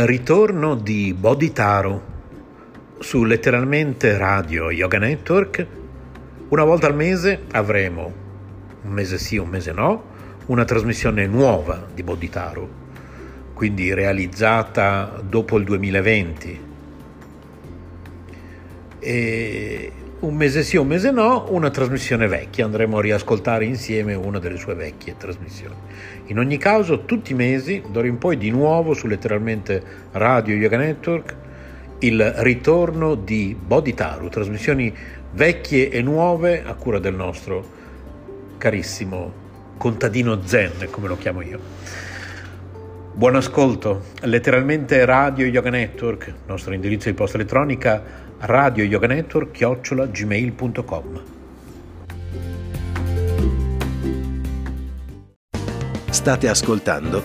[0.03, 2.01] Ritorno di Bodhitaro
[2.97, 5.67] su letteralmente Radio Yoga Network.
[6.49, 8.11] Una volta al mese avremo,
[8.81, 10.03] un mese sì, un mese no,
[10.47, 12.69] una trasmissione nuova di Bodhitaro,
[13.53, 16.61] quindi realizzata dopo il 2020.
[18.97, 19.91] E
[20.21, 24.57] un mese sì, un mese no, una trasmissione vecchia, andremo a riascoltare insieme una delle
[24.57, 25.73] sue vecchie trasmissioni.
[26.27, 30.77] In ogni caso, tutti i mesi, d'ora in poi, di nuovo su letteralmente Radio Yoga
[30.77, 31.35] Network,
[31.99, 34.93] il ritorno di Bodhitaru, trasmissioni
[35.33, 37.79] vecchie e nuove a cura del nostro
[38.59, 39.39] carissimo
[39.77, 41.59] contadino zen, come lo chiamo io.
[43.13, 50.05] Buon ascolto, letteralmente Radio Yoga Network, nostro indirizzo di posta elettronica radio yoga network chiocciola
[50.07, 51.21] gmail.com
[56.09, 57.23] State ascoltando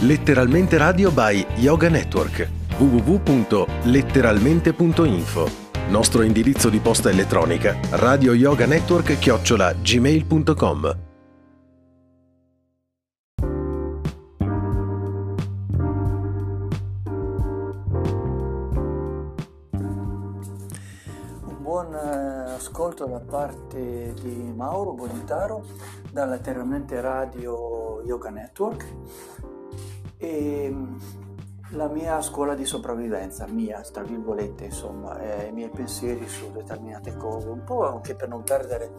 [0.00, 2.48] Letteralmente Radio by Yoga Network
[2.78, 11.03] www.letteralmente.info Nostro indirizzo di posta elettronica radio yoga network chiocciola gmail.com
[22.94, 25.64] ascolto da parte di Mauro Bonitaro
[26.12, 28.86] dalla Terramente Radio Yoga Network
[30.16, 30.96] e mm,
[31.70, 37.48] la mia scuola di sopravvivenza, mia, tra virgolette, insomma, i miei pensieri su determinate cose,
[37.48, 38.92] un po' anche per non perdere,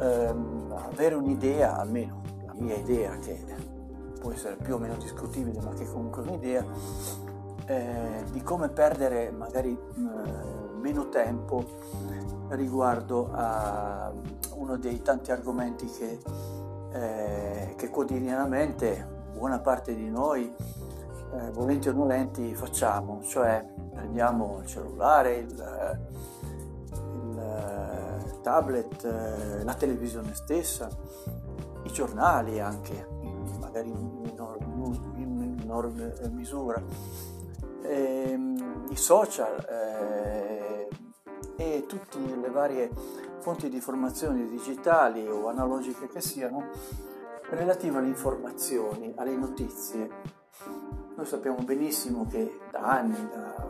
[0.00, 3.38] ehm, avere un'idea, almeno la mia idea, che
[4.18, 6.66] può essere più o meno discutibile, ma che comunque è un'idea,
[7.66, 11.64] eh, di come perdere magari eh, meno tempo
[12.54, 14.12] riguardo a
[14.54, 16.18] uno dei tanti argomenti che,
[16.92, 20.52] eh, che quotidianamente buona parte di noi,
[21.34, 25.98] eh, volenti o nolenti, facciamo, cioè prendiamo il cellulare, il,
[26.92, 30.88] il tablet, eh, la televisione stessa,
[31.84, 33.06] i giornali anche,
[33.58, 34.58] magari in minor,
[35.16, 35.90] in minor
[36.30, 36.82] misura,
[37.82, 40.63] ehm, i social eh,
[41.56, 42.90] e tutte le varie
[43.38, 46.70] fonti di informazioni digitali o analogiche che siano
[47.50, 50.10] relative alle informazioni, alle notizie.
[51.14, 53.68] Noi sappiamo benissimo che da anni, da,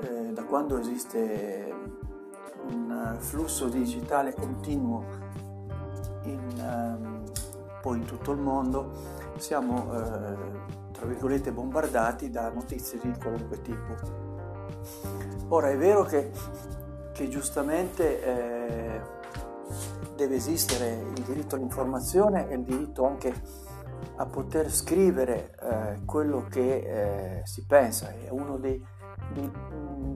[0.00, 1.74] eh, da quando esiste
[2.68, 5.04] un flusso digitale continuo
[6.24, 7.24] in, um,
[7.80, 8.92] poi in tutto il mondo,
[9.38, 10.36] siamo eh,
[10.92, 14.27] tra virgolette bombardati da notizie di qualunque tipo
[15.48, 16.30] Ora è vero che,
[17.12, 19.00] che giustamente eh,
[20.14, 23.32] deve esistere il diritto all'informazione e il diritto anche
[24.16, 28.84] a poter scrivere eh, quello che eh, si pensa, è uno dei,
[29.32, 29.50] dei,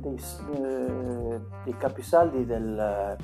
[0.00, 0.20] dei,
[0.54, 3.16] eh, dei capisaldi del,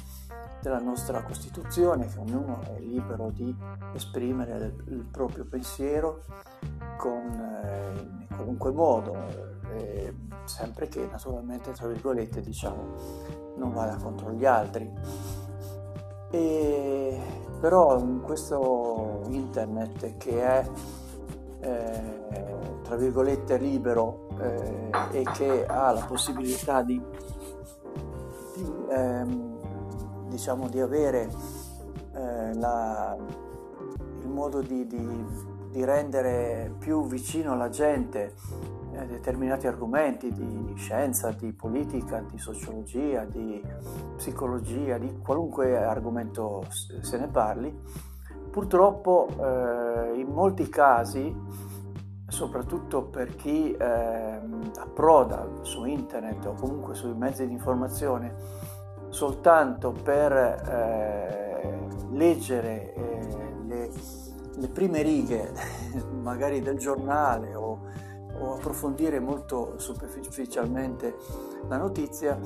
[0.63, 3.55] della nostra Costituzione, che ognuno è libero di
[3.95, 6.23] esprimere il, il proprio pensiero
[6.97, 10.15] con, eh, in qualunque modo, eh,
[10.45, 14.91] sempre che naturalmente, tra virgolette, diciamo, non vada contro gli altri.
[16.31, 17.21] E,
[17.61, 20.71] però in questo internet che è
[21.61, 22.19] eh,
[22.83, 27.01] tra virgolette libero eh, e che ha la possibilità di,
[28.55, 31.29] di ehm, diciamo di avere
[32.15, 33.17] eh, la,
[34.23, 35.27] il modo di, di,
[35.71, 38.35] di, rendere più vicino alla gente
[38.99, 43.63] eh, determinati argomenti di scienza, di politica, di sociologia, di
[44.17, 47.77] psicologia, di qualunque argomento se ne parli,
[48.51, 51.35] purtroppo eh, in molti casi,
[52.27, 54.41] soprattutto per chi eh,
[54.77, 58.35] approda su internet o comunque sui mezzi di informazione,
[59.09, 63.29] soltanto per eh, leggere eh,
[63.67, 63.91] le,
[64.57, 65.53] le, prime righe
[66.21, 67.81] magari del giornale o,
[68.39, 71.17] o approfondire molto superficialmente
[71.69, 72.39] la notizia,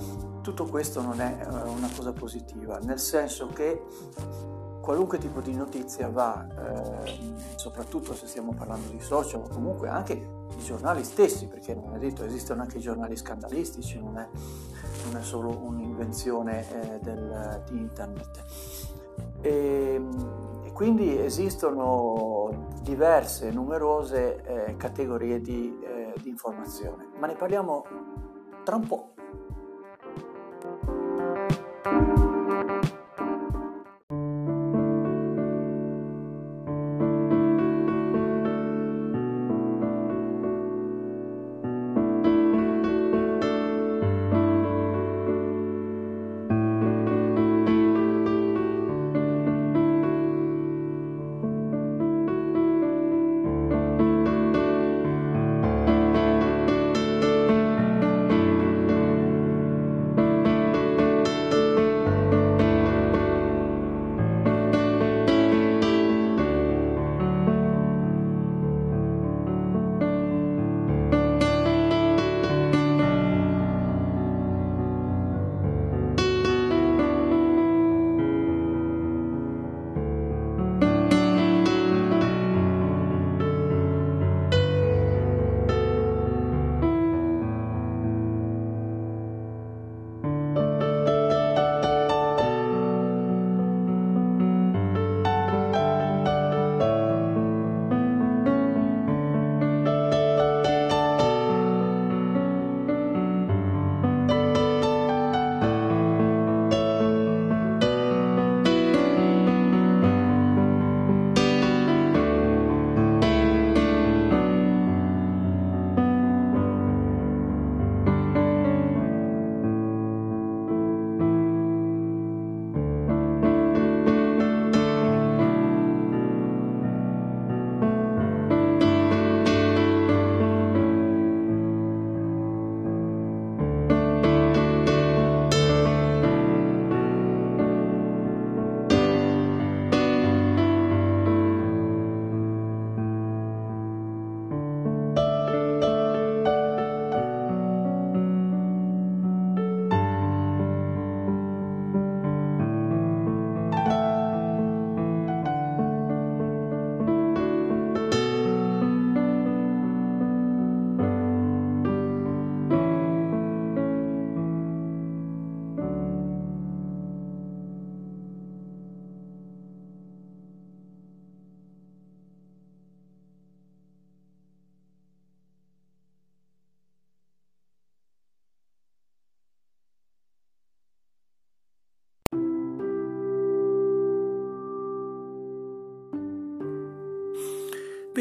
[0.42, 3.82] tutto questo non è eh, una cosa positiva, nel senso che
[4.80, 10.12] qualunque tipo di notizia va, eh, soprattutto se stiamo parlando di social o comunque anche
[10.14, 14.28] i giornali stessi, perché non è detto, esistono anche i giornali scandalistici, non è,
[15.04, 18.44] non è solo un'invenzione eh, del, di internet.
[19.40, 20.02] E, e,
[20.82, 27.84] quindi esistono diverse, numerose eh, categorie di, eh, di informazione, ma ne parliamo
[28.64, 29.12] tra un po'.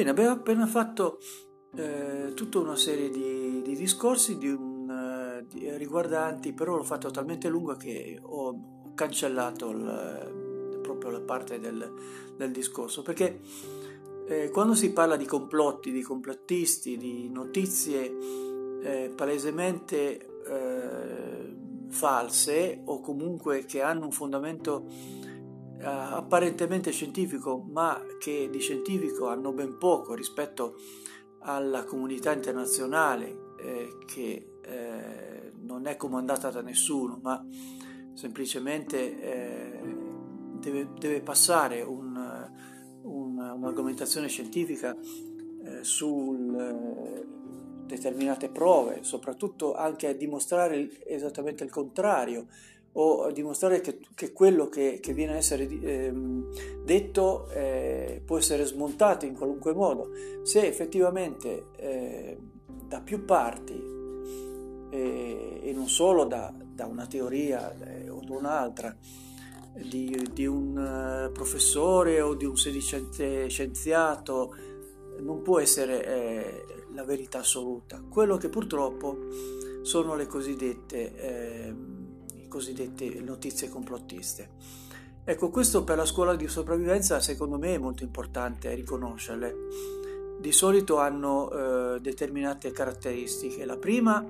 [0.01, 1.19] Bene, abbiamo appena fatto
[1.75, 7.11] eh, tutta una serie di, di discorsi di un, uh, di, riguardanti, però l'ho fatto
[7.11, 11.93] talmente lungo che ho cancellato il, proprio la parte del,
[12.35, 13.41] del discorso, perché
[14.27, 18.17] eh, quando si parla di complotti, di complottisti, di notizie
[18.81, 21.55] eh, palesemente eh,
[21.89, 24.83] false o comunque che hanno un fondamento
[25.81, 30.75] eh, apparentemente scientifico, ma che di scientifico hanno ben poco rispetto
[31.39, 37.43] alla comunità internazionale eh, che eh, non è comandata da nessuno, ma
[38.13, 39.95] semplicemente eh,
[40.59, 42.15] deve, deve, passare un,
[43.01, 47.25] un, un'argomentazione scientifica eh, su eh,
[47.85, 52.47] determinate prove, soprattutto anche a dimostrare esattamente il contrario
[52.93, 56.13] o dimostrare che, che quello che, che, viene a essere eh,
[56.83, 60.09] detto eh, può essere smontato in qualunque modo.
[60.43, 62.37] Se effettivamente eh,
[62.87, 63.81] da più parti
[64.89, 68.95] eh, e non solo da, da una teoria eh, o da un'altra,
[69.73, 74.53] di, di, un eh, professore o di un sedicente scienziato,
[75.21, 78.01] non può essere la verità assoluta.
[78.01, 79.17] Quello che purtroppo
[79.81, 82.00] sono le cosiddette ehm,
[82.51, 84.49] cosiddette notizie complottiste.
[85.23, 89.55] Ecco, questo per la scuola di sopravvivenza secondo me è molto importante riconoscerle.
[90.39, 91.49] Di solito hanno
[91.95, 93.63] eh, determinate caratteristiche.
[93.63, 94.25] La prima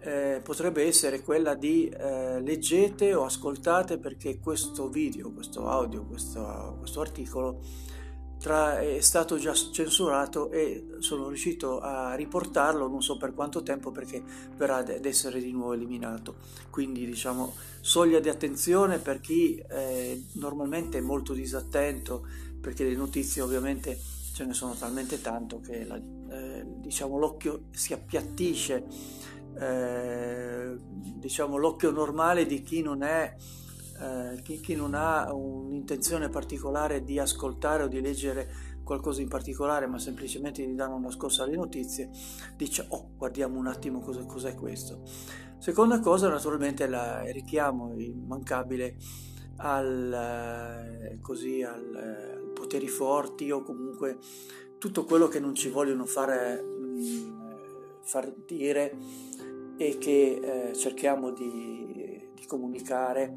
[0.00, 6.76] eh, potrebbe essere quella di eh, leggete o ascoltate perché questo video, questo audio, questo,
[6.78, 7.60] questo articolo
[8.42, 13.92] tra, è stato già censurato e sono riuscito a riportarlo non so per quanto tempo
[13.92, 14.20] perché
[14.56, 16.34] verrà ad essere di nuovo eliminato.
[16.68, 22.26] Quindi diciamo soglia di attenzione per chi eh, normalmente è molto disattento
[22.60, 23.98] perché le notizie ovviamente
[24.32, 28.84] ce ne sono talmente tanto che la, eh, diciamo, l'occhio si appiattisce,
[29.58, 33.36] eh, diciamo, l'occhio normale di chi non è
[34.02, 39.86] eh, chi, chi, non ha un'intenzione particolare di ascoltare o di leggere qualcosa in particolare,
[39.86, 42.10] ma semplicemente di dare una scorsa alle notizie,
[42.56, 45.02] dice, oh, guardiamo un attimo cosa, cos'è questo.
[45.58, 48.96] Seconda cosa, naturalmente, la, il richiamo immancabile
[49.58, 54.18] al, eh, così, al, al poteri forti o comunque
[54.78, 58.96] tutto quello che non ci vogliono fare, mm, far dire
[59.76, 63.34] e che eh, cerchiamo di, di comunicare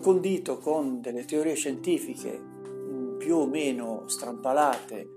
[0.00, 5.08] condito con delle teorie scientifiche mm, più o meno strampalate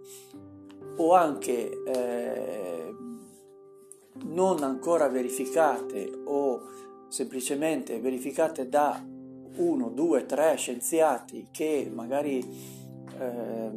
[0.98, 2.96] o anche eh,
[4.24, 6.62] non ancora verificate o
[7.08, 9.04] semplicemente verificate da
[9.56, 12.40] uno, due, tre scienziati che magari
[13.20, 13.72] eh,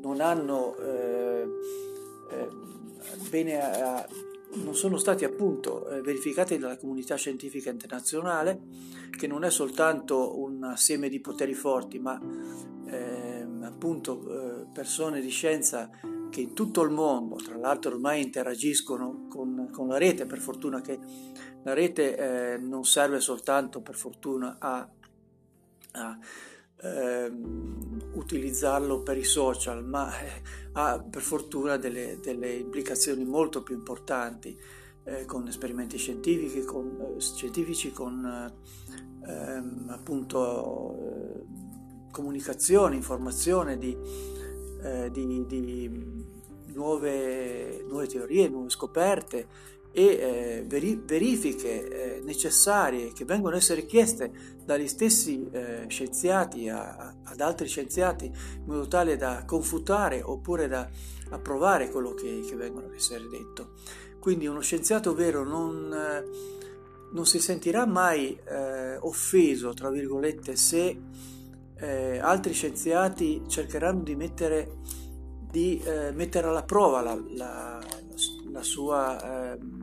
[0.00, 1.46] non hanno eh,
[2.30, 2.70] eh
[3.28, 4.06] bene a,
[4.54, 8.60] non sono stati appunto eh, verificati dalla comunità scientifica internazionale,
[9.16, 12.20] che non è soltanto un assieme di poteri forti, ma
[12.86, 15.90] eh, appunto eh, persone di scienza
[16.30, 20.80] che in tutto il mondo, tra l'altro ormai interagiscono con, con la rete, per fortuna
[20.80, 20.98] che
[21.62, 22.16] la rete
[22.54, 24.88] eh, non serve soltanto per fortuna a,
[25.92, 26.18] a
[26.82, 33.74] ehm, utilizzarlo per i social, ma eh, ha per fortuna delle, delle, implicazioni molto più
[33.74, 34.58] importanti
[35.04, 38.52] eh, con esperimenti scientifici, con, eh, scientifici, con
[39.26, 43.96] ehm, appunto eh, comunicazione, informazione di,
[44.82, 45.90] eh, di, di
[46.74, 50.64] nuove, nuove teorie, nuove scoperte e eh,
[51.04, 54.32] verifiche eh, necessarie che vengono a essere chieste
[54.64, 60.88] dagli stessi eh, scienziati a, ad altri scienziati in modo tale da confutare oppure da
[61.30, 63.74] approvare quello che, che vengono a essere detto.
[64.18, 66.24] Quindi uno scienziato vero non, eh,
[67.12, 71.00] non si sentirà mai eh, offeso, tra virgolette, se
[71.76, 74.78] eh, altri scienziati cercheranno di mettere,
[75.50, 75.82] di,
[76.14, 77.80] mettere alla prova la, la,
[78.52, 79.81] la sua ehm,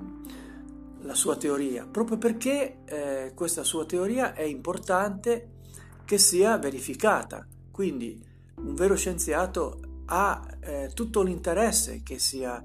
[1.01, 5.57] la sua teoria, proprio perché eh, questa sua teoria è importante
[6.05, 7.47] che sia verificata.
[7.71, 8.21] Quindi
[8.55, 12.63] un vero scienziato ha eh, tutto l'interesse che sia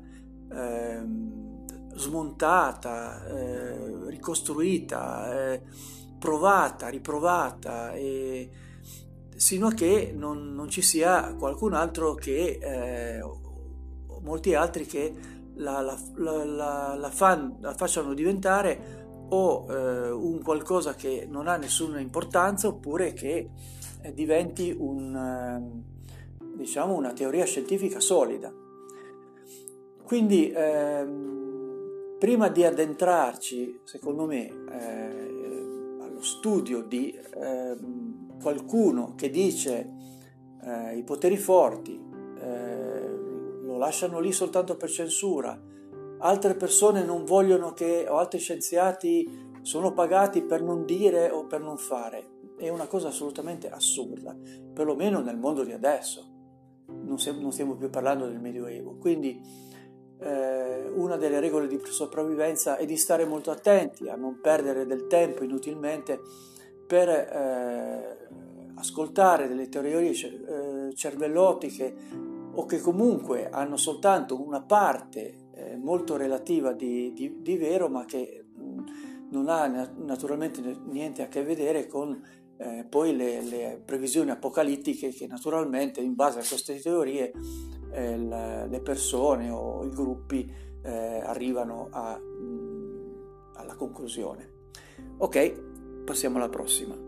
[0.50, 1.02] eh,
[1.94, 5.62] smontata, eh, ricostruita, eh,
[6.18, 8.50] provata, riprovata, e,
[9.36, 13.20] sino a che non, non, ci sia qualcun altro che, eh,
[14.22, 15.14] molti altri che
[15.54, 15.80] la,
[16.16, 23.12] la, la, fan, facciano diventare o eh, un qualcosa che non ha nessuna importanza oppure
[23.12, 23.50] che
[24.02, 28.52] eh, diventi un, eh, diciamo una teoria scientifica solida.
[30.04, 39.90] Quindi ehm, prima di addentrarci, secondo me, eh, allo studio di ehm, qualcuno che dice
[40.62, 41.98] eh, i poteri forti,
[43.74, 45.60] lo lasciano lì soltanto per censura,
[46.18, 51.60] altre persone non vogliono che, o altri scienziati sono pagati per non dire o per
[51.60, 52.30] non fare.
[52.56, 54.36] È una cosa assolutamente assurda,
[54.72, 56.30] perlomeno nel mondo di adesso.
[56.86, 58.96] Non, stiamo più parlando del Medioevo.
[58.96, 59.40] Quindi
[60.20, 65.08] eh, una delle regole di sopravvivenza è di stare molto attenti a non perdere del
[65.08, 66.20] tempo inutilmente
[66.86, 68.28] per eh,
[68.76, 72.23] ascoltare delle teorie eh, cervellotiche
[72.56, 78.04] o che comunque hanno soltanto una parte eh, molto relativa di, di, di, vero ma
[78.04, 78.44] che
[79.30, 82.20] non ha naturalmente niente a che vedere con
[82.56, 87.32] eh, poi le, le, previsioni apocalittiche che naturalmente in base a queste teorie
[87.90, 90.48] eh, la, le persone o i gruppi
[90.82, 94.52] eh, arrivano a, mh, alla conclusione.
[95.18, 97.03] Ok, passiamo alla prossima.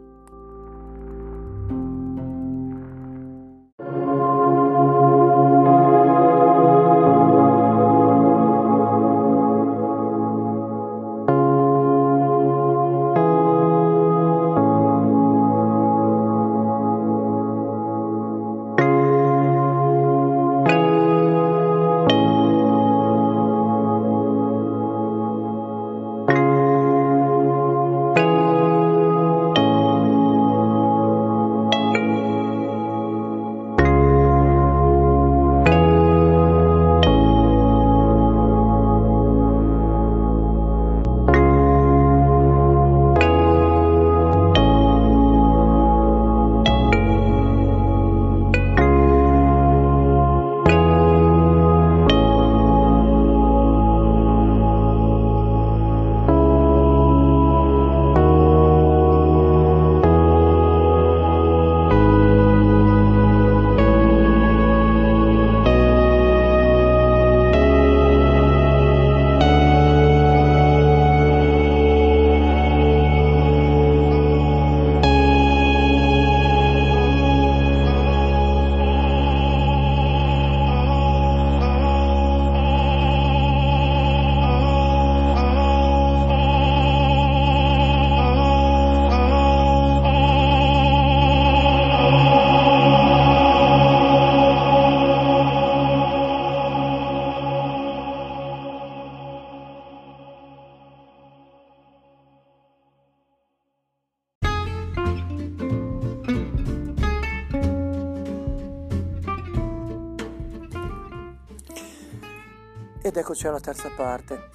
[113.17, 114.51] Ed eccoci alla terza parte.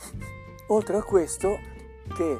[0.67, 1.57] Oltre a questo,
[2.13, 2.37] che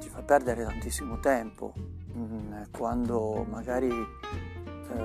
[0.00, 1.72] ci fa perdere tantissimo tempo,
[2.16, 4.96] mm, quando magari eh,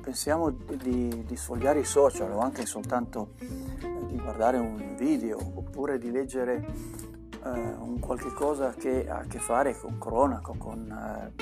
[0.00, 5.98] pensiamo di, di, sfogliare i social o anche soltanto eh, di guardare un video oppure
[5.98, 6.66] di leggere
[7.44, 11.32] eh, un qualche cosa che ha a che fare con cronaca, con, eh,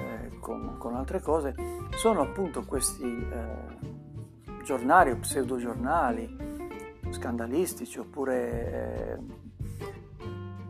[0.00, 1.54] eh con, con altre cose,
[1.90, 6.47] sono appunto questi eh, giornali o pseudogiornali
[7.10, 9.18] scandalistici oppure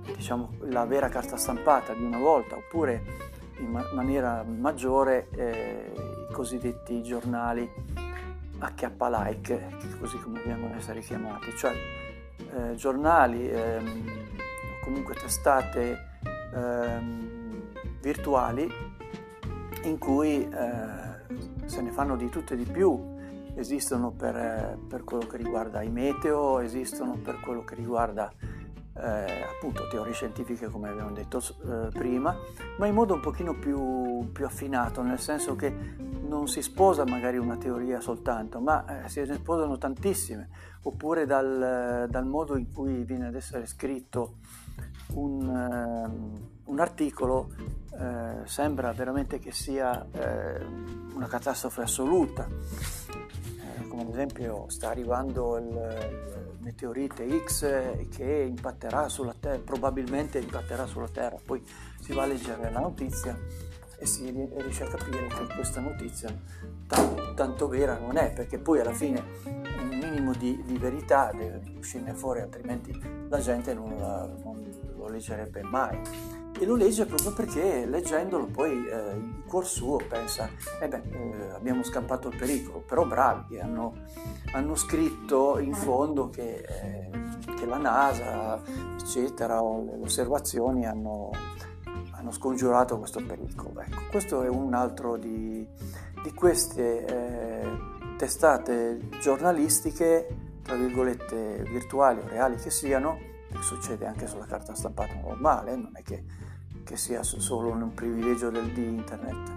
[0.04, 3.02] eh, diciamo la vera carta stampata di una volta oppure
[3.58, 5.92] in ma- maniera maggiore eh,
[6.30, 7.68] i cosiddetti giornali
[8.58, 11.72] H-like, così come vengono essere chiamati, cioè
[12.52, 15.98] eh, giornali ehm, o comunque testate
[16.54, 18.68] ehm, virtuali
[19.84, 23.16] in cui eh, se ne fanno di tutto e di più
[23.58, 28.32] esistono per, per, quello che riguarda i meteo, esistono per quello che riguarda
[28.94, 32.36] eh, appunto teorie scientifiche come abbiamo detto eh, prima,
[32.78, 37.38] ma in modo un pochino più, più, affinato, nel senso che non si sposa magari
[37.38, 40.48] una teoria soltanto, ma eh, si sposano tantissime,
[40.82, 44.36] oppure dal, dal, modo in cui viene ad essere scritto
[45.14, 47.50] un, ehm, un articolo
[47.98, 50.64] eh, sembra veramente che sia eh,
[51.14, 52.46] una catastrofe assoluta
[53.98, 61.08] come ad esempio sta arrivando il, meteorite X che impatterà sulla Terra, probabilmente impatterà sulla
[61.08, 61.62] Terra, poi
[62.00, 63.36] si va a leggere la notizia
[63.98, 66.32] e si riesce a capire che questa notizia
[66.86, 71.60] tanto, tanto vera non è, perché poi alla fine un minimo di, di verità deve
[71.76, 72.96] uscirne fuori, altrimenti
[73.28, 74.64] la gente non, la, non
[74.96, 75.98] lo leggerebbe mai
[76.60, 81.50] e lo legge proprio perché leggendolo poi eh, in cuor suo pensa, eh beh, eh,
[81.54, 83.94] abbiamo scampato il pericolo, però bravi, hanno,
[84.52, 87.10] hanno scritto in fondo che, eh,
[87.54, 88.60] che, la NASA,
[89.00, 91.30] eccetera, o le osservazioni hanno,
[92.10, 93.80] hanno scongiurato questo pericolo.
[93.80, 95.64] Ecco, questo è un altro di,
[96.24, 97.70] di queste eh,
[98.16, 103.16] testate giornalistiche, tra virgolette, virtuali o reali che siano,
[103.48, 106.46] che succede anche sulla carta stampata normale, non è che
[106.88, 109.50] che sia solo un privilegio del, di internet.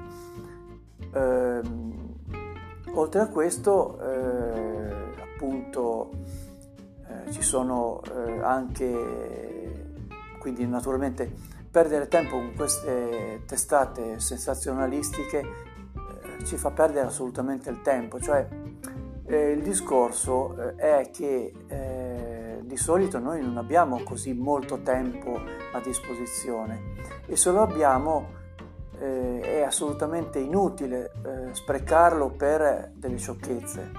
[1.13, 1.62] Eh,
[2.91, 6.12] oltre a questo, eh, appunto,
[7.08, 9.94] eh, ci sono eh, anche,
[10.39, 11.32] quindi naturalmente,
[11.72, 18.46] perdere tempo con queste testate sensazionalistiche eh, ci fa perdere assolutamente il tempo, cioè
[19.26, 21.54] eh, il discorso è che
[22.63, 25.39] di solito noi non abbiamo così molto tempo
[25.74, 26.93] a disposizione
[27.26, 28.39] e se lo abbiamo
[29.00, 33.91] eh, è assolutamente inutile eh, sprecarlo per delle sciocchezze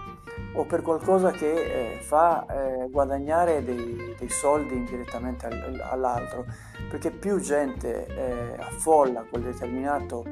[0.54, 6.44] o per qualcosa che eh, fa eh, guadagnare dei, dei, soldi indirettamente all'altro
[6.88, 10.24] perché più gente eh, affolla quel determinato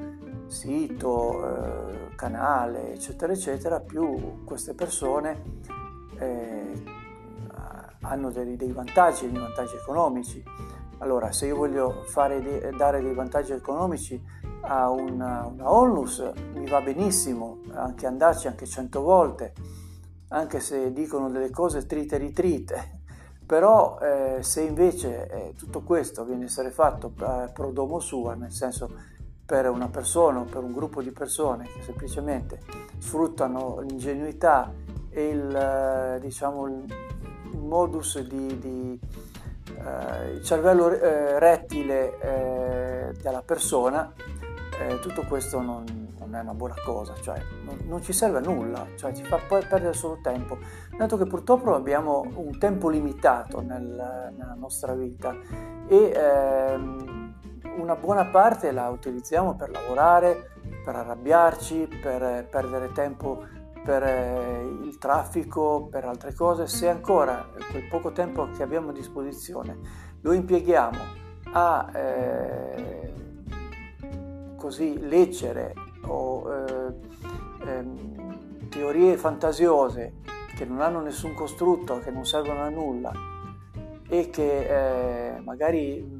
[0.46, 5.78] sito, eh, canale eccetera eccetera più queste persone
[8.02, 10.42] hanno dei, dei vantaggi, dei vantaggi economici.
[10.98, 14.22] Allora, se io voglio de, dare dei vantaggi economici
[14.62, 19.54] a una, una, onlus, mi va benissimo anche andarci anche cento volte,
[20.28, 22.98] anche se dicono delle cose trite ritrite.
[23.50, 28.34] Però eh, se invece eh, tutto questo viene a essere fatto eh, pro domo sua,
[28.34, 28.90] nel senso
[29.44, 32.60] per una persona o per un gruppo di persone che semplicemente
[32.98, 34.72] sfruttano l'ingenuità
[35.08, 36.68] e il, eh, diciamo,
[37.52, 39.00] modus di, di
[39.78, 44.12] eh, il cervello eh, rettile eh, della persona,
[44.80, 45.84] eh, tutto questo non,
[46.18, 49.38] non, è una buona cosa, cioè non, non, ci serve a nulla, cioè ci fa
[49.46, 50.58] poi perdere solo tempo,
[50.96, 55.34] dato che purtroppo abbiamo un tempo limitato nel, nella nostra vita
[55.88, 57.34] e ehm,
[57.76, 60.50] una buona parte la utilizziamo per lavorare,
[60.84, 63.44] per arrabbiarci, per perdere tempo
[63.84, 68.92] per eh, il traffico, per altre cose, se ancora quel poco tempo che abbiamo a
[68.92, 70.98] disposizione lo impieghiamo
[71.52, 73.12] a eh,
[74.56, 75.72] così leggere
[76.06, 76.94] o eh,
[77.66, 80.14] ehm, teorie fantasiose
[80.54, 83.12] che non hanno nessun costrutto, che non servono a nulla
[84.08, 86.19] e che eh, magari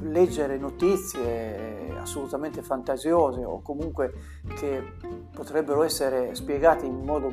[0.00, 4.12] leggere notizie assolutamente fantasiose o comunque
[4.58, 4.82] che
[5.32, 7.32] potrebbero essere spiegate in modo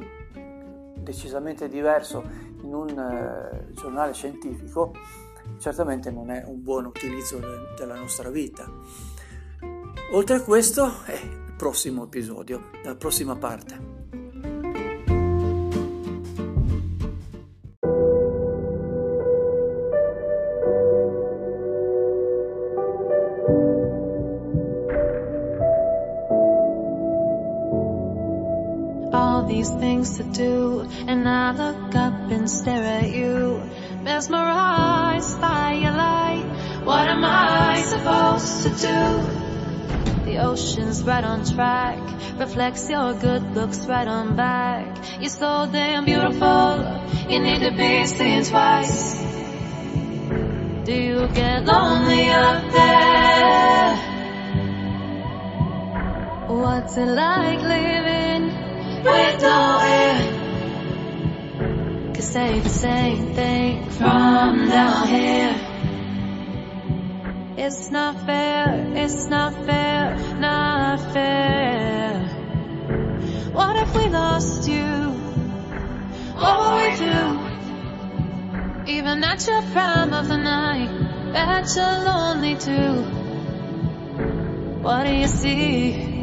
[0.96, 2.24] decisamente diverso
[2.62, 4.94] in un uh, giornale scientifico,
[5.58, 8.70] certamente non è un buon utilizzo de- della nostra vita.
[10.12, 13.97] Oltre a questo è il prossimo episodio, la prossima parte.
[29.70, 33.62] To do, and I look up and stare at you,
[34.02, 36.46] mesmerized by your light.
[36.84, 40.26] What am I supposed to do?
[40.26, 42.00] The ocean's right on track,
[42.40, 44.98] reflects your good looks right on back.
[45.20, 49.16] You're so damn beautiful, you need to be seen twice.
[50.86, 53.96] Do you get lonely up there?
[56.48, 58.67] What's it like living
[59.04, 60.20] with no air?
[62.14, 65.56] Could say the same thing from down here.
[67.58, 72.20] It's not fair, it's not fair, not fair.
[73.52, 74.86] What if we lost you?
[76.36, 77.38] What would we do?
[78.92, 80.90] Even at your prime of the night,
[81.34, 83.04] bet you're lonely too.
[84.82, 86.17] What do you see?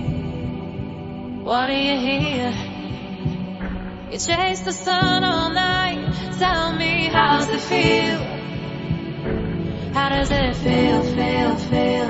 [1.44, 2.54] What do you hear?
[4.10, 6.10] You chase the sun all night.
[6.38, 8.16] Tell me, how's it feel?
[9.92, 12.08] How does it feel, feel, feel?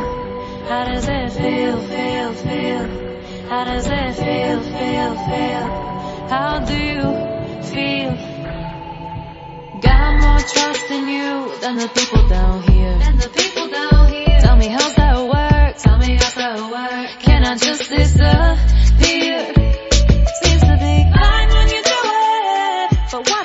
[0.69, 3.49] How does it feel, feel, feel?
[3.49, 5.67] How does it feel, feel, feel?
[6.31, 7.03] How do you
[7.73, 8.15] feel?
[9.81, 12.99] Got more trust in you than the people down here.
[13.01, 14.41] Than the people down here.
[14.43, 15.44] Tell me how's that work?
[15.79, 17.21] Tell me how's that work?
[17.21, 19.39] Can I just disappear?
[20.43, 23.44] Seems to be fine when you do it, but what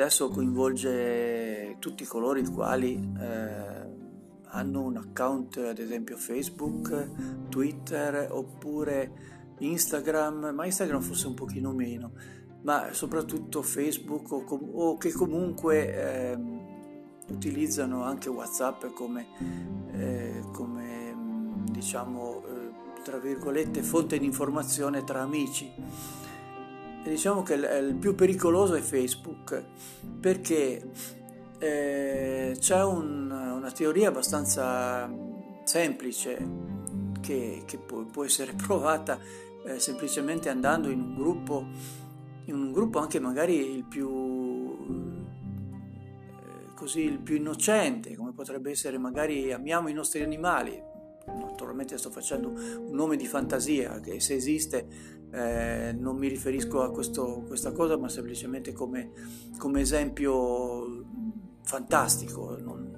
[0.00, 3.96] adesso coinvolge tutti coloro i quali eh,
[4.44, 12.12] hanno un account, ad esempio Facebook, Twitter oppure Instagram, ma Instagram forse un pochino meno,
[12.62, 16.60] ma soprattutto Facebook o, com- o che comunque ehm,
[17.30, 19.26] utilizzano anche WhatsApp come,
[19.94, 25.70] eh, come diciamo eh, tra virgolette fonte di informazione tra amici.
[27.08, 29.64] E diciamo che il, il più pericoloso è Facebook
[30.20, 30.90] perché
[31.58, 35.10] eh, c'è un- una teoria abbastanza
[35.64, 36.36] semplice
[37.22, 39.18] che, che può, può essere provata
[39.64, 41.66] eh, semplicemente andando in un gruppo,
[42.44, 44.76] in un gruppo anche magari il più
[46.42, 50.78] eh, così il più innocente, come potrebbe essere magari amiamo i nostri animali.
[51.24, 56.90] Naturalmente sto facendo un nome di fantasia che se esiste eh, non mi riferisco a
[56.90, 59.10] questo- questa cosa, ma semplicemente come,
[59.58, 61.04] come esempio
[61.62, 62.96] fantastico, non,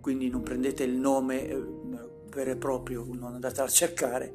[0.00, 1.62] quindi non prendete il nome eh,
[2.32, 4.34] vero e proprio, non andate a cercare.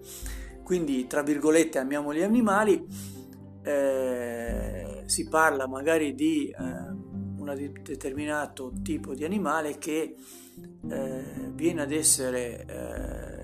[0.64, 2.86] Quindi, tra virgolette, amiamo gli animali,
[3.64, 6.54] eh, si parla magari di eh,
[7.38, 10.16] un determinato tipo di animale che
[10.90, 13.35] eh, viene, ad essere, eh,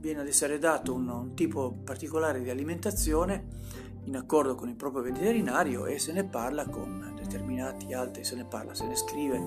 [0.00, 3.58] viene ad essere dato un, un tipo particolare di alimentazione
[4.04, 8.44] in accordo con il proprio veterinario e se ne parla con determinati altri, se ne
[8.44, 9.40] parla, se ne scrive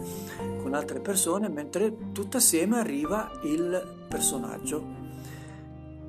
[0.62, 5.02] con altre persone, mentre tutto assieme arriva il personaggio.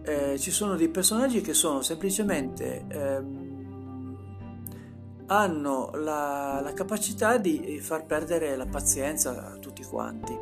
[0.02, 3.44] Eh, ci sono dei personaggi che sono semplicemente ehm,
[5.26, 10.36] hanno la, la, capacità di far perdere la pazienza a tutti quanti,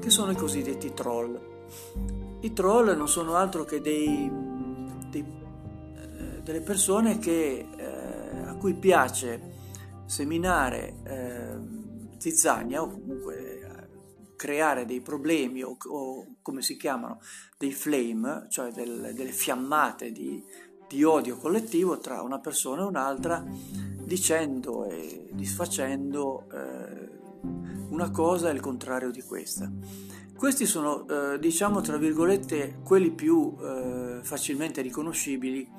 [0.00, 1.48] che sono i cosiddetti troll.
[2.42, 4.30] I troll non sono altro che dei,
[5.10, 5.24] dei,
[5.94, 9.58] eh, delle persone che, eh, a cui piace
[10.06, 11.58] seminare eh,
[12.16, 17.20] zizzania o comunque eh, creare dei problemi o, o, come si chiamano
[17.58, 20.42] dei flame, cioè del, delle fiammate di,
[20.88, 23.44] di odio collettivo tra una persona e un'altra
[24.10, 27.18] dicendo e disfacendo eh,
[27.90, 29.70] una cosa e il contrario di questa.
[30.40, 35.70] Questi sono, eh, diciamo, tra virgolette, quelli più eh, facilmente riconoscibili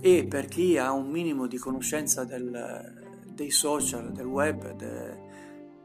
[0.00, 5.18] e per chi ha un minimo di conoscenza del, dei social, del web, de,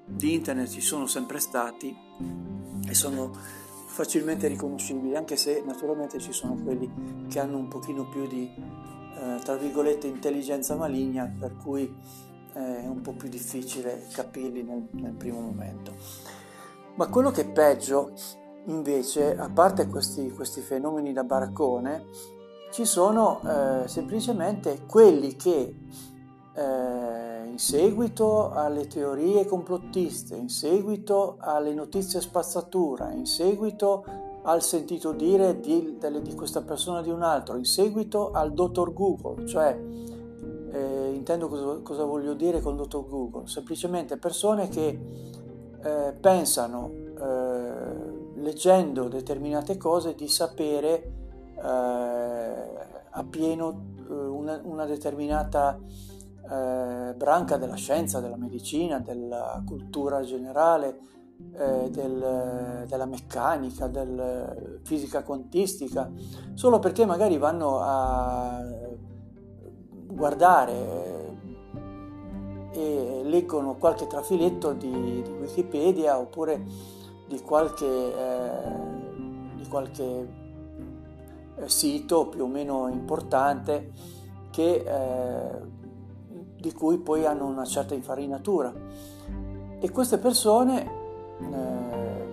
[0.03, 1.95] di internet ci sono sempre stati
[2.88, 3.38] e sono
[3.86, 9.39] facilmente riconoscibili, anche se naturalmente ci sono quelli che hanno un pochino più di eh,
[9.43, 11.84] tra virgolette intelligenza maligna per cui
[12.56, 16.37] eh, è un po' più difficile capirli nel, nel primo momento.
[16.97, 18.12] Ma quello che è peggio
[18.65, 22.05] invece, a parte questi, questi fenomeni da baraccone,
[22.71, 25.75] ci sono eh, semplicemente quelli che
[26.55, 34.03] eh, in seguito alle teorie complottiste, in seguito alle notizie spazzatura, in seguito
[34.41, 39.45] al sentito dire di, di questa persona di un altro, in seguito al dottor Google,
[39.45, 39.79] cioè
[40.71, 45.45] eh, intendo cosa, cosa, voglio dire con dottor Google, semplicemente persone che
[45.88, 51.12] eh, pensano, eh, leggendo determinate cose, di sapere
[51.56, 52.54] eh,
[53.12, 61.00] appieno eh, una, una determinata eh, branca della scienza, della medicina, della cultura generale,
[61.54, 66.12] eh, del, della meccanica, della fisica quantistica,
[66.54, 68.62] solo perché magari vanno a
[70.08, 71.26] guardare
[72.77, 74.91] e leggono qualche trafiletto di,
[75.23, 76.63] di Wikipedia oppure
[77.27, 78.49] di qualche, eh,
[79.55, 80.27] di qualche
[81.55, 83.91] eh, sito più o meno importante
[84.51, 85.61] che, eh,
[86.59, 88.71] di cui poi hanno una certa infarinatura.
[89.79, 90.91] E queste persone
[91.39, 92.27] eh,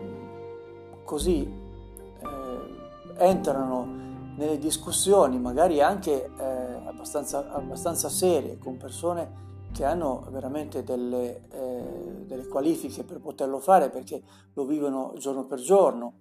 [1.05, 4.03] così eh, entrano
[4.37, 6.55] nelle discussioni, magari anche eh,
[6.85, 13.91] abbastanza, abbastanza, serie, con persone che hanno veramente delle, eh, delle, qualifiche per poterlo fare
[13.91, 16.21] perché lo vivono giorno per giorno,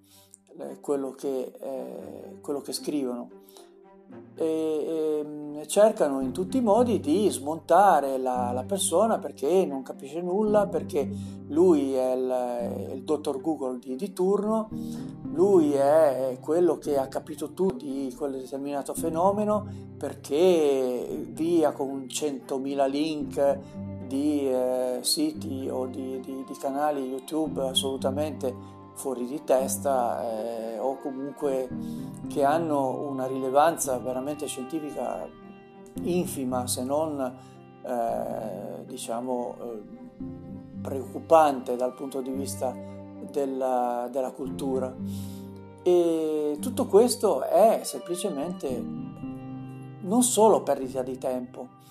[0.57, 3.42] eh, quello che, eh, quello che scrivono
[4.35, 10.21] e, e, cercano in tutti i modi di smontare la, la, persona perché non capisce
[10.21, 11.09] nulla, perché
[11.47, 14.69] lui è il, il dottor Google di, di, turno,
[15.31, 19.65] lui è quello che ha capito tutto di quel determinato fenomeno
[19.97, 23.59] perché via con 100.000 link
[24.07, 30.97] di eh, siti o di, di, di canali YouTube assolutamente fuori di testa eh, o
[30.97, 31.67] comunque
[32.27, 35.27] che hanno una rilevanza veramente scientifica
[36.01, 37.19] infima se non
[37.83, 39.81] eh, diciamo eh,
[40.81, 42.75] preoccupante dal punto di vista
[43.31, 44.93] della, della, cultura.
[45.81, 48.83] E tutto questo è semplicemente
[50.01, 51.81] non solo perdita di tempo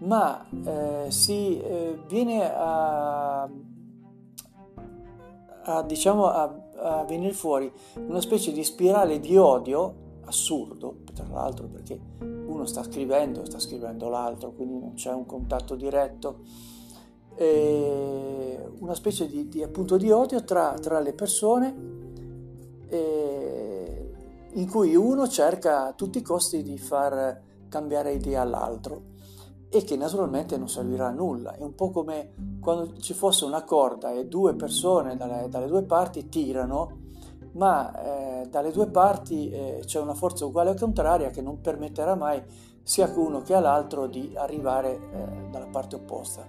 [0.00, 3.48] ma eh, si eh, viene a
[5.76, 7.72] a, diciamo, a, a venire fuori
[8.06, 14.08] una specie di spirale di odio assurdo, tra l'altro perché uno sta scrivendo, sta scrivendo
[14.08, 16.40] l'altro, quindi non c'è un contatto diretto,
[17.36, 21.98] e una specie di, di, appunto, di odio tra, tra le persone
[24.52, 29.09] in cui uno cerca a tutti i costi di far cambiare idea all'altro
[29.72, 31.54] e che naturalmente non servirà a nulla.
[31.54, 35.84] È un po' come quando ci fosse una corda e due persone dalle, dalle due
[35.84, 36.98] parti tirano,
[37.52, 42.16] ma eh, dalle due parti eh, c'è una forza uguale o contraria che non permetterà
[42.16, 42.42] mai
[42.82, 46.44] sia a uno che all'altro di arrivare eh, dalla parte opposta.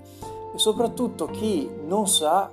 [0.53, 2.49] E soprattutto chi non sa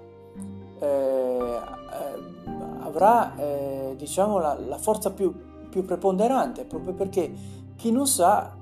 [0.78, 2.38] eh, eh,
[2.81, 5.35] avrà eh, diciamo la, la forza più,
[5.70, 7.33] più, preponderante proprio perché
[7.76, 8.58] chi non sa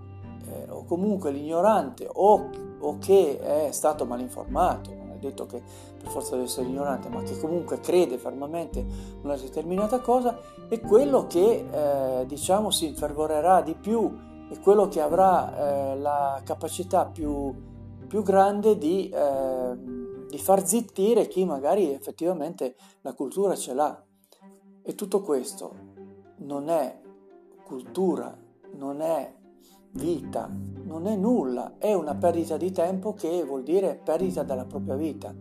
[0.87, 5.63] comunque l'ignorante o, o che è stato mal informato non è detto che
[5.99, 8.85] per forza deve essere ignorante ma che comunque crede fermamente
[9.23, 15.01] una determinata cosa è quello che eh, diciamo si infervorerà di più è quello che
[15.01, 17.53] avrà eh, la capacità più,
[18.07, 19.77] più grande di, eh,
[20.29, 24.05] di, far zittire chi magari effettivamente la cultura ce l'ha.
[24.83, 25.75] E tutto questo
[26.39, 27.01] non è
[27.65, 28.37] cultura,
[28.75, 29.35] non è
[29.97, 30.49] vita,
[30.85, 35.35] non è nulla, è una perdita di tempo che vuol dire perdita della propria vita.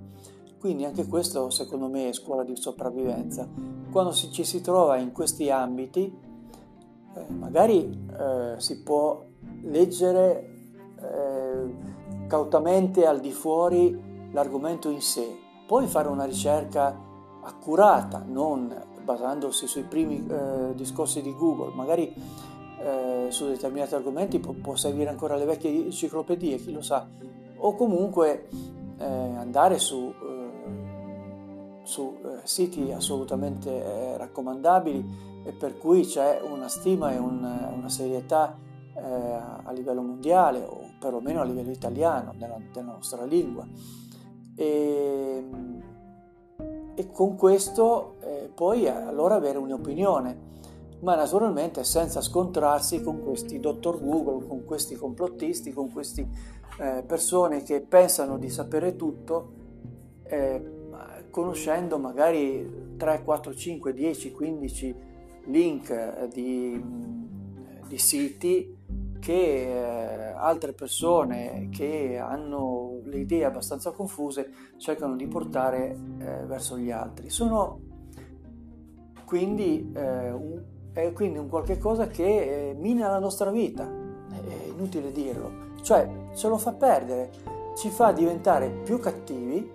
[0.60, 3.48] Quindi anche questo secondo me è scuola di sopravvivenza.
[3.91, 6.12] Quando ci si trova in questi ambiti,
[7.13, 9.24] eh, magari eh, si può
[9.62, 10.50] leggere
[11.00, 11.76] eh,
[12.28, 15.28] cautamente al di fuori l'argomento in sé,
[15.68, 17.00] poi fare una ricerca
[17.44, 22.12] accurata, non basandosi sui primi eh, discorsi di Google, magari
[22.86, 27.08] eh, su determinati argomenti può, può, servire ancora le vecchie enciclopedie, chi lo sa,
[27.58, 28.48] o comunque
[28.98, 30.13] eh, andare su
[31.86, 37.43] su eh, siti assolutamente eh, raccomandabili e per cui c'è una stima e un,
[37.74, 38.58] una serietà
[38.95, 43.65] eh, a livello mondiale o perlomeno a livello italiano della, della nostra lingua.
[44.56, 45.43] E,
[46.95, 50.54] e con questo eh, poi allora avere un'opinione
[50.99, 56.27] ma naturalmente senza scontrarsi con questi dottor Google, con questi complottisti, con queste
[56.79, 59.63] eh, persone che pensano di sapere tutto
[60.23, 60.73] eh,
[61.29, 64.95] conoscendo magari 3, 4, 5, 10, 15
[65.45, 66.81] link eh, di,
[67.88, 68.73] di siti
[69.19, 76.77] che eh, altre persone che hanno le idee abbastanza confuse cercano di portare eh, verso
[76.77, 77.29] gli altri.
[77.29, 77.81] Sono
[79.25, 80.62] quindi, eh, un,
[80.95, 86.10] è quindi un qualche cosa che eh, mina la nostra vita, è inutile dirlo, cioè
[86.34, 87.31] ce lo fa perdere,
[87.75, 89.69] ci fa diventare più cattivi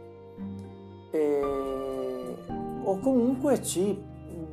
[1.10, 2.36] eh,
[2.82, 4.02] o comunque ci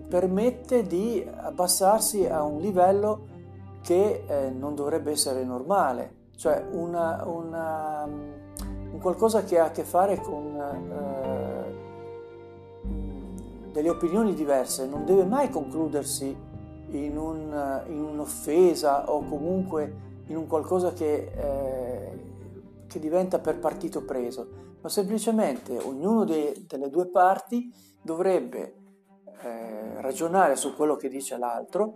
[0.10, 3.36] permette di abbassarsi a un livello
[3.82, 9.84] che eh, non dovrebbe essere normale, cioè una, una, un qualcosa che ha a che
[9.84, 11.72] fare con eh,
[13.72, 16.47] delle opinioni diverse, non deve mai concludersi
[16.92, 22.20] in, un, in un'offesa o comunque in un qualcosa che, eh,
[22.88, 24.66] che diventa per partito preso.
[24.82, 27.72] Ma semplicemente ognuno de, delle due parti
[28.02, 28.76] dovrebbe
[29.42, 31.94] eh, ragionare su quello che dice l'altro,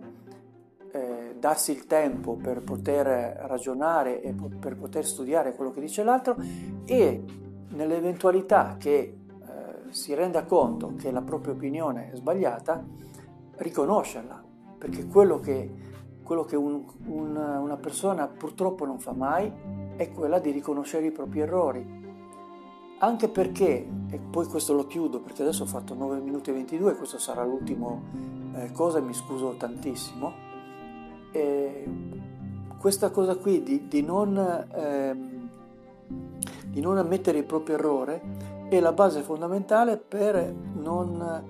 [0.92, 3.06] eh, darsi il tempo per poter
[3.46, 6.36] ragionare e po- per poter studiare quello che dice l'altro
[6.84, 7.24] e
[7.70, 9.16] nell'eventualità che eh,
[9.88, 12.84] si renda conto che la propria opinione è sbagliata,
[13.56, 14.41] riconoscerla,
[14.82, 15.70] perché quello che,
[16.24, 19.50] quello che un, un, una persona purtroppo non fa mai
[19.94, 22.00] è quella di riconoscere i propri errori.
[22.98, 26.96] Anche perché, e poi questo lo chiudo perché adesso ho fatto 9 minuti e 22,
[26.96, 28.02] questo sarà l'ultimo
[28.54, 30.32] eh, cosa mi scuso tantissimo,
[31.30, 31.84] e
[32.76, 35.16] questa cosa qui di, di, non, eh,
[36.66, 38.20] di, non, ammettere il proprio errore
[38.68, 41.44] è la base fondamentale per non,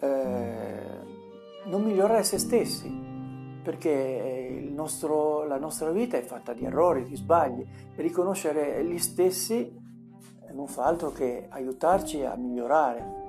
[0.00, 0.97] eh,
[1.68, 2.88] non migliorare se stessi,
[3.62, 9.86] perché nostro, la nostra vita è fatta di errori, di sbagli, e riconoscere gli stessi
[10.52, 13.26] non fa altro che aiutarci a migliorare.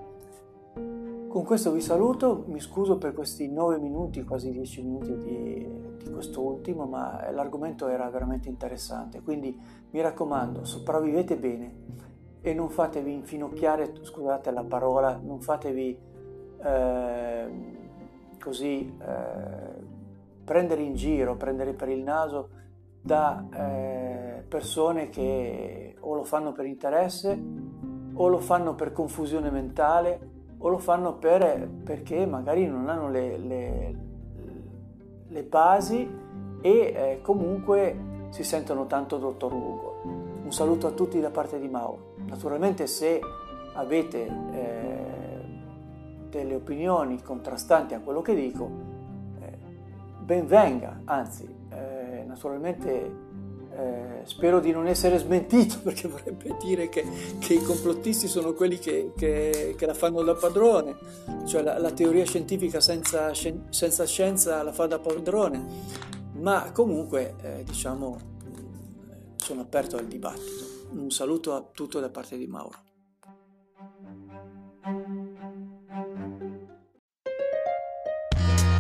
[1.28, 5.68] Con questo vi saluto, mi scuso per questi 9 minuti, quasi 10 minuti di,
[6.04, 9.56] di questo ultimo, ma l'argomento era veramente interessante, quindi
[9.92, 11.76] mi raccomando, sopravvivete bene
[12.42, 16.00] e non fatevi infinocchiare, scusate la parola, non fatevi
[16.64, 17.48] eh,
[18.40, 19.98] così eh,
[20.44, 22.50] prendere in giro, prendere per il naso
[23.02, 27.40] da eh, persone che o lo fanno per interesse
[28.14, 33.38] o lo fanno per confusione mentale o lo fanno per, perché magari non hanno le,
[33.38, 33.96] le,
[35.28, 36.10] le basi
[36.62, 40.02] e eh, comunque si sentono tanto dottor Ugo.
[40.44, 42.16] Un saluto a tutti da parte di Mauro.
[42.26, 43.20] Naturalmente se
[43.74, 45.19] avete eh,
[46.30, 48.70] delle opinioni contrastanti a quello che dico,
[49.42, 49.58] eh,
[50.20, 51.58] ben venga, anzi
[52.40, 53.28] naturalmente
[53.72, 57.06] eh, spero di non essere smentito perché vorrebbe dire che,
[57.40, 60.96] che i complottisti sono quelli che, che, che, la fanno da padrone,
[61.46, 65.66] cioè la, la teoria scientifica senza, senza, scienza la fa da padrone,
[66.36, 68.38] ma comunque eh, diciamo
[69.36, 70.68] sono aperto al dibattito.
[70.92, 72.88] Un saluto a tutto da parte di Mauro.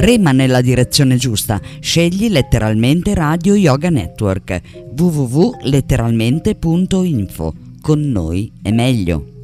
[0.00, 4.60] Rema nella direzione giusta, scegli letteralmente Radio Yoga Network
[4.96, 7.54] www.letteralmente.info.
[7.80, 9.39] Con noi è meglio.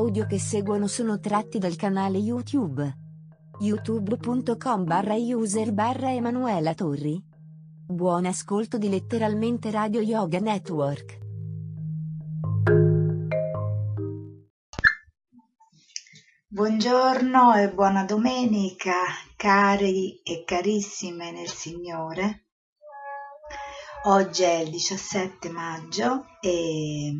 [0.00, 2.96] Audio che seguono sono tratti dal canale YouTube.
[3.58, 7.22] youtube.com barra user barra Emanuela Torri.
[7.86, 11.18] Buon ascolto di letteralmente Radio Yoga Network.
[16.48, 18.94] Buongiorno e buona domenica,
[19.36, 22.46] cari e carissime nel Signore.
[24.04, 27.12] Oggi è il 17 maggio e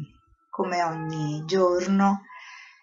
[0.49, 2.23] come ogni giorno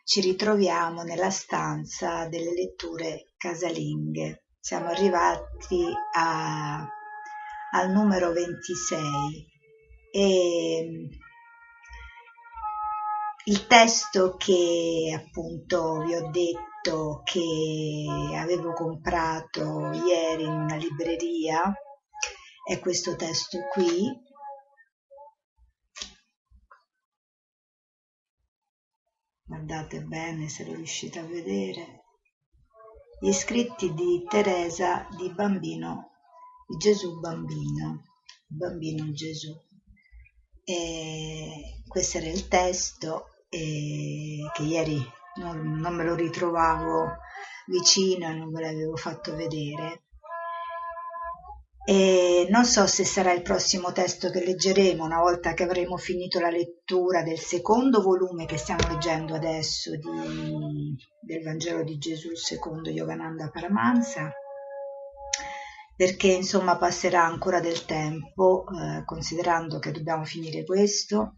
[0.08, 4.45] ci ritroviamo nella stanza delle letture casalinghe.
[4.58, 5.84] Siamo arrivati
[6.14, 6.78] a,
[7.72, 9.45] al numero 26
[10.14, 11.10] e
[13.43, 21.70] il testo che appunto vi ho detto che avevo comprato ieri in una libreria
[22.66, 24.10] è questo testo qui
[29.48, 32.04] guardate bene se lo riuscite a vedere,
[33.20, 36.12] gli scritti di Teresa di Bambino,
[36.68, 38.04] di Gesù Bambino,
[38.45, 39.56] Bambino Gesù.
[40.64, 45.02] E questo era il testo che ieri
[45.36, 47.16] non, non me lo ritrovavo
[47.68, 50.07] vicino e non ve l'avevo fatto vedere
[51.89, 56.38] e non so se sarà il prossimo testo che leggeremo una volta che avremo finito
[56.38, 62.89] la lettura del secondo volume che stiamo leggendo adesso di, del Vangelo di Gesù secondo
[62.89, 64.33] Yogananda Paramahansa
[65.95, 71.38] perché insomma passerà ancora del tempo eh, considerando che dobbiamo finire questo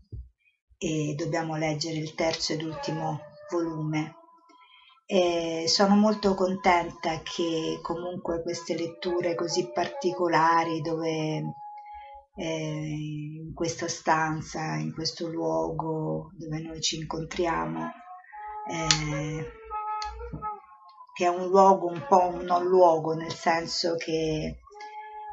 [0.80, 3.20] e dobbiamo leggere il terzo ed ultimo
[3.52, 4.16] volume
[5.12, 11.56] e sono molto contenta che comunque queste letture così particolari dove
[12.36, 17.90] eh, in questa stanza, in questo luogo dove noi ci incontriamo,
[18.70, 19.52] eh,
[21.16, 24.60] che è un luogo un po' un non luogo, nel senso che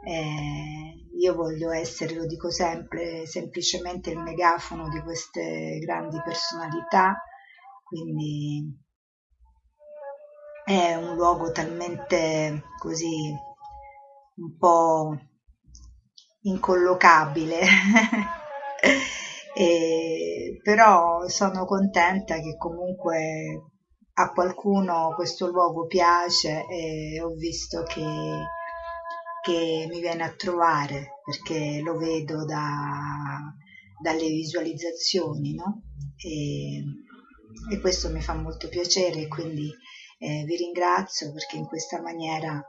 [0.07, 7.15] eh, io voglio essere, lo dico sempre, semplicemente il megafono di queste grandi personalità,
[7.85, 8.85] quindi
[10.67, 13.33] è un luogo talmente così
[14.35, 15.17] un po'
[16.41, 17.61] incollocabile.
[19.55, 23.63] e, però sono contenta che comunque
[24.15, 28.05] a qualcuno questo luogo piace e ho visto che,
[29.43, 33.39] che mi viene a trovare perché lo vedo da,
[34.03, 35.83] dalle visualizzazioni no?
[36.17, 36.83] e,
[37.73, 39.71] e questo mi fa molto piacere quindi
[40.19, 42.63] eh, vi ringrazio perché in questa maniera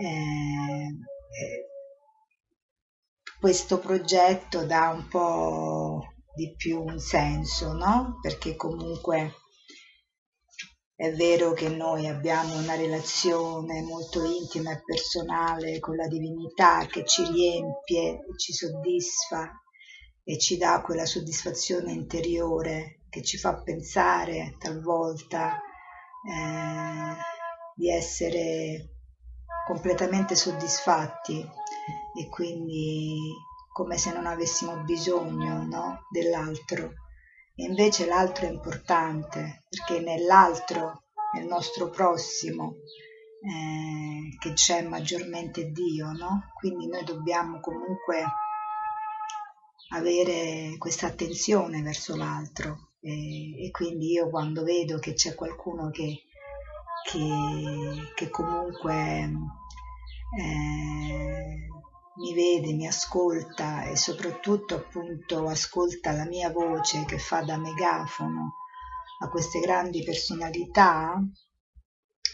[0.00, 1.66] eh, eh,
[3.40, 8.18] questo progetto dà un po' di più un senso, no?
[8.20, 9.34] Perché comunque
[10.94, 17.04] è vero che noi abbiamo una relazione molto intima e personale con la divinità che
[17.04, 19.50] ci riempie, ci soddisfa
[20.22, 25.60] e ci dà quella soddisfazione interiore che ci fa pensare talvolta
[26.24, 27.16] eh,
[27.74, 28.90] di essere
[29.66, 33.16] completamente soddisfatti e quindi
[33.72, 36.92] come se non avessimo bisogno no, dell'altro.
[37.54, 41.04] E invece l'altro è importante perché nell'altro,
[41.34, 42.76] nel nostro prossimo,
[43.42, 46.50] eh, che c'è maggiormente Dio, no?
[46.54, 48.24] Quindi noi dobbiamo comunque
[49.90, 56.22] avere questa attenzione verso l'altro e, e quindi io quando vedo che c'è qualcuno che,
[57.10, 59.28] che, che comunque
[60.38, 61.66] eh,
[62.14, 68.54] mi vede, mi ascolta e soprattutto appunto ascolta la mia voce che fa da megafono
[69.18, 71.20] a queste grandi personalità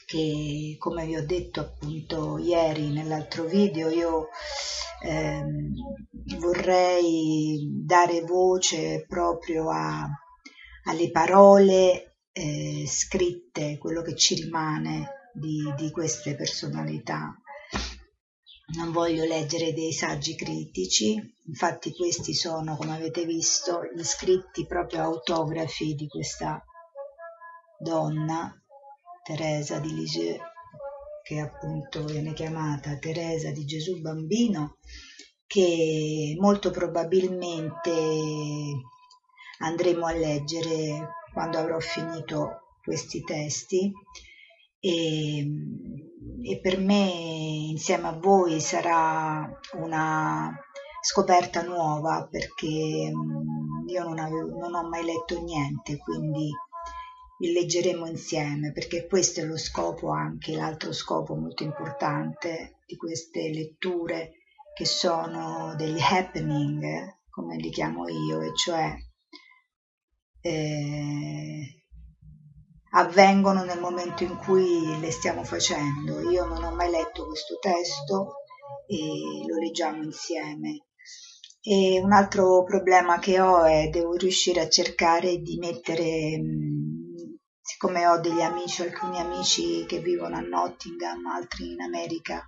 [0.05, 4.29] che come vi ho detto appunto ieri nell'altro video io
[5.03, 5.73] ehm,
[6.39, 10.09] vorrei dare voce proprio a,
[10.89, 17.37] alle parole eh, scritte, quello che ci rimane di, di queste personalità.
[18.77, 25.03] Non voglio leggere dei saggi critici, infatti questi sono, come avete visto, gli scritti proprio
[25.03, 26.63] autografi di questa
[27.79, 28.53] donna,
[29.25, 30.39] Teresa di Lisieux,
[31.23, 34.77] che appunto viene chiamata Teresa di Gesù Bambino,
[35.47, 37.91] che molto probabilmente
[39.59, 43.93] andremo a leggere quando avrò finito questi testi.
[44.81, 45.47] E,
[46.43, 47.11] e per me
[47.71, 50.57] insieme a voi sarà una
[51.01, 56.51] scoperta nuova perché mm, io non, avevo, non ho mai letto niente, quindi
[57.41, 63.51] li leggeremo insieme perché questo è lo scopo anche, l'altro scopo molto importante di queste
[63.53, 64.33] letture
[64.75, 68.95] che sono degli happening, come li chiamo io, e cioè
[70.41, 71.79] eh,
[72.91, 76.31] avvengono nel momento in cui le stiamo facendo.
[76.31, 78.35] Io non ho mai letto questo testo
[78.87, 80.87] e lo leggiamo insieme.
[81.61, 86.41] E un altro problema che ho è devo riuscire a cercare di mettere,
[87.61, 92.43] siccome ho degli amici, alcuni amici che vivono a Nottingham, altri in America,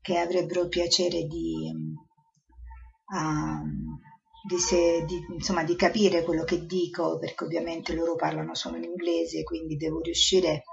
[0.00, 1.70] che avrebbero piacere di,
[3.12, 3.97] um,
[4.48, 8.84] di, se, di, insomma, di capire quello che dico, perché ovviamente loro parlano solo in
[8.84, 10.64] inglese, quindi devo riuscire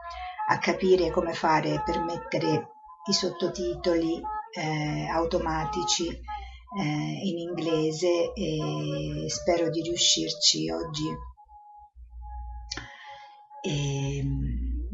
[0.48, 2.70] a capire come fare per mettere
[3.10, 4.22] i sottotitoli
[4.58, 11.08] eh, automatici eh, in inglese e spero di riuscirci oggi.
[13.62, 14.20] E,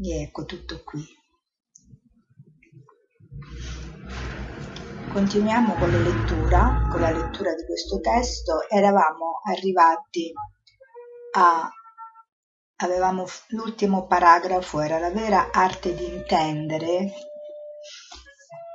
[0.02, 1.06] e ecco tutto qui.
[5.12, 8.66] Continuiamo con la lettura, con la lettura di questo testo.
[8.66, 10.32] Eravamo arrivati
[11.34, 11.70] a
[12.76, 17.12] avevamo l'ultimo paragrafo era la vera arte di intendere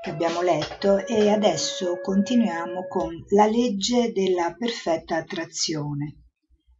[0.03, 6.25] che abbiamo letto e adesso continuiamo con la legge della perfetta attrazione.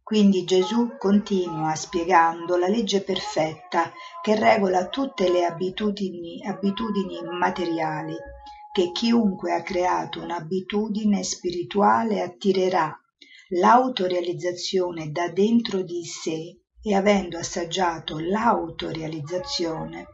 [0.04, 3.90] Quindi Gesù continua spiegando la legge perfetta
[4.22, 8.16] che regola tutte le abitudini, abitudini materiali
[8.72, 12.96] che chiunque ha creato un'abitudine spirituale attirerà
[13.50, 20.06] l'autorealizzazione da dentro di sé e avendo assaggiato l'autorealizzazione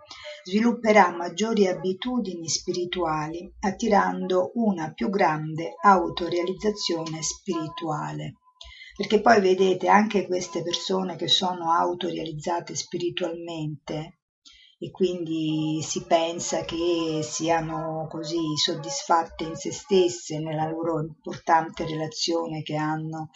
[0.44, 8.34] svilupperà maggiori abitudini spirituali attirando una più grande autorealizzazione spirituale.
[8.94, 14.18] Perché poi vedete anche queste persone che sono autorealizzate spiritualmente
[14.84, 22.60] e quindi si pensa che siano così soddisfatte in se stesse nella loro importante relazione
[22.62, 23.30] che hanno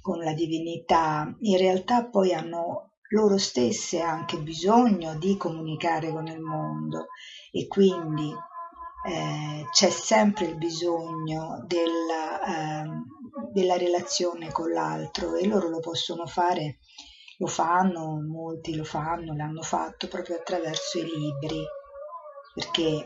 [0.00, 6.40] con la divinità, in realtà poi hanno loro stesse anche bisogno di comunicare con il
[6.40, 7.06] mondo
[7.52, 8.34] e quindi
[9.06, 12.88] eh, c'è sempre il bisogno della, eh,
[13.52, 16.78] della relazione con l'altro e loro lo possono fare
[17.42, 21.60] lo fanno, molti lo fanno, l'hanno fatto proprio attraverso i libri,
[22.54, 23.04] perché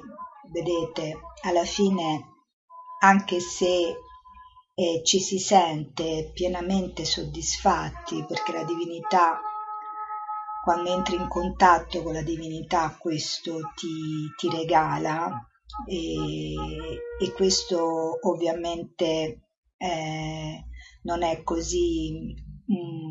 [0.51, 2.35] vedete, alla fine,
[3.01, 3.97] anche se
[4.75, 9.41] eh, ci si sente pienamente soddisfatti, perché la divinità,
[10.63, 15.33] quando entri in contatto con la divinità, questo ti, ti regala
[15.89, 16.53] e,
[17.21, 19.47] e, questo ovviamente
[19.79, 20.65] eh,
[21.05, 22.35] non è così...
[22.71, 23.06] Mm,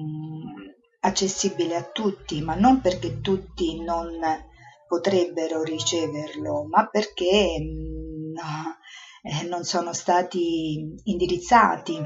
[1.06, 4.20] accessibile a tutti, ma non perché tutti non
[4.88, 12.00] potrebbero riceverlo, ma perché no, mm, eh, non sono stati indirizzati.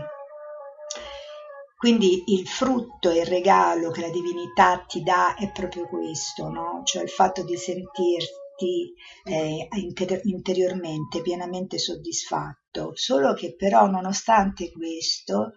[1.78, 6.82] Quindi il frutto e il regalo che la divinità ti dà è proprio questo, no?
[6.84, 8.93] cioè il fatto di sentirti
[9.24, 15.54] eh, inter- interiormente pienamente soddisfatto, solo che però nonostante questo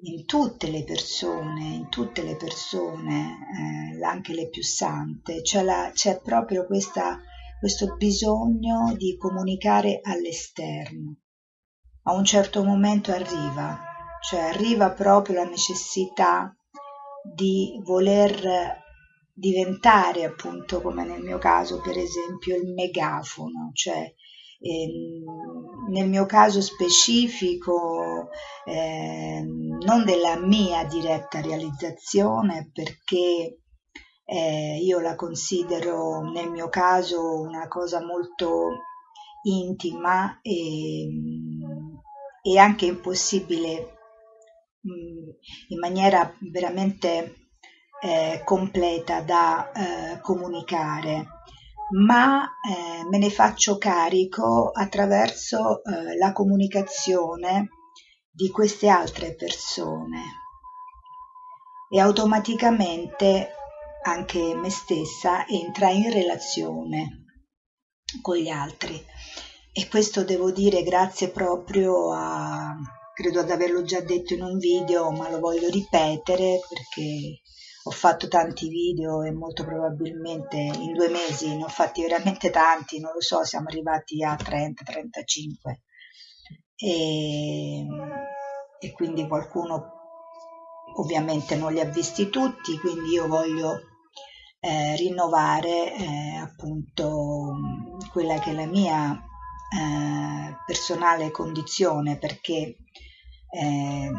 [0.00, 5.90] in tutte le persone, in tutte le persone, eh, anche le più sante, c'è, la,
[5.92, 7.18] c'è proprio questa,
[7.58, 11.16] questo bisogno di comunicare all'esterno.
[12.04, 13.80] A un certo momento arriva,
[14.22, 16.54] cioè arriva proprio la necessità
[17.34, 18.86] di voler
[19.32, 24.12] diventare appunto come nel mio caso per esempio il megafono, cioè
[24.60, 28.28] ehm, nel mio caso specifico
[28.64, 33.60] eh, non della mia diretta realizzazione perché
[34.24, 38.68] eh, io la considero nel mio caso una cosa molto
[39.42, 41.08] intima e,
[42.42, 43.96] e anche impossibile
[44.80, 44.90] mh,
[45.68, 47.48] in maniera veramente
[48.02, 51.37] eh, completa da eh, comunicare
[51.90, 57.68] ma eh, me ne faccio carico attraverso eh, la comunicazione
[58.30, 60.22] di queste altre persone.
[61.90, 63.52] E automaticamente
[64.02, 67.24] anche me stessa entra in relazione
[68.20, 69.02] con gli altri.
[69.72, 72.76] E questo devo dire grazie proprio a
[73.14, 77.40] credo ad averlo già detto in un video ma lo voglio ripetere perché
[77.88, 83.00] ho fatto tanti video e molto probabilmente in due mesi ne ho fatti veramente tanti,
[83.00, 85.74] non lo so, siamo arrivati a 30-35
[86.76, 87.86] e,
[88.78, 89.92] e quindi qualcuno
[90.96, 93.80] ovviamente non li ha visti tutti, quindi io voglio
[94.60, 97.54] eh, rinnovare eh, appunto
[98.12, 102.76] quella che è la mia eh, personale condizione perché
[103.50, 104.12] eh,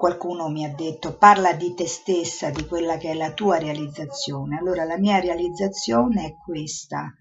[0.00, 4.56] qualcuno mi ha detto parla di te stessa, di quella che è la tua realizzazione.
[4.56, 7.14] Allora la mia realizzazione è questa,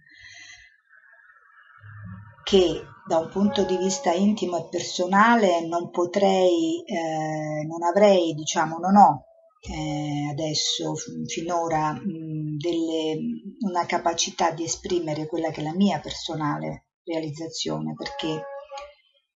[2.41, 8.77] che da un punto di vista intimo e personale non potrei, eh, non avrei, diciamo,
[8.77, 9.25] non ho
[9.59, 10.93] eh, adesso
[11.27, 13.17] finora mh, delle,
[13.59, 18.41] una capacità di esprimere quella che è la mia personale realizzazione perché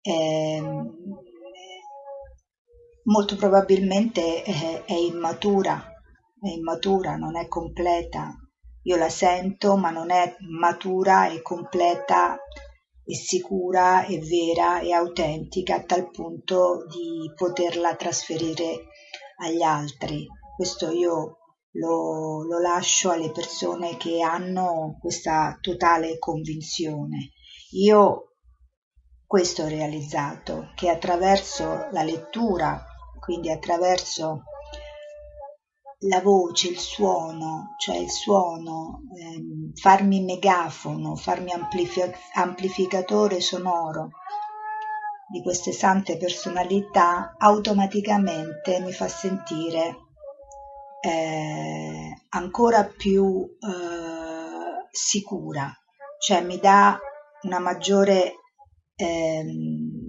[0.01, 0.61] eh,
[3.03, 5.93] molto probabilmente è, è immatura,
[6.39, 8.35] è immatura, non è completa.
[8.83, 12.37] Io la sento, ma non è matura e completa
[13.03, 18.87] e sicura e vera e autentica a tal punto di poterla trasferire
[19.37, 20.25] agli altri.
[20.55, 21.37] Questo io
[21.71, 27.31] lo, lo lascio alle persone che hanno questa totale convinzione.
[27.71, 28.35] Io
[29.25, 32.90] questo ho realizzato, che attraverso la lettura
[33.22, 34.43] quindi attraverso
[36.05, 44.09] la voce, il suono, cioè il suono, ehm, farmi megafono, farmi amplifi- amplificatore sonoro
[45.28, 49.97] di queste sante personalità, automaticamente mi fa sentire
[51.01, 55.72] eh, ancora più eh, sicura,
[56.19, 56.99] cioè mi dà
[57.43, 58.34] una maggiore
[58.95, 60.00] ehm,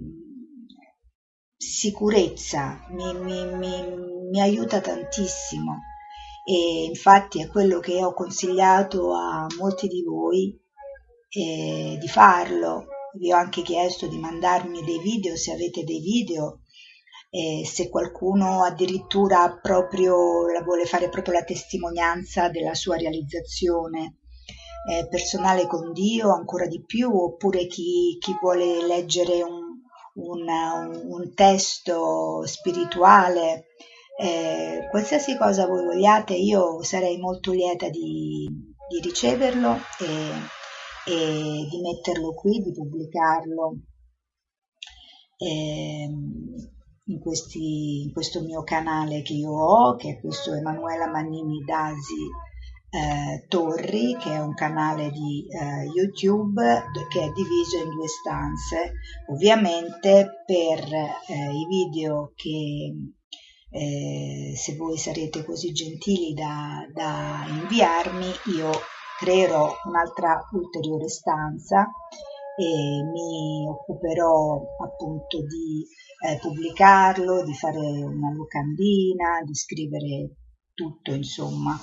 [1.69, 3.83] sicurezza, mi, mi, mi,
[4.31, 5.79] mi aiuta tantissimo
[6.45, 10.59] e infatti è quello che ho consigliato a molti di voi
[11.29, 12.85] eh, di farlo.
[13.17, 16.61] Vi ho anche chiesto di mandarmi dei video se avete dei video,
[17.29, 24.17] eh, se qualcuno addirittura proprio la vuole fare proprio la testimonianza della sua realizzazione
[24.89, 29.72] eh, personale con Dio ancora di più, oppure chi, chi vuole leggere un
[30.13, 33.65] un, un testo spirituale,
[34.19, 38.47] eh, qualsiasi cosa voi vogliate, io sarei molto lieta di,
[38.89, 43.77] di riceverlo e, e, di metterlo qui, di pubblicarlo
[45.37, 46.07] eh,
[47.05, 52.51] in, questi, in questo mio canale che io ho, che è questo Emanuela Mannini Dasi
[52.93, 56.61] eh, Torri, che è un canale di eh, YouTube
[57.09, 58.93] che è diviso in due stanze.
[59.31, 62.93] Ovviamente per eh, i video che
[63.71, 68.69] eh, se voi sarete così gentili da, da inviarmi, io
[69.17, 71.89] creerò un'altra ulteriore stanza
[72.55, 75.83] e mi occuperò appunto di
[76.27, 80.35] eh, pubblicarlo, di fare una locandina, di scrivere
[80.75, 81.75] tutto insomma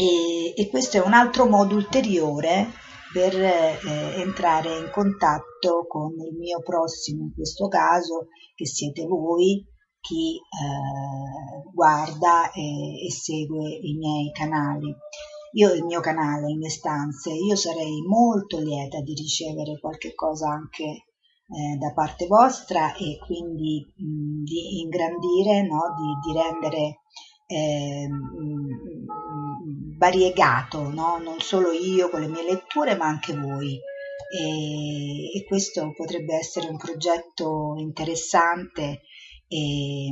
[0.00, 2.72] e, e questo è un altro modo ulteriore
[3.12, 3.78] per eh,
[4.16, 9.62] entrare in contatto con il mio prossimo, in questo caso, che siete voi,
[10.00, 14.94] chi eh, guarda e, e, segue i miei canali.
[15.52, 20.48] Io il mio canale, le mie stanze, io sarei molto lieta di ricevere qualche cosa
[20.48, 25.92] anche eh, da parte vostra e quindi mh, di ingrandire, no?
[25.98, 27.00] di, di rendere
[27.50, 28.08] eh,
[30.00, 31.18] variegato, no?
[31.18, 33.78] non solo io con le mie letture, ma anche voi.
[34.32, 39.02] E, e questo potrebbe essere un progetto interessante
[39.46, 40.08] e,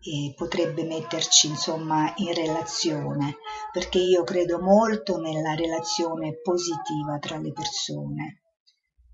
[0.00, 3.36] e potrebbe metterci insomma in relazione,
[3.70, 8.42] perché io credo molto nella relazione positiva tra le persone.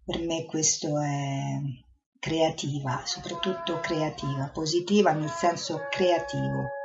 [0.02, 1.58] Per me questo è
[2.18, 6.77] creativa, soprattutto creativa, positiva nel senso creativo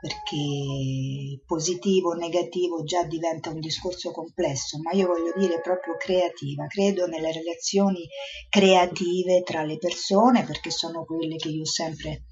[0.00, 6.66] perché positivo o negativo già diventa un discorso complesso, ma io voglio dire proprio creativa,
[6.66, 8.08] credo nelle relazioni
[8.48, 12.24] creative tra le persone perché sono quelle che io ho sempre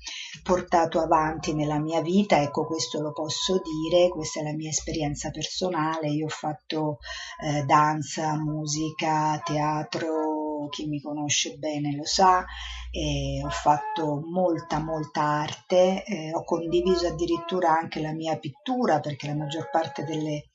[0.42, 5.30] portato avanti nella mia vita, ecco questo lo posso dire, questa è la mia esperienza
[5.30, 6.98] personale, io ho fatto
[7.44, 10.27] eh, danza, musica, teatro,
[10.66, 12.44] chi mi conosce bene lo sa,
[12.90, 19.28] eh, ho fatto molta molta arte, eh, ho condiviso addirittura anche la mia pittura perché
[19.28, 20.48] la maggior parte delle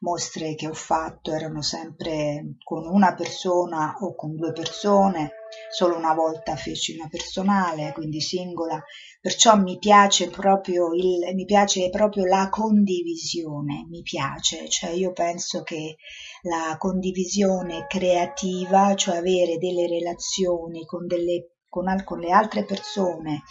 [0.00, 5.32] mostre che ho fatto erano sempre con una persona o con due persone,
[5.70, 8.82] solo una volta feci una personale, quindi singola,
[9.20, 15.62] perciò mi piace proprio, il, mi piace proprio la condivisione, mi piace, cioè io penso
[15.62, 15.96] che
[16.42, 23.42] la condivisione creativa, cioè avere delle relazioni con, delle, con, con le altre persone,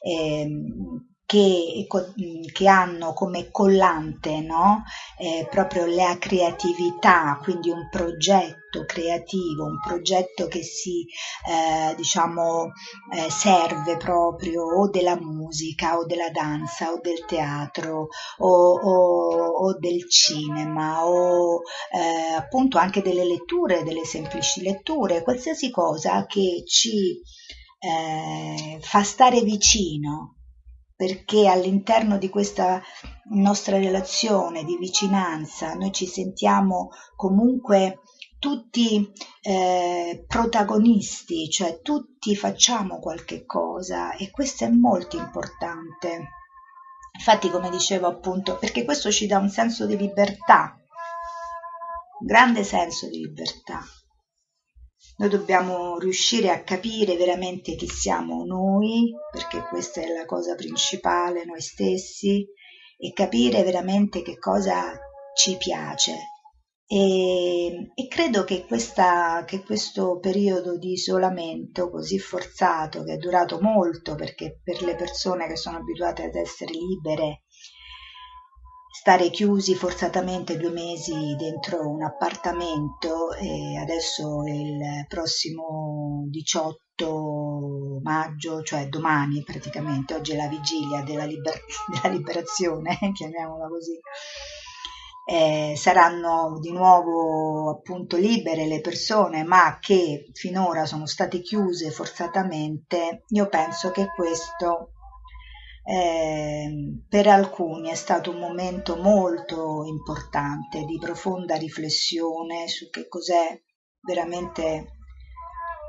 [0.00, 1.86] ehm, che,
[2.54, 4.84] che, hanno come collante no?
[5.18, 11.04] eh, proprio la creatività, quindi un progetto creativo, un progetto che si
[11.46, 12.72] eh, diciamo
[13.12, 18.08] eh, serve proprio o della musica o della danza o del teatro
[18.38, 21.60] o, o, o del cinema o
[21.92, 27.20] eh, appunto anche delle letture, delle semplici letture, qualsiasi cosa che ci
[27.80, 30.36] eh, fa stare vicino
[30.98, 32.82] perché all'interno di questa
[33.30, 38.00] nostra relazione di vicinanza noi ci sentiamo comunque
[38.40, 39.08] tutti
[39.40, 46.30] eh, protagonisti, cioè tutti facciamo qualche cosa e questo è molto importante.
[47.16, 50.76] Infatti, come dicevo appunto, perché questo ci dà un senso di libertà,
[52.18, 53.84] un grande senso di libertà.
[55.18, 61.44] Noi dobbiamo riuscire a capire veramente chi siamo noi, perché questa è la cosa principale,
[61.44, 62.46] noi stessi,
[62.96, 64.96] e capire veramente che cosa
[65.34, 66.14] ci piace.
[66.86, 73.60] E, e credo che, questa, che questo periodo di isolamento così forzato, che è durato
[73.60, 77.42] molto, perché per le persone che sono abituate ad essere libere
[78.90, 88.88] stare chiusi forzatamente due mesi dentro un appartamento e adesso il prossimo 18 maggio, cioè
[88.88, 94.00] domani praticamente, oggi è la vigilia della, liber- della liberazione, chiamiamola così,
[95.30, 103.24] eh, saranno di nuovo appunto libere le persone ma che finora sono state chiuse forzatamente,
[103.28, 104.92] io penso che questo
[105.90, 113.58] eh, per alcuni è stato un momento molto importante di profonda riflessione su che cos'è
[114.02, 114.98] veramente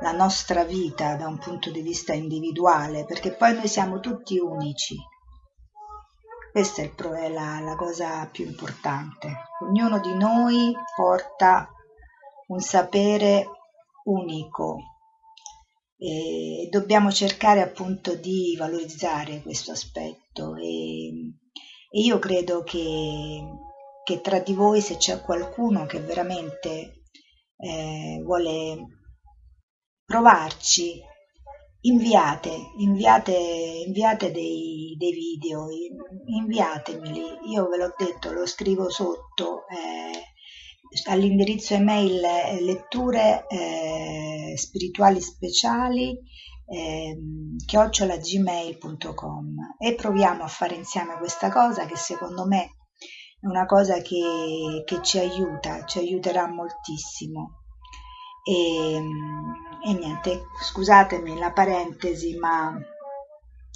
[0.02, 4.96] la nostra vita da un punto di vista individuale, perché poi noi siamo tutti unici.
[6.54, 9.34] Questa è, è la, la cosa più importante.
[9.68, 11.70] Ognuno di noi porta
[12.48, 13.48] un sapere
[14.06, 14.78] unico,
[16.02, 21.10] e dobbiamo cercare appunto di valorizzare questo aspetto e,
[21.92, 23.42] e io credo che,
[24.06, 27.04] che, tra di voi se c'è qualcuno che veramente
[27.58, 28.78] eh, vuole
[30.06, 31.02] provarci
[31.82, 33.36] inviate, inviate,
[33.86, 35.68] inviate dei, dei, video,
[36.28, 39.68] inviatemeli, io ve l'ho detto, lo scrivo sotto.
[39.68, 40.29] Eh,
[41.06, 46.20] all'indirizzo email eh, letture eh, spirituali speciali
[46.66, 47.18] eh,
[47.66, 52.76] chiocciolagmail.com e proviamo a fare insieme questa cosa che secondo me
[53.42, 57.62] è una cosa che, che ci aiuta, ci aiuterà moltissimo.
[58.44, 62.78] E, e niente, scusatemi la parentesi, ma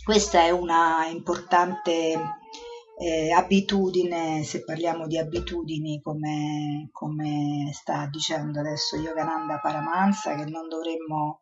[0.03, 2.39] questa è una importante
[3.04, 10.70] eh, abitudine, se parliamo di abitudini come, come sta dicendo adesso Yogananda Paramahansa, che non
[10.70, 11.41] dovremmo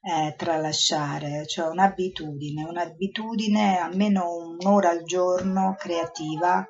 [0.00, 6.60] eh, tralasciare, cioè un'abitudine, un'abitudine almeno un'ora al giorno creativa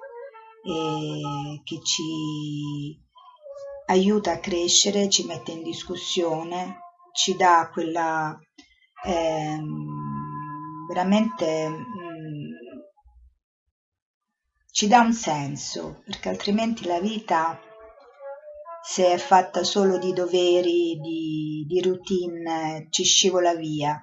[0.65, 3.01] eh, che ci
[3.87, 6.79] aiuta a crescere, ci mette in discussione,
[7.13, 8.37] ci dà quella
[9.05, 11.71] ehm, veramente
[14.73, 17.61] ci dà un senso, perché altrimenti la vita,
[18.83, 24.03] se è fatta solo di doveri, di, di routine, ci scivola via.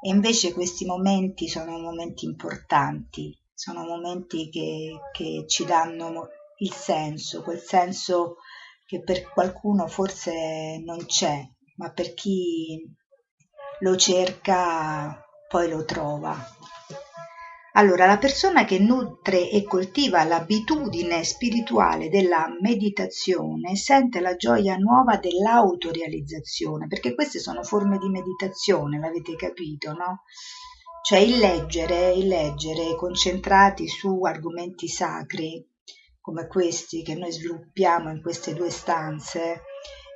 [0.00, 6.28] E invece questi momenti sono momenti importanti, sono momenti che, che ci danno
[6.58, 8.36] il senso, quel senso
[8.86, 11.44] che per qualcuno forse non c'è,
[11.76, 12.80] ma per chi
[13.80, 16.36] lo cerca poi lo trova.
[17.78, 25.16] Allora, la persona che nutre e coltiva l'abitudine spirituale della meditazione sente la gioia nuova
[25.16, 30.22] dell'autorealizzazione, perché queste sono forme di meditazione, l'avete capito, no?
[31.02, 35.64] Cioè il leggere, il leggere concentrati su argomenti sacri
[36.20, 39.62] come questi che noi sviluppiamo in queste due stanze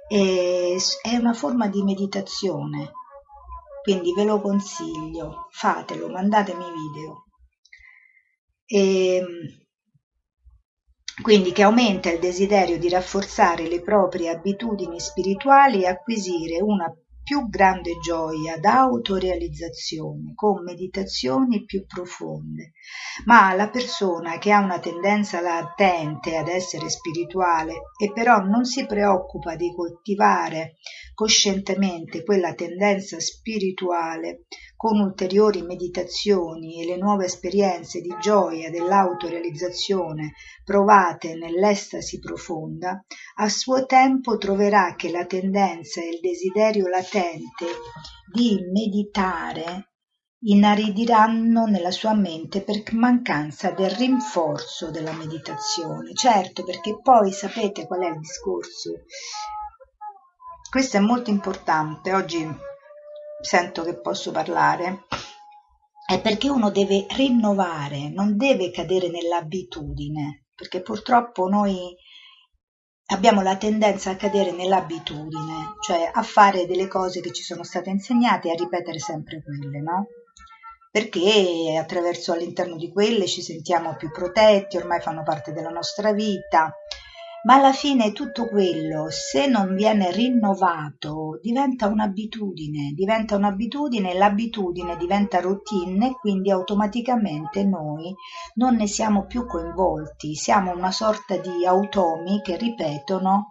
[0.08, 2.90] è una forma di meditazione,
[3.82, 7.26] quindi ve lo consiglio, fatelo, mandatemi video.
[8.74, 9.22] E,
[11.20, 16.90] quindi che aumenta il desiderio di rafforzare le proprie abitudini spirituali e acquisire una
[17.22, 22.72] più grande gioia d'autorealizzazione con meditazioni più profonde,
[23.26, 28.86] ma la persona che ha una tendenza latente ad essere spirituale e però non si
[28.86, 30.76] preoccupa di coltivare
[31.14, 34.46] coscientemente quella tendenza spirituale
[34.82, 40.32] con ulteriori meditazioni e le nuove esperienze di gioia dell'autorealizzazione
[40.64, 43.00] provate nell'estasi profonda,
[43.36, 47.66] a suo tempo troverà che la tendenza e il desiderio latente
[48.34, 49.92] di meditare
[50.46, 56.12] inaridiranno nella sua mente per mancanza del rinforzo della meditazione.
[56.12, 59.04] Certo, perché poi sapete qual è il discorso?
[60.68, 62.12] Questo è molto importante.
[62.12, 62.70] Oggi
[63.42, 65.04] sento che posso parlare,
[66.06, 71.94] è perché uno deve rinnovare, non deve cadere nell'abitudine, perché purtroppo noi
[73.06, 77.90] abbiamo la tendenza a cadere nell'abitudine, cioè a fare delle cose che ci sono state
[77.90, 80.06] insegnate e a ripetere sempre quelle, no?
[80.90, 86.74] Perché attraverso all'interno di quelle ci sentiamo più protetti, ormai fanno parte della nostra vita
[87.44, 94.96] ma alla fine tutto quello, se non viene rinnovato, diventa un'abitudine, diventa un'abitudine e l'abitudine
[94.96, 98.14] diventa routine e quindi automaticamente noi
[98.54, 103.48] non ne siamo più coinvolti, siamo una sorta di automi che ripetono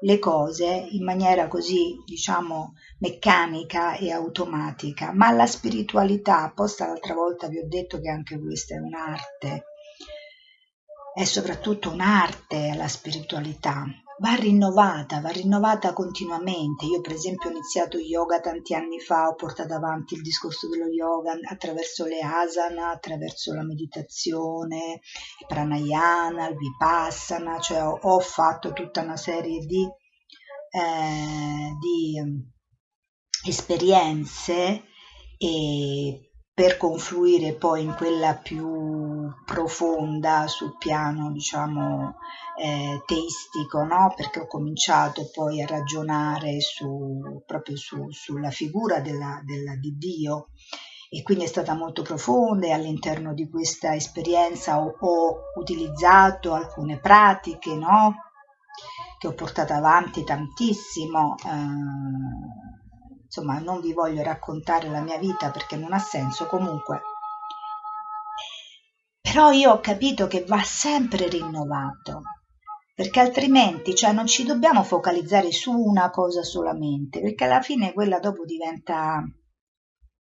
[0.00, 7.48] le cose in maniera così, diciamo, meccanica e automatica, ma la spiritualità, apposta l'altra volta
[7.48, 9.64] vi ho detto che anche questa è un'arte,
[11.14, 13.86] è soprattutto un'arte la spiritualità,
[14.18, 16.86] va rinnovata, va rinnovata continuamente.
[16.86, 20.88] Io per esempio ho iniziato yoga tanti anni fa, ho portato avanti il discorso dello
[20.88, 25.00] yoga attraverso le asana, attraverso la meditazione,
[25.38, 32.20] il pranayana, il vipassana, cioè ho, ho fatto tutta una serie di, eh, di
[33.46, 34.82] esperienze
[35.38, 42.14] e per confluire poi in quella più profonda sul piano diciamo
[42.56, 44.12] eh, teistico no?
[44.14, 50.50] perché ho cominciato poi a ragionare su, proprio su, sulla figura della, della, di Dio
[51.10, 57.00] e quindi è stata molto profonda e all'interno di questa esperienza ho, ho utilizzato alcune
[57.00, 58.14] pratiche no?
[59.18, 62.73] che ho portato avanti tantissimo eh,
[63.34, 67.02] insomma non vi voglio raccontare la mia vita perché non ha senso comunque.
[69.20, 72.22] Però io ho capito che va sempre rinnovato
[72.94, 78.20] perché altrimenti cioè, non ci dobbiamo focalizzare su una cosa solamente perché alla fine quella
[78.20, 79.20] dopo diventa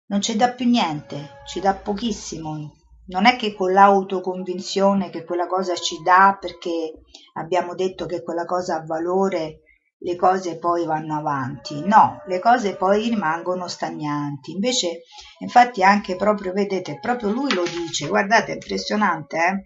[0.07, 2.73] non ci dà più niente ci dà pochissimo.
[3.07, 7.01] Non è che con l'autoconvinzione che quella cosa ci dà perché
[7.33, 9.59] abbiamo detto che quella cosa ha valore
[9.97, 14.51] le cose poi vanno avanti, no, le cose poi rimangono stagnanti.
[14.51, 15.03] Invece,
[15.39, 19.63] infatti, anche proprio, vedete, proprio lui lo dice, guardate, è impressionante, eh?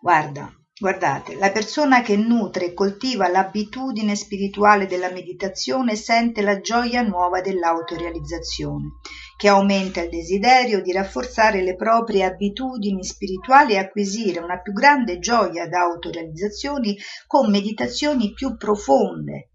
[0.00, 7.00] Guarda, Guardate, la persona che nutre e coltiva l'abitudine spirituale della meditazione sente la gioia
[7.02, 8.88] nuova dell'autorealizzazione,
[9.36, 15.18] che aumenta il desiderio di rafforzare le proprie abitudini spirituali e acquisire una più grande
[15.18, 16.94] gioia d'autorealizzazione
[17.26, 19.50] con meditazioni più profonde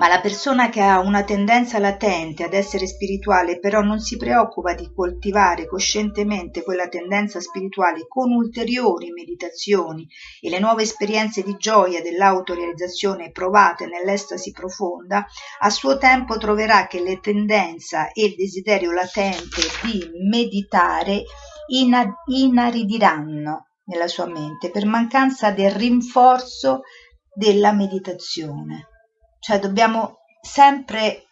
[0.00, 4.72] ma la persona che ha una tendenza latente ad essere spirituale però non si preoccupa
[4.72, 10.08] di coltivare coscientemente quella tendenza spirituale con ulteriori meditazioni
[10.40, 15.26] e le nuove esperienze di gioia dell'autorealizzazione provate nell'estasi profonda,
[15.58, 21.24] a suo tempo troverà che le tendenza e il desiderio latente di meditare
[22.26, 26.80] inaridiranno nella sua mente per mancanza del rinforzo
[27.34, 28.89] della meditazione
[29.40, 31.24] cioè dobbiamo sempre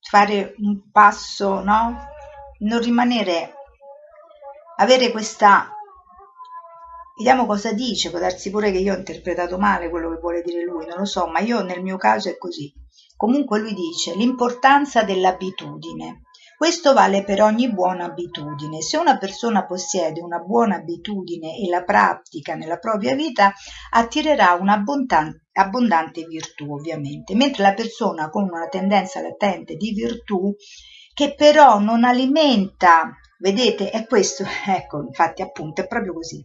[0.00, 2.06] fare un passo, no?
[2.60, 3.54] Non rimanere,
[4.76, 5.70] avere questa...
[7.16, 10.64] Vediamo cosa dice, può darsi pure che io ho interpretato male quello che vuole dire
[10.64, 12.72] lui, non lo so, ma io nel mio caso è così.
[13.16, 16.22] Comunque lui dice l'importanza dell'abitudine.
[16.56, 18.80] Questo vale per ogni buona abitudine.
[18.80, 23.52] Se una persona possiede una buona abitudine e la pratica nella propria vita,
[23.90, 30.54] attirerà un'abbondante virtù, ovviamente, mentre la persona con una tendenza latente di virtù
[31.12, 36.42] che però non alimenta Vedete, è questo, ecco, infatti appunto è proprio così,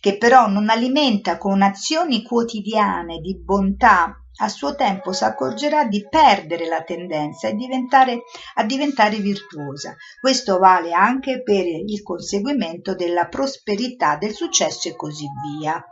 [0.00, 6.06] che però non alimenta con azioni quotidiane di bontà, a suo tempo si accorgerà di
[6.08, 8.24] perdere la tendenza e diventare,
[8.54, 9.94] a diventare virtuosa.
[10.20, 15.26] Questo vale anche per il conseguimento della prosperità, del successo e così
[15.58, 15.82] via.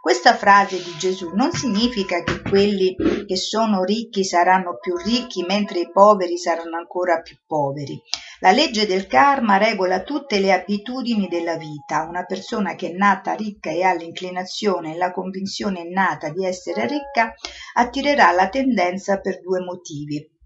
[0.00, 2.94] Questa frase di Gesù non significa che quelli
[3.26, 8.00] che sono ricchi saranno più ricchi mentre i poveri saranno ancora più poveri.
[8.40, 12.06] La legge del karma regola tutte le abitudini della vita.
[12.08, 16.86] Una persona che è nata ricca e ha l'inclinazione e la convinzione innata di essere
[16.86, 17.34] ricca
[17.74, 20.37] attirerà la tendenza per due motivi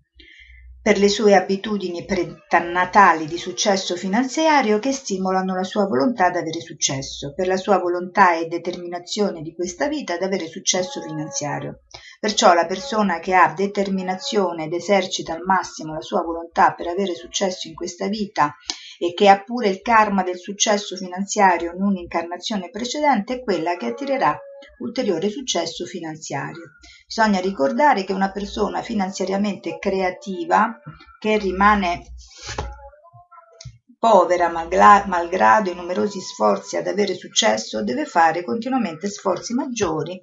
[0.83, 6.61] per le sue abitudini pretannatali di successo finanziario che stimolano la sua volontà ad avere
[6.61, 11.83] successo, per la sua volontà e determinazione di questa vita ad avere successo finanziario.
[12.19, 17.15] Perciò la persona che ha determinazione ed esercita al massimo la sua volontà per avere
[17.15, 18.53] successo in questa vita
[18.99, 23.87] e che ha pure il karma del successo finanziario in un'incarnazione precedente è quella che
[23.87, 24.37] attirerà
[24.78, 26.76] ulteriore successo finanziario.
[27.06, 30.80] Bisogna ricordare che una persona finanziariamente creativa
[31.18, 32.02] che rimane
[33.98, 40.20] povera malgrado i numerosi sforzi ad avere successo deve fare continuamente sforzi maggiori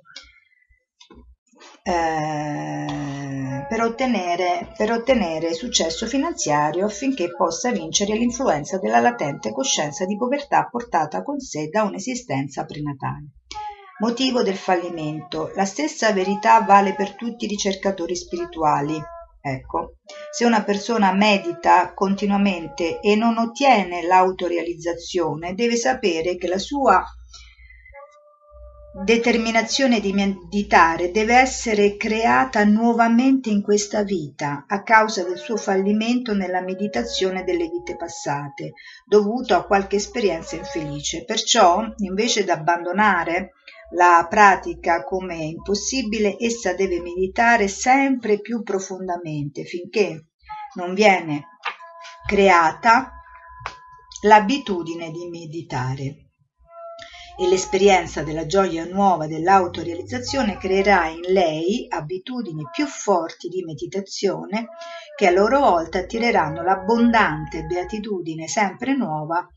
[1.83, 10.17] eh, per, ottenere, per ottenere successo finanziario affinché possa vincere l'influenza della latente coscienza di
[10.17, 13.31] povertà portata con sé da un'esistenza prenatale.
[14.01, 15.51] Motivo del fallimento.
[15.55, 18.97] La stessa verità vale per tutti i ricercatori spirituali.
[19.41, 19.95] Ecco,
[20.31, 27.03] se una persona medita continuamente e non ottiene l'autorealizzazione, deve sapere che la sua
[29.03, 36.33] determinazione di meditare deve essere creata nuovamente in questa vita a causa del suo fallimento
[36.33, 38.71] nella meditazione delle vite passate,
[39.05, 41.25] dovuto a qualche esperienza infelice.
[41.25, 43.55] Perciò, invece di abbandonare
[43.91, 50.27] la pratica come impossibile, essa deve meditare sempre più profondamente finché
[50.75, 51.47] non viene
[52.27, 53.11] creata
[54.21, 56.25] l'abitudine di meditare.
[57.39, 64.67] E l'esperienza della gioia nuova dell'autorealizzazione creerà in lei abitudini più forti di meditazione
[65.15, 69.47] che a loro volta attireranno l'abbondante beatitudine sempre nuova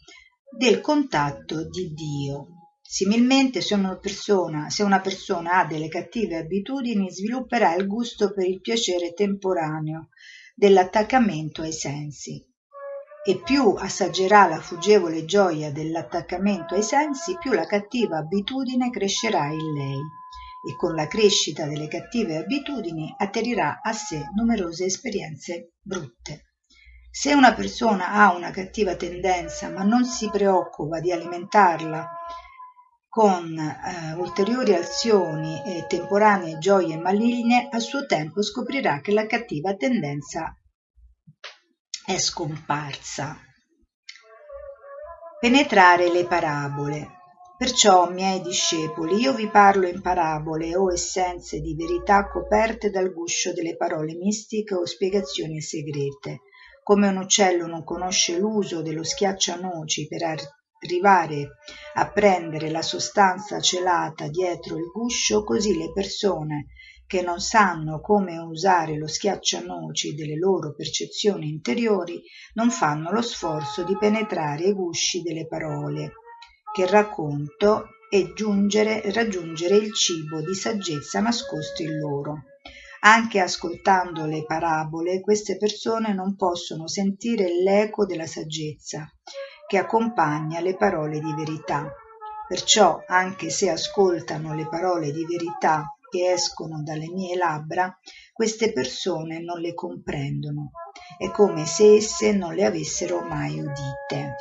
[0.56, 2.51] del contatto di Dio.
[2.92, 8.46] Similmente, se una, persona, se una persona ha delle cattive abitudini, svilupperà il gusto per
[8.46, 10.10] il piacere temporaneo
[10.54, 12.46] dell'attaccamento ai sensi.
[13.24, 19.72] E più assaggerà la fuggevole gioia dell'attaccamento ai sensi, più la cattiva abitudine crescerà in
[19.72, 20.00] lei
[20.68, 26.42] e con la crescita delle cattive abitudini atterirà a sé numerose esperienze brutte.
[27.10, 32.06] Se una persona ha una cattiva tendenza ma non si preoccupa di alimentarla
[33.12, 39.74] con eh, ulteriori azioni e temporanee gioie maligne, a suo tempo scoprirà che la cattiva
[39.74, 40.58] tendenza
[42.06, 43.36] è scomparsa.
[45.38, 47.10] Penetrare le parabole.
[47.58, 53.52] Perciò, miei discepoli, io vi parlo in parabole o essenze di verità coperte dal guscio
[53.52, 56.40] delle parole mistiche o spiegazioni segrete.
[56.82, 60.22] Come un uccello non conosce l'uso dello schiaccianoci per
[60.82, 61.58] arrivare
[61.94, 66.66] a prendere la sostanza celata dietro il guscio, così le persone
[67.06, 72.22] che non sanno come usare lo schiaccianoci delle loro percezioni interiori
[72.54, 76.12] non fanno lo sforzo di penetrare i gusci delle parole
[76.72, 82.44] che racconto e giungere, raggiungere il cibo di saggezza nascosto in loro.
[83.00, 89.10] Anche ascoltando le parabole, queste persone non possono sentire l'eco della saggezza
[89.72, 91.90] che accompagna le parole di verità.
[92.46, 97.98] Perciò, anche se ascoltano le parole di verità che escono dalle mie labbra,
[98.34, 100.72] queste persone non le comprendono.
[101.16, 104.34] È come se esse non le avessero mai udite.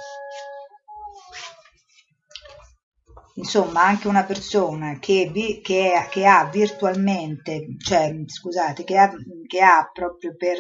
[3.36, 5.32] Insomma, anche una persona che,
[5.64, 9.10] che, che ha virtualmente, cioè scusate, che ha,
[9.48, 10.60] che ha proprio per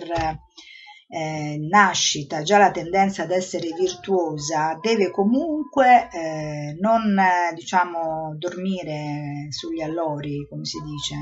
[1.13, 7.19] eh, nascita già la tendenza ad essere virtuosa deve comunque eh, non
[7.53, 11.15] diciamo dormire sugli allori come si dice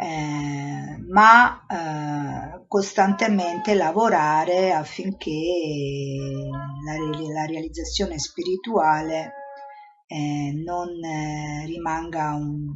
[0.00, 5.30] eh, ma eh, costantemente lavorare affinché
[6.84, 9.32] la, la realizzazione spirituale
[10.06, 12.66] eh, non eh, rimanga un,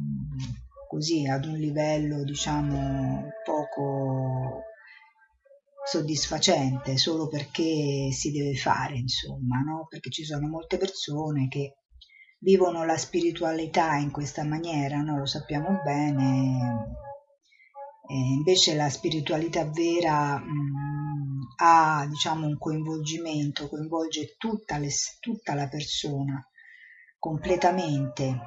[0.89, 4.63] così ad un livello diciamo poco
[5.83, 9.85] soddisfacente solo perché si deve fare, insomma, no?
[9.89, 11.77] Perché ci sono molte persone che
[12.39, 15.17] vivono la spiritualità in questa maniera, no?
[15.19, 16.97] Lo sappiamo bene.
[18.09, 24.89] E invece la spiritualità vera mh, ha diciamo un coinvolgimento, coinvolge tutta, le,
[25.19, 26.45] tutta la persona
[27.17, 28.41] completamente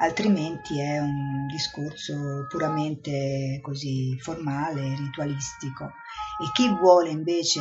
[0.00, 5.84] altrimenti è un discorso puramente così formale, ritualistico.
[5.84, 7.60] E chi vuole invece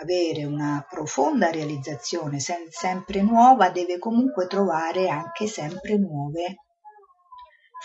[0.00, 6.56] avere una profonda realizzazione sempre nuova deve comunque trovare anche sempre nuove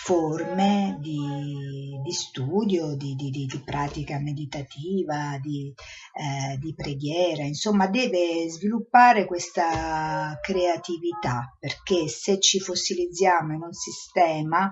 [0.02, 5.74] forme di, di studio, di, di, di, pratica meditativa, di,
[6.14, 14.72] eh, di preghiera, insomma deve sviluppare questa creatività perché se ci fossilizziamo in un sistema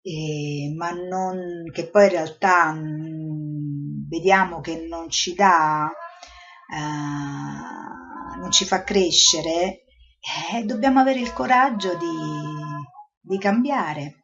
[0.00, 5.90] eh, ma non, che poi in realtà mh, vediamo che non ci dà,
[6.74, 9.84] eh, non ci fa crescere,
[10.54, 12.06] eh, dobbiamo avere il coraggio di,
[13.20, 14.23] di cambiare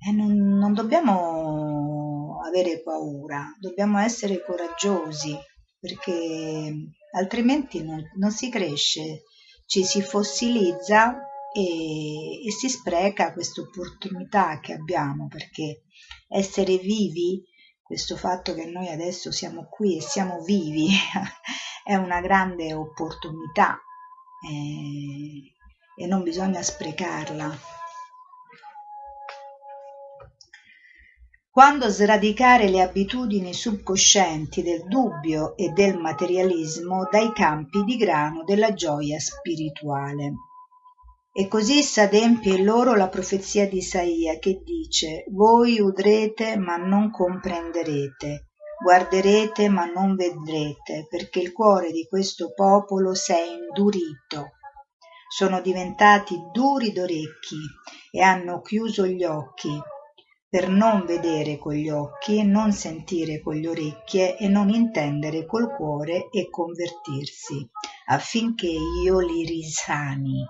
[0.00, 5.36] e non, non dobbiamo avere paura, dobbiamo essere coraggiosi
[5.78, 6.74] perché
[7.12, 9.22] altrimenti non, non si cresce,
[9.66, 15.82] ci si fossilizza e, e si spreca questa opportunità che abbiamo perché
[16.28, 17.42] essere vivi,
[17.82, 20.88] questo fatto che noi adesso siamo qui e siamo vivi,
[21.84, 23.80] è una grande opportunità
[24.46, 27.76] e, e non bisogna sprecarla.
[31.58, 38.74] Quando sradicare le abitudini subconscienti del dubbio e del materialismo dai campi di grano della
[38.74, 40.34] gioia spirituale.
[41.32, 48.50] E così s'adempie loro la profezia di Isaia che dice Voi udrete ma non comprenderete,
[48.80, 54.50] guarderete ma non vedrete, perché il cuore di questo popolo s'è indurito.
[55.28, 57.58] Sono diventati duri d'orecchi
[58.12, 59.76] e hanno chiuso gli occhi
[60.50, 65.74] per non vedere con gli occhi, non sentire con le orecchie e non intendere col
[65.76, 67.68] cuore e convertirsi,
[68.06, 68.70] affinché
[69.04, 70.46] io li risani.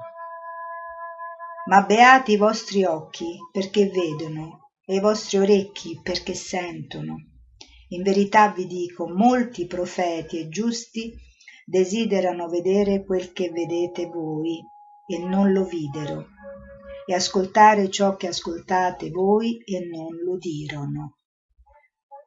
[1.66, 7.16] Ma beati i vostri occhi perché vedono e i vostri orecchi perché sentono.
[7.88, 11.12] In verità vi dico, molti profeti e giusti
[11.64, 14.62] desiderano vedere quel che vedete voi
[15.08, 16.36] e non lo videro
[17.08, 21.20] e ascoltare ciò che ascoltate voi e non l'udirono.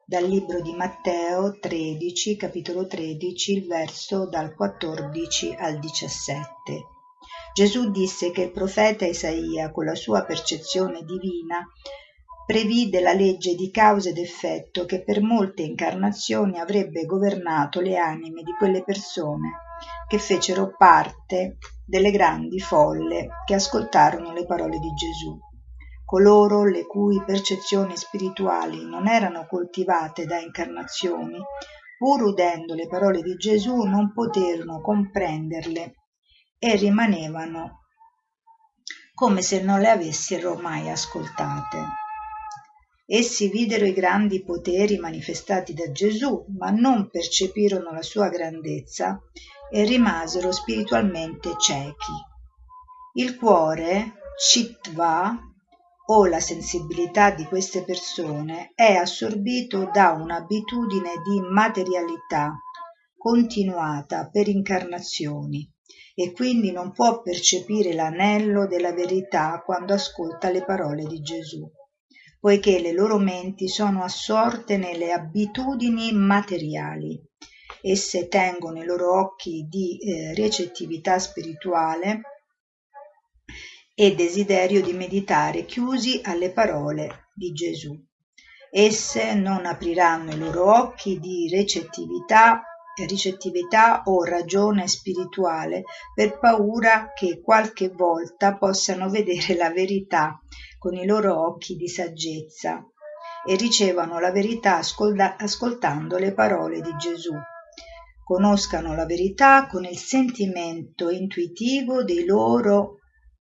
[0.04, 6.50] Dal libro di Matteo 13, capitolo 13, il verso dal 14 al 17.
[7.54, 11.64] Gesù disse che il profeta Isaia, con la sua percezione divina,
[12.44, 18.42] previde la legge di causa ed effetto che per molte incarnazioni avrebbe governato le anime
[18.42, 19.50] di quelle persone
[20.08, 21.58] che fecero parte
[21.92, 25.38] delle grandi folle che ascoltarono le parole di Gesù.
[26.06, 31.38] Coloro le cui percezioni spirituali non erano coltivate da incarnazioni,
[31.98, 35.96] pur udendo le parole di Gesù, non poterono comprenderle
[36.58, 37.80] e rimanevano
[39.12, 42.01] come se non le avessero mai ascoltate.
[43.04, 49.20] Essi videro i grandi poteri manifestati da Gesù, ma non percepirono la sua grandezza
[49.70, 52.12] e rimasero spiritualmente ciechi.
[53.14, 55.38] Il cuore, Chitva,
[56.06, 62.54] o la sensibilità di queste persone, è assorbito da un'abitudine di materialità
[63.16, 65.70] continuata per incarnazioni
[66.14, 71.70] e quindi non può percepire l'anello della verità quando ascolta le parole di Gesù,
[72.42, 77.30] poiché le loro menti sono assorte nelle abitudini materiali
[77.84, 82.20] esse tengono i loro occhi di eh, recettività spirituale
[83.92, 88.00] e desiderio di meditare chiusi alle parole di Gesù.
[88.70, 92.62] Esse non apriranno i loro occhi di recettività,
[93.06, 95.82] ricettività o ragione spirituale
[96.14, 100.40] per paura che qualche volta possano vedere la verità
[100.82, 102.84] con i loro occhi di saggezza
[103.46, 104.80] e ricevano la verità
[105.38, 107.32] ascoltando le parole di Gesù
[108.24, 112.96] conoscano la verità con il sentimento intuitivo dei loro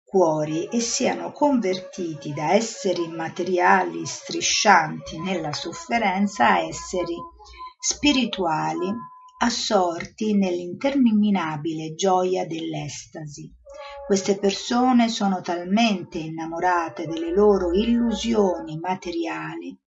[0.05, 7.17] cuori e siano convertiti da esseri materiali striscianti nella sofferenza a esseri
[7.79, 8.93] spirituali
[9.39, 13.60] assorti nell'interminabile gioia dell'estasi.
[14.11, 19.78] Queste persone sono talmente innamorate delle loro illusioni materiali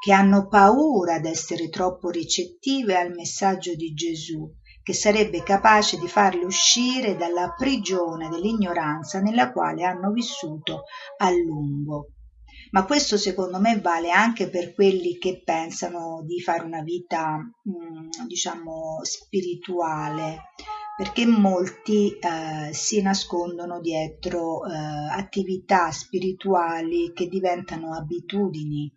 [0.00, 4.48] che hanno paura d'essere troppo ricettive al messaggio di Gesù,
[4.80, 10.84] che sarebbe capace di farle uscire dalla prigione dell'ignoranza nella quale hanno vissuto
[11.16, 12.12] a lungo.
[12.70, 18.24] Ma questo secondo me vale anche per quelli che pensano di fare una vita, mm,
[18.28, 20.42] diciamo, spirituale,
[20.96, 24.72] perché molti eh, si nascondono dietro eh,
[25.10, 28.92] attività spirituali che diventano abitudini,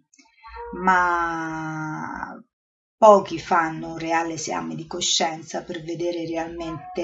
[0.81, 2.39] ma
[2.95, 7.01] pochi fanno un reale esame di coscienza per vedere realmente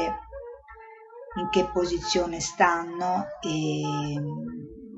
[1.35, 3.81] in che posizione stanno e,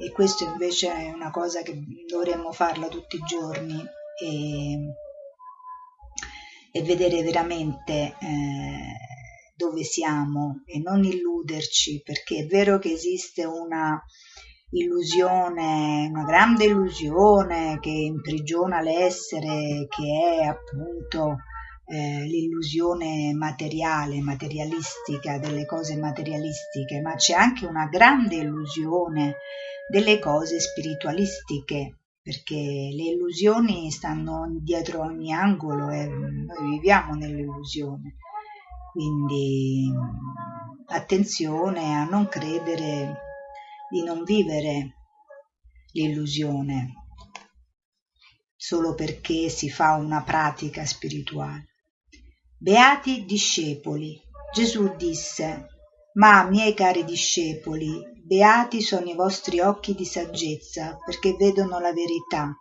[0.05, 3.81] e questo invece è una cosa che dovremmo farla tutti i giorni
[4.21, 4.77] e,
[6.71, 9.14] e vedere veramente eh,
[9.55, 14.01] dove siamo e non illuderci perché è vero che esiste una
[14.71, 21.37] illusione, una grande illusione che imprigiona l'essere, che è appunto
[21.85, 29.35] eh, l'illusione materiale, materialistica, delle cose materialistiche, ma c'è anche una grande illusione
[29.89, 38.15] delle cose spiritualistiche, perché le illusioni stanno dietro ogni angolo e noi viviamo nell'illusione.
[38.95, 39.91] Quindi
[40.85, 43.17] attenzione a non credere
[43.89, 44.93] di non vivere
[45.91, 46.93] l'illusione
[48.55, 51.73] solo perché si fa una pratica spirituale.
[52.57, 54.17] Beati discepoli.
[54.53, 55.67] Gesù disse,
[56.13, 62.57] ma miei cari discepoli, beati sono i vostri occhi di saggezza, perché vedono la verità,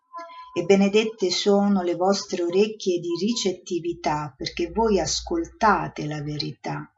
[0.54, 6.88] e benedette sono le vostre orecchie di ricettività, perché voi ascoltate la verità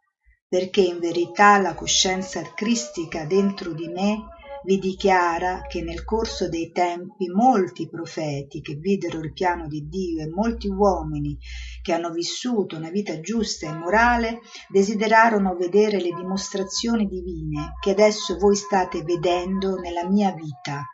[0.49, 4.29] perché in verità la coscienza cristica dentro di me
[4.65, 10.23] vi dichiara che nel corso dei tempi molti profeti che videro il piano di Dio
[10.23, 11.37] e molti uomini
[11.83, 18.39] che hanno vissuto una vita giusta e morale desiderarono vedere le dimostrazioni divine che adesso
[18.39, 20.85] voi state vedendo nella mia vita.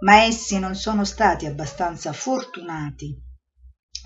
[0.00, 3.26] Ma essi non sono stati abbastanza fortunati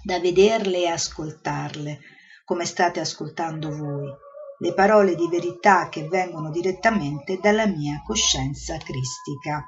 [0.03, 2.01] da vederle e ascoltarle,
[2.45, 4.11] come state ascoltando voi,
[4.59, 9.67] le parole di verità che vengono direttamente dalla mia coscienza cristica.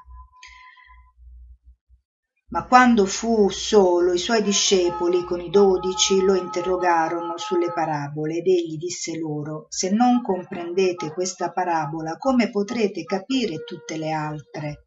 [2.47, 8.47] Ma quando fu solo, i suoi discepoli con i dodici lo interrogarono sulle parabole ed
[8.47, 14.84] egli disse loro, se non comprendete questa parabola, come potrete capire tutte le altre?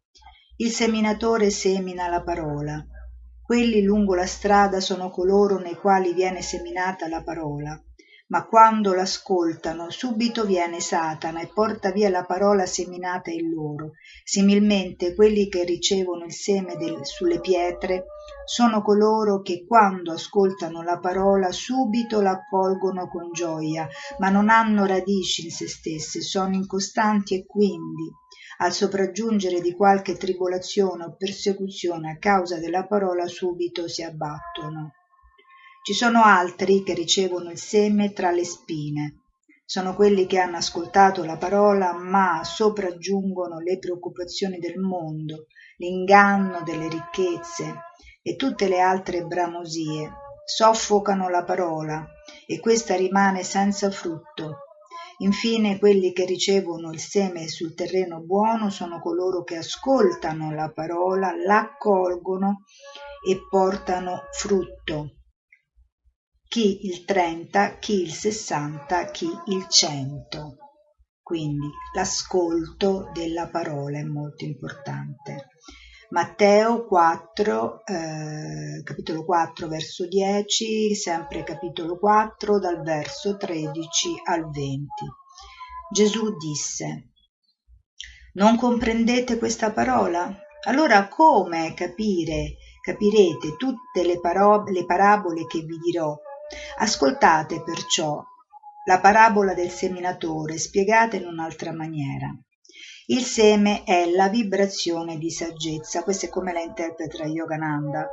[0.61, 2.85] Il seminatore semina la parola.
[3.41, 7.81] Quelli lungo la strada sono coloro nei quali viene seminata la parola
[8.29, 13.93] ma quando l'ascoltano subito viene Satana e porta via la parola seminata in loro.
[14.23, 18.05] Similmente quelli che ricevono il seme del, sulle pietre
[18.45, 23.87] sono coloro che quando ascoltano la parola subito la accolgono con gioia,
[24.19, 28.13] ma non hanno radici in se stesse, sono incostanti e quindi
[28.61, 34.93] al sopraggiungere di qualche tribolazione o persecuzione a causa della parola subito si abbattono.
[35.81, 39.21] Ci sono altri che ricevono il seme tra le spine.
[39.63, 45.45] Sono quelli che hanno ascoltato la parola, ma sopraggiungono le preoccupazioni del mondo,
[45.77, 47.75] l'inganno delle ricchezze
[48.21, 50.11] e tutte le altre bramosie.
[50.43, 52.05] Soffocano la parola
[52.45, 54.68] e questa rimane senza frutto.
[55.21, 61.33] Infine quelli che ricevono il seme sul terreno buono sono coloro che ascoltano la parola,
[61.35, 62.63] l'accolgono
[63.27, 65.19] e portano frutto
[66.49, 70.57] chi il 30, chi il 60, chi il 100.
[71.21, 75.49] Quindi l'ascolto della parola è molto importante.
[76.11, 84.87] Matteo 4, eh, capitolo 4, verso 10, sempre capitolo 4, dal verso 13 al 20.
[85.91, 87.09] Gesù disse,
[88.33, 90.35] non comprendete questa parola?
[90.67, 96.17] Allora come capire, capirete tutte le, paro- le parabole che vi dirò?
[96.79, 98.19] Ascoltate perciò
[98.85, 102.35] la parabola del seminatore spiegata in un'altra maniera.
[103.11, 108.07] Il seme è la vibrazione di saggezza, questa è come la interpreta Yogananda.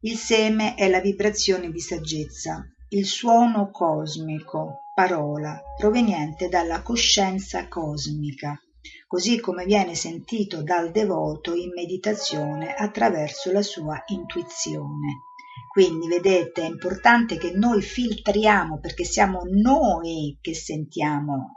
[0.00, 8.58] Il seme è la vibrazione di saggezza, il suono cosmico, parola, proveniente dalla coscienza cosmica,
[9.06, 15.24] così come viene sentito dal devoto in meditazione attraverso la sua intuizione.
[15.70, 21.55] Quindi vedete, è importante che noi filtriamo perché siamo noi che sentiamo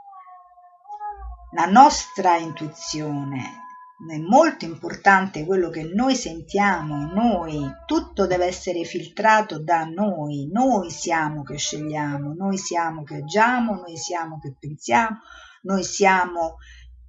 [1.52, 3.60] la nostra intuizione,
[4.08, 10.90] è molto importante quello che noi sentiamo, noi, tutto deve essere filtrato da noi, noi
[10.90, 15.18] siamo che scegliamo, noi siamo che agiamo, noi siamo che pensiamo,
[15.62, 16.56] noi siamo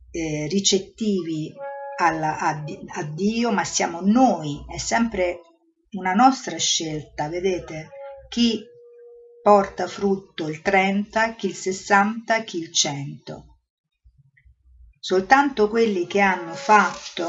[0.09, 1.53] eh, ricettivi
[1.97, 2.63] alla, a,
[2.95, 5.39] a Dio, ma siamo noi, è sempre
[5.91, 7.89] una nostra scelta, vedete?
[8.27, 8.61] Chi
[9.41, 13.50] porta frutto il 30, chi il 60, chi il 100.
[15.03, 17.25] Soltanto quelli che hanno fatto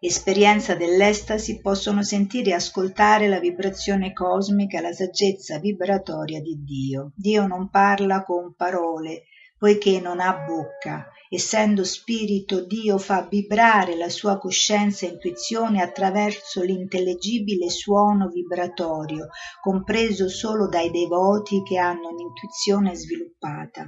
[0.00, 7.12] esperienza dell'estasi possono sentire e ascoltare la vibrazione cosmica la saggezza vibratoria di Dio.
[7.14, 9.24] Dio non parla con parole,
[9.58, 11.08] poiché non ha bocca.
[11.28, 19.28] Essendo spirito, Dio fa vibrare la sua coscienza e intuizione attraverso l'intellegibile suono vibratorio,
[19.60, 23.86] compreso solo dai devoti che hanno un'intuizione sviluppata.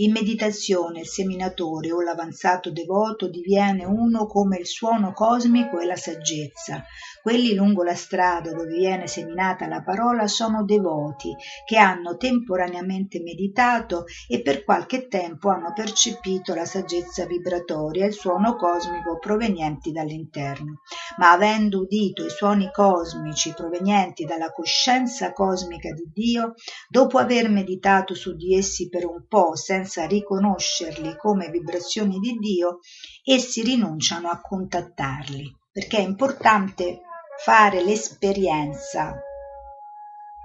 [0.00, 5.96] In meditazione il seminatore o l'avanzato devoto diviene uno come il suono cosmico e la
[5.96, 6.82] saggezza.
[7.22, 11.34] Quelli lungo la strada dove viene seminata la parola sono devoti
[11.66, 18.14] che hanno temporaneamente meditato e per qualche tempo hanno percepito la saggezza vibratoria e il
[18.14, 20.80] suono cosmico provenienti dall'interno.
[21.18, 26.54] Ma avendo udito i suoni cosmici provenienti dalla coscienza cosmica di Dio,
[26.88, 32.78] dopo aver meditato su di essi per un po' senza riconoscerli come vibrazioni di Dio,
[33.22, 37.02] essi rinunciano a contattarli, perché è importante
[37.42, 39.18] fare l'esperienza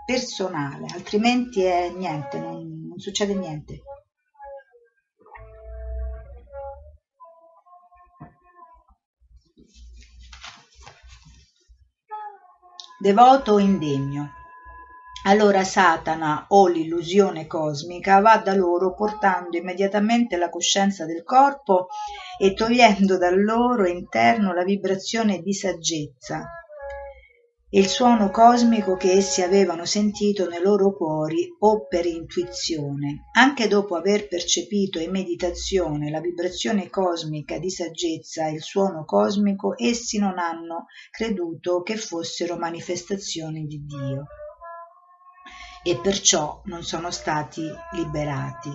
[0.06, 3.82] personale, altrimenti è niente, non, non succede niente.
[12.98, 14.32] Devoto indegno.
[15.26, 21.88] Allora Satana o l'illusione cosmica va da loro portando immediatamente la coscienza del corpo
[22.40, 26.65] e togliendo dal loro interno la vibrazione di saggezza
[27.76, 33.28] e il suono cosmico che essi avevano sentito nei loro cuori o per intuizione.
[33.34, 39.78] Anche dopo aver percepito in meditazione la vibrazione cosmica di saggezza e il suono cosmico,
[39.78, 44.24] essi non hanno creduto che fossero manifestazioni di Dio
[45.84, 48.70] e perciò non sono stati liberati.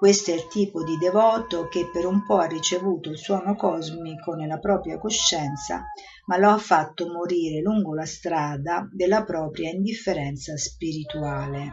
[0.00, 4.32] Questo è il tipo di devoto che per un po' ha ricevuto il suono cosmico
[4.32, 5.84] nella propria coscienza,
[6.24, 11.72] ma lo ha fatto morire lungo la strada della propria indifferenza spirituale.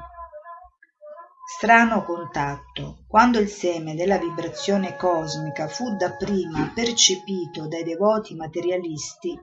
[1.55, 3.05] Strano contatto.
[3.07, 9.39] Quando il seme della vibrazione cosmica fu dapprima percepito dai devoti materialisti,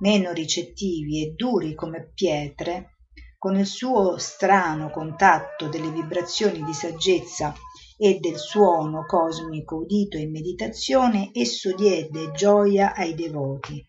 [0.00, 2.96] meno ricettivi e duri come pietre,
[3.38, 7.54] con il suo strano contatto delle vibrazioni di saggezza
[7.96, 13.84] e del suono cosmico udito in meditazione, esso diede gioia ai devoti,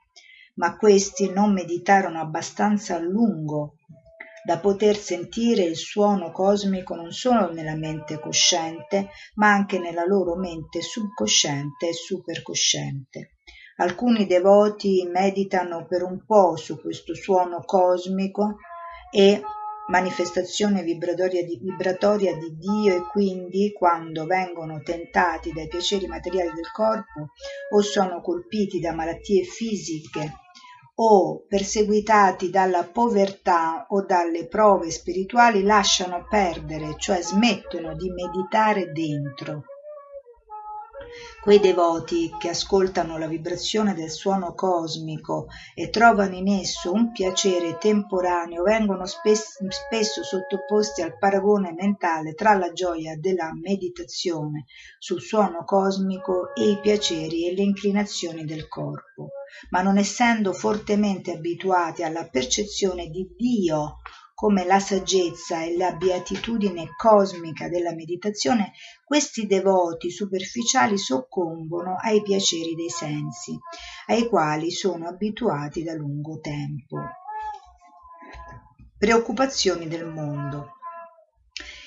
[0.55, 3.75] ma questi non meditarono abbastanza a lungo
[4.47, 10.37] da poter sentire il suono cosmico non solo nella mente cosciente, ma anche nella loro
[10.37, 13.31] mente subcosciente e supercosciente.
[13.75, 18.55] Alcuni devoti meditano per un po' su questo suono cosmico
[19.11, 19.41] e
[19.87, 26.71] manifestazione vibratoria di, vibratoria di Dio e quindi quando vengono tentati dai piaceri materiali del
[26.71, 27.31] corpo
[27.71, 30.33] o sono colpiti da malattie fisiche
[30.99, 39.63] o perseguitati dalla povertà o dalle prove spirituali lasciano perdere, cioè smettono di meditare dentro
[41.41, 47.77] Quei devoti che ascoltano la vibrazione del suono cosmico e trovano in esso un piacere
[47.77, 54.65] temporaneo vengono spesso, spesso sottoposti al paragone mentale tra la gioia della meditazione
[54.99, 59.29] sul suono cosmico e i piaceri e le inclinazioni del corpo,
[59.69, 63.99] ma non essendo fortemente abituati alla percezione di Dio
[64.37, 68.73] come la saggezza e la beatitudine cosmica della meditazione,
[69.03, 73.57] questi devoti superficiali soccombono ai piaceri dei sensi,
[74.05, 76.99] ai quali sono abituati da lungo tempo.
[78.95, 80.73] Preoccupazioni del mondo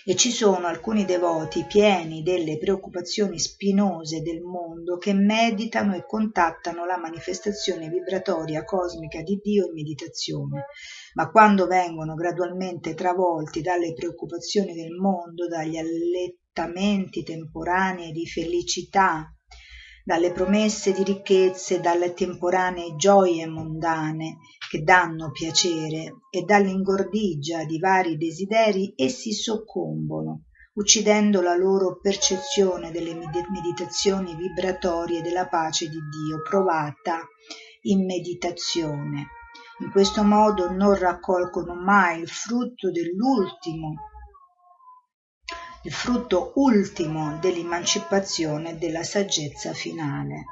[0.04, 6.84] e ci sono alcuni devoti pieni delle preoccupazioni spinose del mondo che meditano e contattano
[6.84, 10.66] la manifestazione vibratoria cosmica di Dio in meditazione,
[11.14, 19.32] ma quando vengono gradualmente travolti dalle preoccupazioni del mondo, dagli allettamenti temporanei di felicità,
[20.04, 24.38] dalle promesse di ricchezze, dalle temporanee gioie mondane
[24.70, 33.14] che danno piacere e dall'ingordigia di vari desideri, essi soccombono uccidendo la loro percezione delle
[33.14, 37.26] meditazioni vibratorie della pace di Dio provata
[37.82, 39.39] in meditazione.
[39.80, 43.94] In questo modo non raccolgono mai il frutto dell'ultimo,
[45.84, 50.44] il frutto ultimo dell'emancipazione della saggezza finale.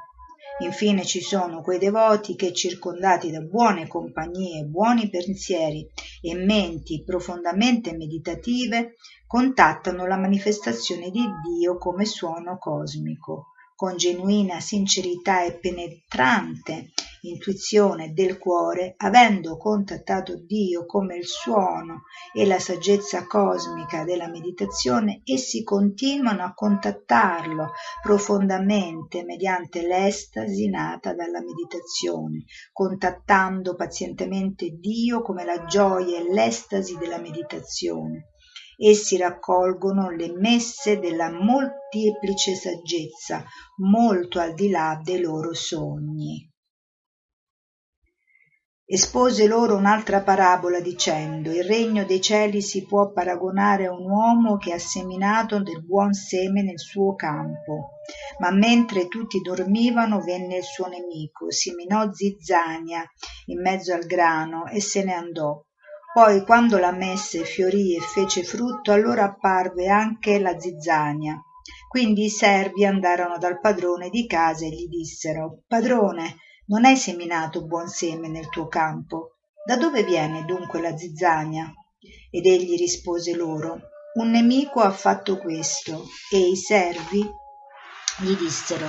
[0.61, 5.87] Infine ci sono quei devoti che, circondati da buone compagnie, buoni pensieri
[6.21, 8.95] e menti profondamente meditative,
[9.27, 18.37] contattano la manifestazione di Dio come suono cosmico, con genuina sincerità e penetrante intuizione del
[18.37, 26.43] cuore, avendo contattato Dio come il suono e la saggezza cosmica della meditazione, essi continuano
[26.43, 27.71] a contattarlo
[28.01, 37.19] profondamente mediante l'estasi nata dalla meditazione, contattando pazientemente Dio come la gioia e l'estasi della
[37.19, 38.29] meditazione.
[38.77, 43.43] Essi raccolgono le messe della molteplice saggezza,
[43.79, 46.48] molto al di là dei loro sogni
[48.91, 54.57] espose loro un'altra parabola dicendo il regno dei cieli si può paragonare a un uomo
[54.57, 57.99] che ha seminato del buon seme nel suo campo.
[58.39, 63.07] Ma mentre tutti dormivano venne il suo nemico seminò zizzania
[63.45, 65.63] in mezzo al grano e se ne andò.
[66.11, 71.39] Poi quando la messe fiorì e fece frutto allora apparve anche la zizzania.
[71.87, 76.37] Quindi i servi andarono dal padrone di casa e gli dissero padrone
[76.69, 79.37] non hai seminato buon seme nel tuo campo.
[79.65, 81.71] Da dove viene dunque la zizzania?
[82.31, 83.81] Ed egli rispose loro
[84.13, 87.21] un nemico ha fatto questo e i servi
[88.21, 88.87] gli dissero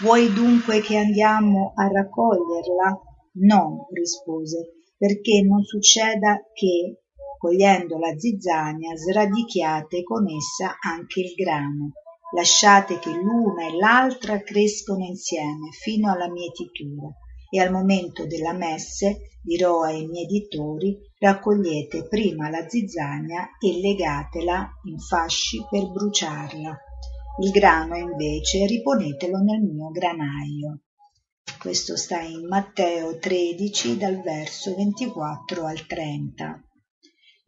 [0.00, 3.00] vuoi dunque che andiamo a raccoglierla?
[3.40, 7.02] No rispose perché non succeda che
[7.38, 11.92] cogliendo la zizzania sradichiate con essa anche il grano
[12.32, 17.08] lasciate che l'una e l'altra crescono insieme fino alla mietitura
[17.50, 24.98] e al momento della messe dirò ai mietitori raccogliete prima la zizzania e legatela in
[24.98, 26.78] fasci per bruciarla.
[27.40, 30.80] Il grano invece riponetelo nel mio granaio.
[31.58, 36.67] Questo sta in Matteo 13 dal verso 24 al 30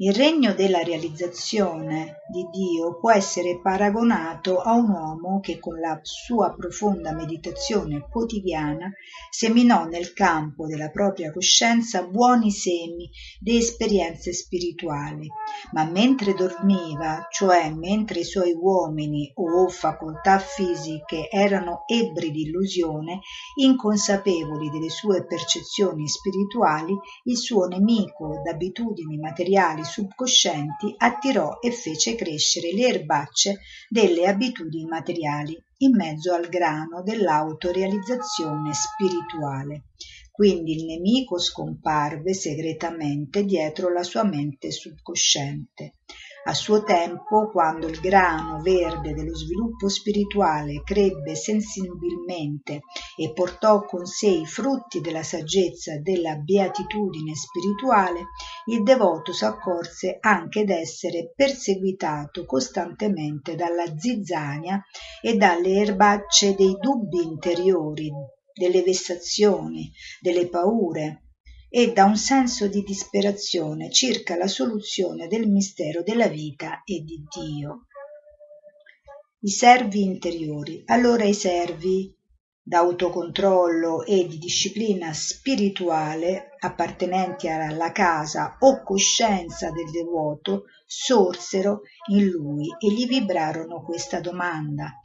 [0.03, 5.99] il regno della realizzazione di Dio può essere paragonato a un uomo che con la
[6.01, 8.91] sua profonda meditazione quotidiana
[9.29, 15.29] seminò nel campo della propria coscienza buoni semi di esperienze spirituali,
[15.73, 23.21] ma mentre dormiva, cioè mentre i suoi uomini o facoltà fisiche erano ebbri di illusione,
[23.57, 32.73] inconsapevoli delle sue percezioni spirituali, il suo nemico d'abitudini materiali subconscienti attirò e fece crescere
[32.73, 39.87] le erbacce delle abitudini materiali in mezzo al grano dell'autorealizzazione spirituale.
[40.31, 45.97] Quindi il nemico scomparve segretamente dietro la sua mente subconsciente.
[46.43, 52.81] A suo tempo, quando il grano verde dello sviluppo spirituale crebbe sensibilmente
[53.15, 58.25] e portò con sé i frutti della saggezza e della beatitudine spirituale,
[58.67, 64.83] il devoto s'accorse anche d'essere perseguitato costantemente dalla zizzania
[65.21, 68.11] e dalle erbacce dei dubbi interiori,
[68.55, 69.93] delle vessazioni,
[70.23, 71.25] delle paure,
[71.73, 77.25] e da un senso di disperazione circa la soluzione del mistero della vita e di
[77.31, 77.87] Dio.
[79.43, 80.83] I servi interiori.
[80.87, 82.13] Allora i servi
[82.61, 92.67] d'autocontrollo e di disciplina spirituale appartenenti alla casa o coscienza del devoto sorsero in lui
[92.79, 95.01] e gli vibrarono questa domanda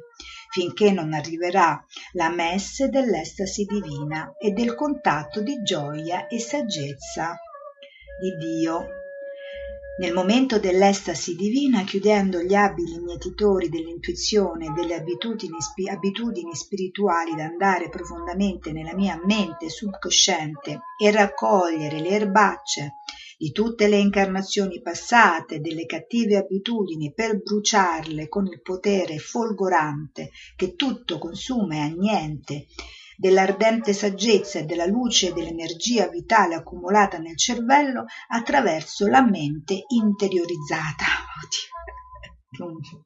[0.56, 7.36] finché non arriverà la messe dell'estasi divina e del contatto di gioia e saggezza
[8.18, 8.86] di Dio.
[9.98, 15.58] Nel momento dell'estasi divina, chiudendo gli abili mietitori dell'intuizione e delle abitudini,
[15.90, 22.94] abitudini spirituali da andare profondamente nella mia mente subconsciente e raccogliere le erbacce
[23.36, 30.74] di tutte le incarnazioni passate, delle cattive abitudini, per bruciarle con il potere folgorante che
[30.74, 32.66] tutto consuma e anniente,
[33.16, 41.04] dell'ardente saggezza e della luce e dell'energia vitale accumulata nel cervello attraverso la mente interiorizzata.
[42.58, 43.02] Oddio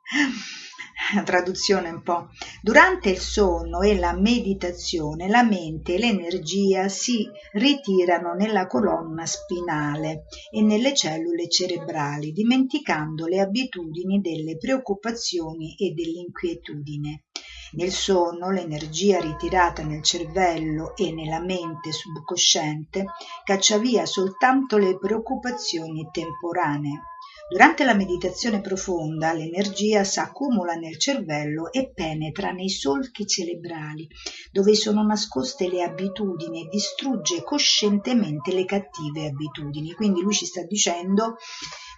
[1.24, 2.28] traduzione un po'.
[2.62, 10.24] Durante il sonno e la meditazione la mente e l'energia si ritirano nella colonna spinale
[10.51, 17.24] e nelle cellule cerebrali, dimenticando le abitudini delle preoccupazioni e dell'inquietudine.
[17.72, 23.05] Nel sonno l'energia ritirata nel cervello e nella mente subconsciente
[23.44, 27.02] caccia via soltanto le preoccupazioni temporanee
[27.51, 34.06] Durante la meditazione profonda l'energia s'accumula nel cervello e penetra nei solchi cerebrali,
[34.52, 39.94] dove sono nascoste le abitudini e distrugge coscientemente le cattive abitudini.
[39.94, 41.39] Quindi lui ci sta dicendo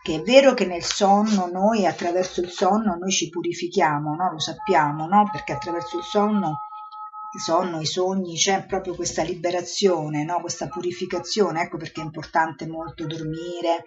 [0.02, 4.32] che è vero che nel sonno noi, attraverso il sonno, noi ci purifichiamo, no?
[4.32, 5.28] lo sappiamo, no?
[5.30, 6.60] perché attraverso il sonno
[7.34, 10.40] il sonno, i sogni, c'è proprio questa liberazione, no?
[10.40, 13.84] questa purificazione, ecco perché è importante molto dormire,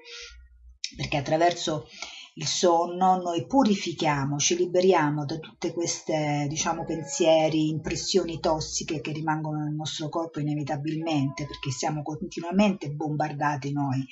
[0.96, 1.88] perché attraverso
[2.38, 9.64] il sonno noi purifichiamo, ci liberiamo da tutte queste, diciamo, pensieri, impressioni tossiche che rimangono
[9.64, 14.06] nel nostro corpo inevitabilmente, perché siamo continuamente bombardati noi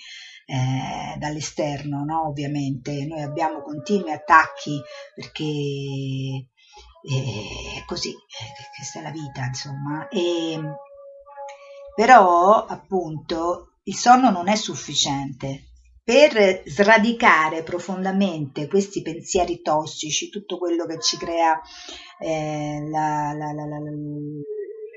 [0.45, 2.27] eh, dall'esterno, no?
[2.27, 4.79] Ovviamente, noi abbiamo continui attacchi
[5.13, 6.47] perché eh,
[7.77, 8.15] è così, eh,
[8.77, 10.07] questa è la vita, insomma.
[10.07, 10.61] E,
[11.93, 15.72] però, appunto, il sonno non è sufficiente
[16.03, 21.59] per sradicare profondamente questi pensieri tossici, tutto quello che ci crea,
[22.19, 23.79] eh, la, la, la,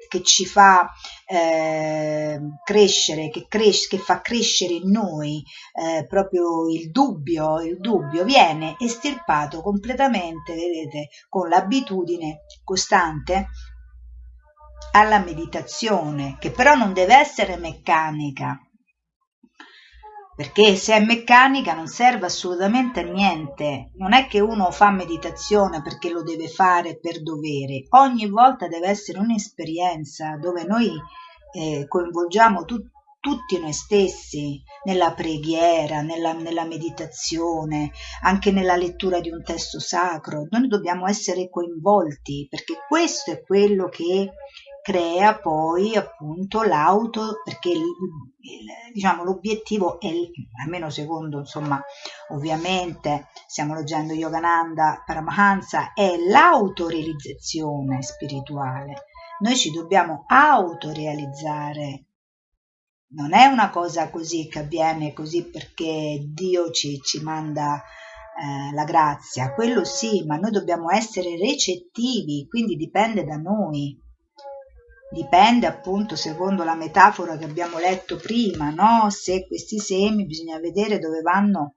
[0.09, 0.89] che ci fa
[1.27, 5.43] eh, crescere, che, cres- che, fa crescere in noi
[5.75, 13.49] eh, proprio il dubbio, il dubbio viene estirpato completamente, vedete, con l'abitudine costante
[14.93, 18.66] alla meditazione, che però non deve essere meccanica,
[20.37, 23.93] perché se è meccanica non serve assolutamente a niente.
[23.95, 28.89] Non è che uno fa meditazione perché lo deve fare per dovere, ogni volta deve
[28.89, 30.93] essere un'esperienza dove noi
[31.53, 32.77] eh, coinvolgiamo tu,
[33.19, 37.91] tutti noi stessi nella preghiera, nella, nella meditazione,
[38.23, 40.47] anche nella lettura di un testo sacro.
[40.51, 44.33] Noi dobbiamo essere coinvolti perché questo è quello che
[44.87, 50.09] crea poi appunto l'auto perché il, il, diciamo l'obiettivo è
[50.63, 51.83] almeno secondo insomma
[52.29, 59.07] ovviamente stiamo leggendo Yogananda Paramahansa è l'autorealizzazione spirituale.
[59.41, 62.05] Noi ci dobbiamo autorealizzare.
[63.09, 67.83] Non è una cosa così che avviene così perché Dio ci, ci manda
[68.39, 74.05] eh, la grazia, quello sì, ma noi dobbiamo essere recettivi, quindi dipende da noi.
[75.17, 79.09] Dipende appunto secondo la metafora che abbiamo letto prima, no?
[79.09, 81.77] Se questi semi bisogna vedere dove vanno.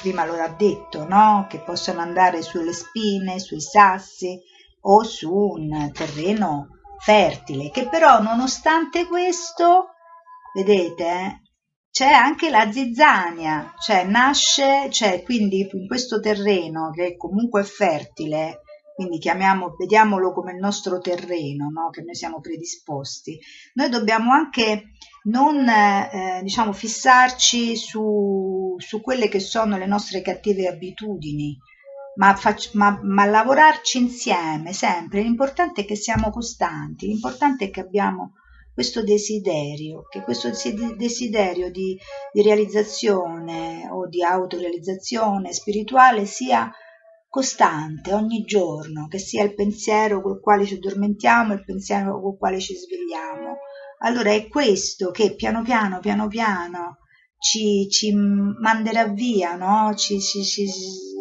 [0.00, 1.48] Prima lo ha detto, no?
[1.50, 4.40] Che possono andare sulle spine, sui sassi
[4.82, 6.68] o su un terreno
[7.00, 9.88] fertile, che però nonostante questo,
[10.54, 11.42] vedete,
[11.90, 18.60] c'è anche la zizzania, cioè nasce, cioè quindi in questo terreno che comunque è fertile,
[19.00, 21.88] quindi chiamiamo, vediamolo come il nostro terreno, no?
[21.88, 23.40] che noi siamo predisposti.
[23.72, 24.90] Noi dobbiamo anche
[25.22, 31.56] non eh, diciamo, fissarci su, su, quelle che sono le nostre cattive abitudini,
[32.16, 35.22] ma, fac- ma, ma, lavorarci insieme sempre.
[35.22, 38.34] L'importante è che siamo costanti, l'importante è che abbiamo
[38.74, 40.50] questo desiderio, che questo
[40.94, 41.98] desiderio di,
[42.32, 46.70] di realizzazione o di autorealizzazione spirituale sia
[47.30, 52.58] costante ogni giorno, che sia il pensiero col quale ci addormentiamo, il pensiero col quale
[52.60, 53.58] ci svegliamo.
[54.00, 56.98] Allora è questo che piano piano, piano piano
[57.40, 59.94] ci, ci manderà via, no?
[59.94, 60.44] ci, ci,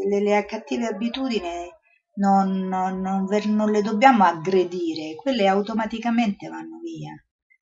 [0.08, 1.70] le, le, cattive abitudini
[2.16, 7.14] non, non, non, non le dobbiamo aggredire, quelle automaticamente vanno via.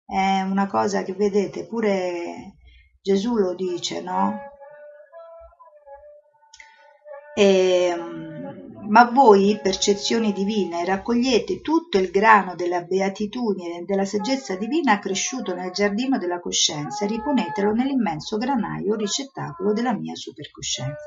[0.04, 2.56] È una cosa che vedete, pure
[3.00, 4.38] Gesù lo dice, no?
[7.34, 8.31] E, ehm,
[8.92, 15.54] ma voi, percezioni divine, raccogliete tutto il grano della beatitudine e della saggezza divina cresciuto
[15.54, 21.06] nel giardino della coscienza e riponetelo nell'immenso granaio ricettacolo della mia supercoscienza.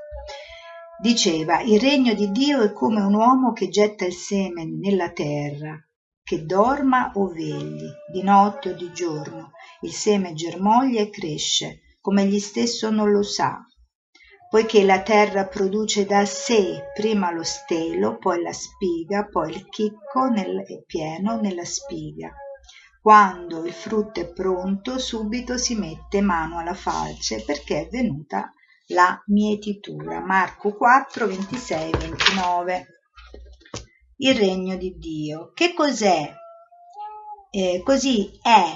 [0.99, 5.79] Diceva, il regno di Dio è come un uomo che getta il seme nella terra
[6.23, 9.51] che dorma o vegli, di notte o di giorno,
[9.81, 13.63] il seme germoglia e cresce, come egli stesso non lo sa,
[14.49, 20.27] poiché la terra produce da sé prima lo stelo, poi la spiga, poi il chicco
[20.29, 22.33] nel, pieno nella spiga.
[23.01, 28.51] Quando il frutto è pronto, subito si mette mano alla falce perché è venuta
[28.87, 30.21] la mietitura.
[30.21, 32.87] Marco 4, 26, 29
[34.17, 35.51] il regno di Dio.
[35.53, 36.33] Che cos'è?
[37.49, 38.73] Eh, così è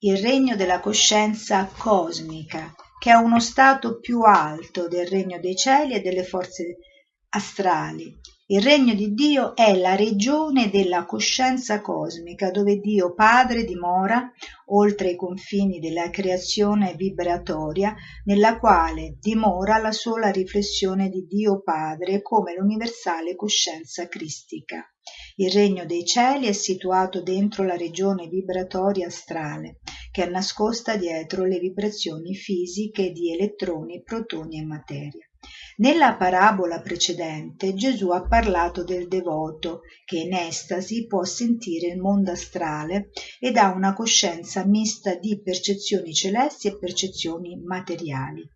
[0.00, 5.94] il regno della coscienza cosmica, che è uno stato più alto del regno dei cieli
[5.94, 6.78] e delle forze
[7.30, 8.16] astrali.
[8.50, 14.32] Il regno di Dio è la regione della coscienza cosmica dove Dio Padre dimora
[14.68, 17.94] oltre i confini della creazione vibratoria
[18.24, 24.82] nella quale dimora la sola riflessione di Dio Padre come l'universale coscienza cristica.
[25.36, 29.80] Il regno dei cieli è situato dentro la regione vibratoria astrale,
[30.10, 35.28] che è nascosta dietro le vibrazioni fisiche di elettroni, protoni e materia.
[35.76, 42.32] Nella parabola precedente Gesù ha parlato del devoto che in estasi può sentire il mondo
[42.32, 48.50] astrale ed ha una coscienza mista di percezioni celesti e percezioni materiali.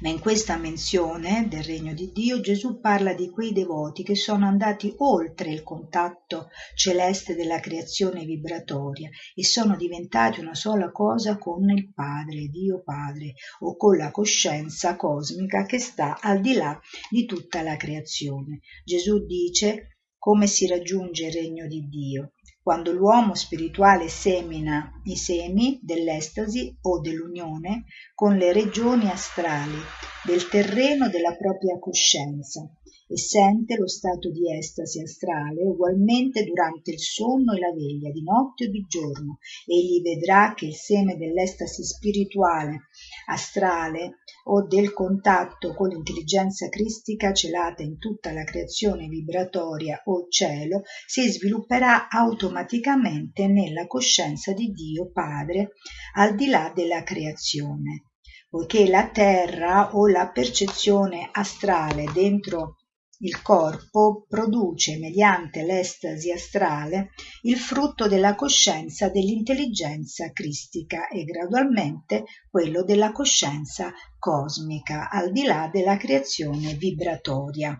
[0.00, 4.44] Ma in questa menzione del regno di Dio Gesù parla di quei devoti che sono
[4.44, 11.70] andati oltre il contatto celeste della creazione vibratoria e sono diventati una sola cosa con
[11.70, 16.78] il Padre, Dio Padre, o con la coscienza cosmica che sta al di là
[17.08, 18.60] di tutta la creazione.
[18.84, 22.32] Gesù dice come si raggiunge il regno di Dio
[22.66, 29.78] quando l'uomo spirituale semina i semi dell'estasi o dell'unione con le regioni astrali
[30.24, 32.68] del terreno della propria coscienza
[33.08, 38.22] e sente lo stato di estasi astrale ugualmente durante il sonno e la veglia, di
[38.22, 39.38] notte o di giorno.
[39.64, 42.88] Egli vedrà che il seme dell'estasi spirituale
[43.28, 50.82] astrale o del contatto con l'intelligenza cristica celata in tutta la creazione vibratoria o cielo
[51.06, 55.72] si svilupperà automaticamente nella coscienza di Dio Padre
[56.14, 58.04] al di là della creazione
[58.48, 62.76] poiché la terra o la percezione astrale dentro
[63.20, 67.12] il corpo produce mediante l'estasi astrale
[67.42, 75.70] il frutto della coscienza dell'intelligenza cristica e gradualmente quello della coscienza cosmica al di là
[75.72, 77.74] della creazione vibratoria.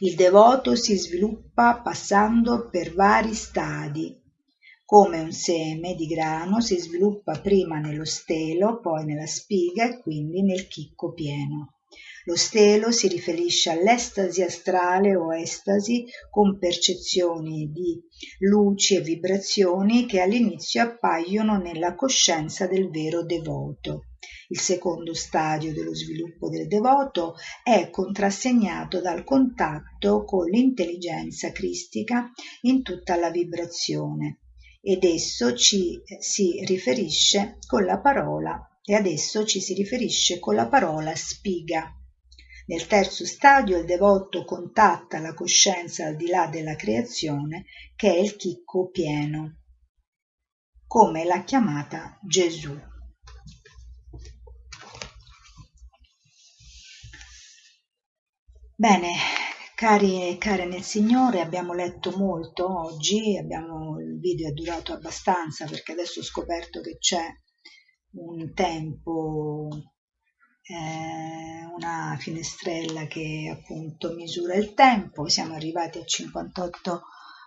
[0.00, 4.20] Il devoto si sviluppa passando per vari stadi.
[4.84, 10.42] Come un seme di grano si sviluppa prima nello stelo, poi nella spiga e quindi
[10.42, 11.73] nel chicco pieno.
[12.26, 18.00] Lo stelo si riferisce all'estasi astrale o estasi con percezioni di
[18.38, 24.06] luci e vibrazioni che all'inizio appaiono nella coscienza del vero devoto.
[24.48, 32.30] Il secondo stadio dello sviluppo del devoto è contrassegnato dal contatto con l'intelligenza cristica
[32.62, 34.38] in tutta la vibrazione
[34.80, 40.68] ed esso ci si riferisce con la parola e adesso ci si riferisce con la
[40.68, 41.98] parola spiga.
[42.66, 48.18] Nel terzo stadio il devoto contatta la coscienza al di là della creazione, che è
[48.18, 49.60] il chicco pieno,
[50.86, 52.74] come l'ha chiamata Gesù.
[58.76, 59.12] Bene,
[59.74, 65.66] Cari e care nel Signore, abbiamo letto molto oggi, abbiamo, il video è durato abbastanza
[65.66, 67.26] perché adesso ho scoperto che c'è
[68.12, 69.68] un tempo,
[70.66, 77.02] eh, una finestrella che appunto misura il tempo, siamo arrivati a 58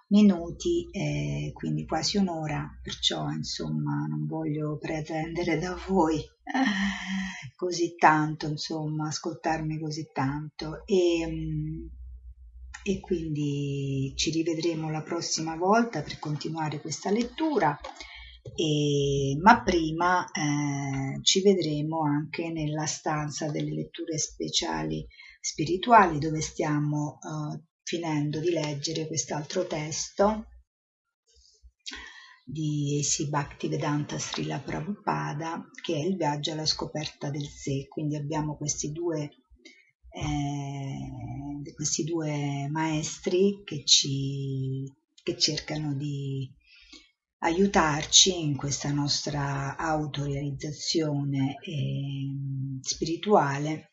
[0.10, 8.48] minuti, eh, quindi quasi un'ora, perciò insomma non voglio pretendere da voi eh, così tanto,
[8.48, 10.86] insomma, ascoltarmi così tanto.
[10.86, 11.86] E, mm,
[12.84, 17.78] e quindi ci rivedremo la prossima volta per continuare questa lettura.
[18.56, 25.06] E, ma prima eh, ci vedremo anche nella stanza delle letture speciali
[25.40, 30.48] spirituali dove stiamo eh, finendo di leggere quest'altro testo
[32.44, 33.28] di A.C.
[33.28, 39.30] Bhaktivedanta Srila Prabhupada che è il viaggio alla scoperta del sé quindi abbiamo questi due
[40.10, 44.84] eh, questi due maestri che ci
[45.22, 46.50] che cercano di
[47.40, 53.92] aiutarci in questa nostra autorealizzazione eh, spirituale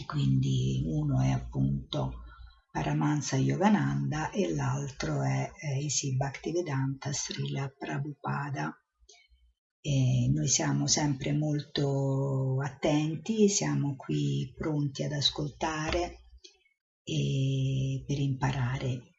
[0.00, 2.24] e quindi uno è appunto
[2.72, 8.72] Paramahansa Yogananda e l'altro è eh, Isi Bhaktivedanta Srila Prabhupada.
[9.82, 16.26] E noi siamo sempre molto attenti, siamo qui pronti ad ascoltare
[17.02, 19.09] e per imparare.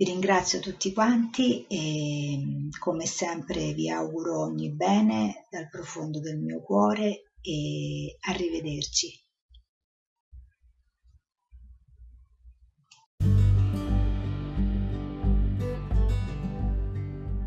[0.00, 2.38] Vi ringrazio tutti quanti e
[2.78, 9.08] come sempre vi auguro ogni bene dal profondo del mio cuore e arrivederci.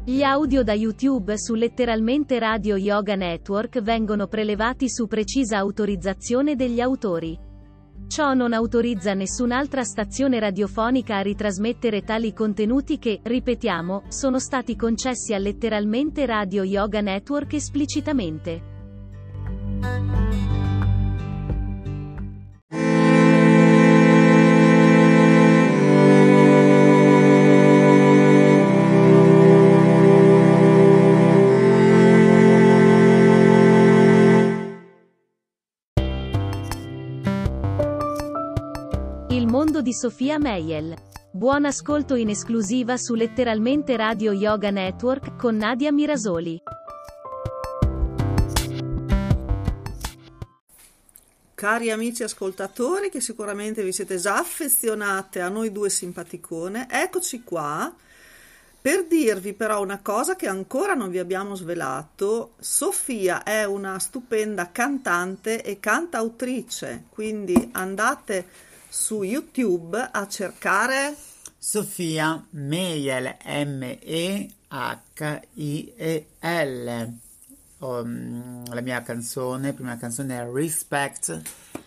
[0.04, 6.82] Gli audio da YouTube su letteralmente Radio Yoga Network vengono prelevati su precisa autorizzazione degli
[6.82, 7.50] autori.
[8.12, 15.34] Ciò non autorizza nessun'altra stazione radiofonica a ritrasmettere tali contenuti che, ripetiamo, sono stati concessi
[15.34, 20.31] a letteralmente Radio Yoga Network esplicitamente.
[39.72, 40.94] Mondo di Sofia Meiel.
[41.32, 46.62] Buon ascolto in esclusiva su letteralmente Radio Yoga Network con Nadia Mirasoli.
[51.54, 57.96] Cari amici ascoltatori che sicuramente vi siete già affezionate a noi due simpaticone, eccoci qua
[58.82, 62.56] per dirvi però una cosa che ancora non vi abbiamo svelato.
[62.60, 71.16] Sofia è una stupenda cantante e cantautrice, quindi andate su YouTube a cercare
[71.58, 74.50] Sofia Meiel M-E-H-I-E-L.
[77.78, 81.42] Um, la mia canzone, prima canzone è Respect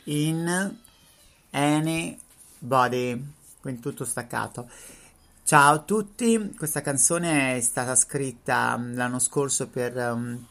[0.05, 0.76] in
[1.51, 3.22] Anybody,
[3.60, 4.70] quindi tutto staccato.
[5.44, 10.43] Ciao a tutti, questa canzone è stata scritta um, l'anno scorso per, um,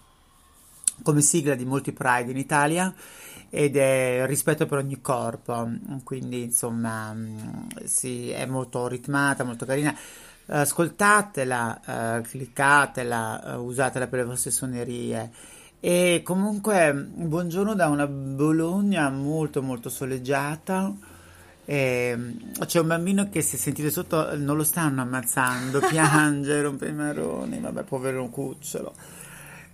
[1.02, 2.94] come sigla di Multi Pride in Italia
[3.56, 5.70] ed è rispetto per ogni corpo,
[6.04, 9.96] quindi insomma um, sì, è molto ritmata, molto carina
[10.48, 15.32] ascoltatela, uh, cliccatela, uh, usatela per le vostre suonerie.
[15.80, 20.92] E comunque, buongiorno da una Bologna molto molto soleggiata.
[21.64, 22.36] E
[22.66, 27.60] c'è un bambino che se sentite sotto non lo stanno ammazzando, piange, rompe i maroni,
[27.60, 28.96] vabbè, povero cucciolo.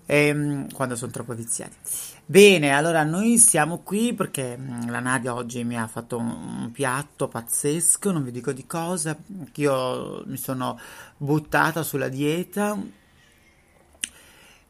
[0.06, 2.18] E, quando sono troppo viziati.
[2.32, 8.12] Bene, allora noi siamo qui perché la Nadia oggi mi ha fatto un piatto pazzesco,
[8.12, 9.18] non vi dico di cosa,
[9.56, 10.80] io mi sono
[11.18, 12.80] buttata sulla dieta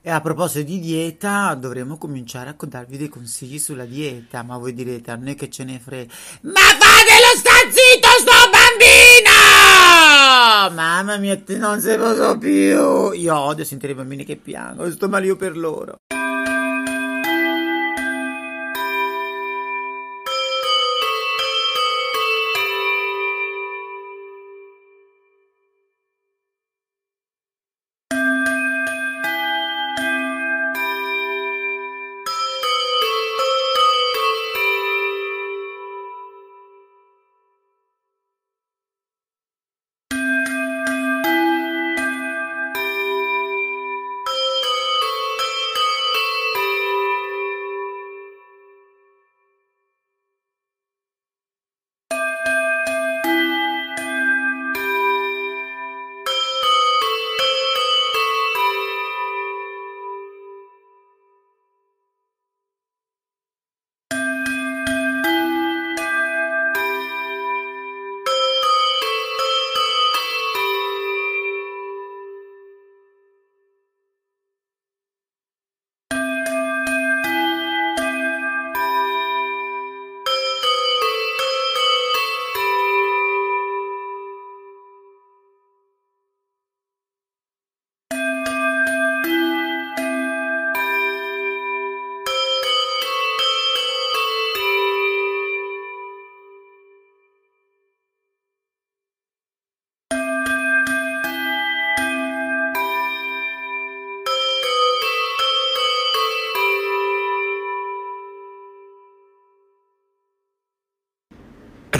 [0.01, 4.73] e a proposito di dieta dovremmo cominciare a darvi dei consigli sulla dieta, ma voi
[4.73, 6.13] direte a noi che ce ne frega.
[6.43, 9.35] Ma fatelo sta zitto sto bambino!
[10.75, 13.11] Mamma mia, non se posso più.
[13.11, 15.97] Io odio sentire i bambini che piangono, sto male io per loro.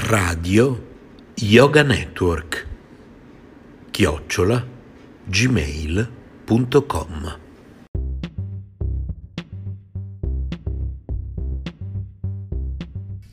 [0.09, 0.87] Radio
[1.35, 2.65] Yoga Network
[3.91, 4.65] chiocciola
[5.25, 6.07] gmail.com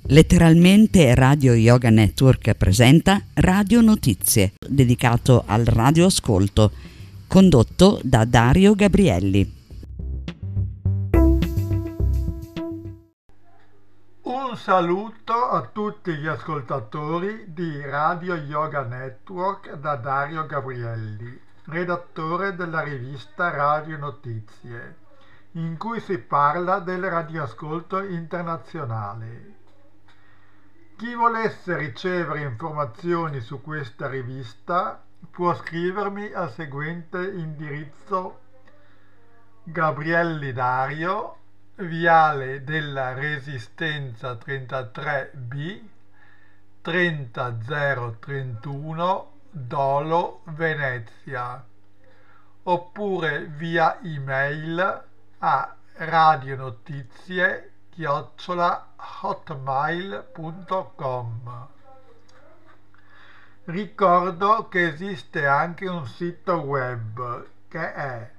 [0.09, 6.73] Letteralmente Radio Yoga Network presenta Radio Notizie, dedicato al radioascolto,
[7.27, 9.55] condotto da Dario Gabrielli.
[14.25, 15.26] Un saluto
[15.57, 23.97] a tutti gli ascoltatori di Radio Yoga Network da Dario Gabrielli, redattore della rivista Radio
[23.97, 24.97] Notizie,
[25.53, 29.55] in cui si parla del radioascolto internazionale.
[30.97, 38.41] Chi volesse ricevere informazioni su questa rivista può scrivermi al seguente indirizzo
[39.63, 41.37] Gabrielli Dario,
[41.79, 45.83] Viale della Resistenza 33B
[46.81, 51.63] 30031 Dolo, Venezia,
[52.63, 55.05] oppure via email
[55.39, 61.69] a radionotizie chiocciola hotmail.com.
[63.65, 68.31] Ricordo che esiste anche un sito web che è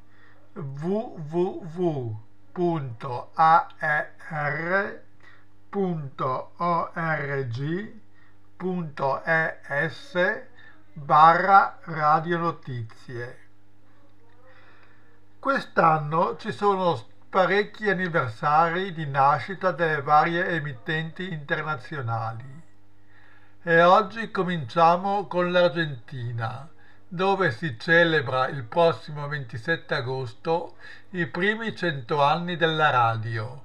[2.58, 2.98] www.aer.org.es
[10.94, 13.38] barra radionotizie.
[15.38, 22.64] Quest'anno ci sono parecchi anniversari di nascita delle varie emittenti internazionali.
[23.62, 26.68] E oggi cominciamo con l'Argentina,
[27.10, 30.76] dove si celebra il prossimo 27 agosto
[31.12, 33.64] i primi cento anni della radio.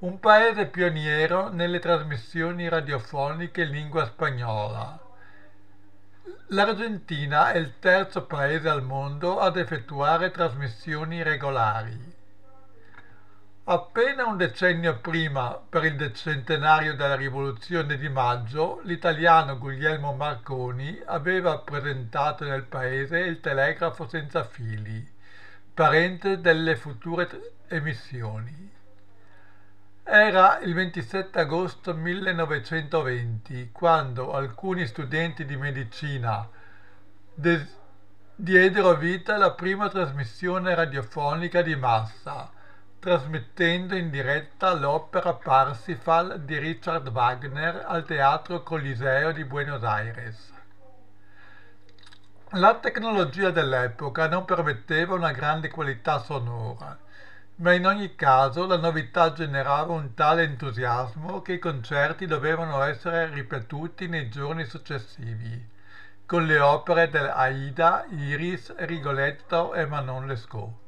[0.00, 5.00] Un paese pioniero nelle trasmissioni radiofoniche in lingua spagnola.
[6.48, 12.13] L'Argentina è il terzo paese al mondo ad effettuare trasmissioni regolari.
[13.66, 21.56] Appena un decennio prima, per il centenario della Rivoluzione di Maggio, l'italiano Guglielmo Marconi aveva
[21.60, 25.10] presentato nel paese il telegrafo senza fili,
[25.72, 28.70] parente delle future emissioni.
[30.02, 36.46] Era il 27 agosto 1920 quando alcuni studenti di medicina
[38.36, 42.52] diedero vita alla prima trasmissione radiofonica di massa,
[43.04, 50.50] trasmettendo in diretta l'opera Parsifal di Richard Wagner al Teatro Coliseo di Buenos Aires.
[52.52, 56.98] La tecnologia dell'epoca non permetteva una grande qualità sonora,
[57.56, 63.28] ma in ogni caso la novità generava un tale entusiasmo che i concerti dovevano essere
[63.28, 65.62] ripetuti nei giorni successivi,
[66.24, 70.83] con le opere dell'Aida, Iris, Rigoletto e Manon Lescaut.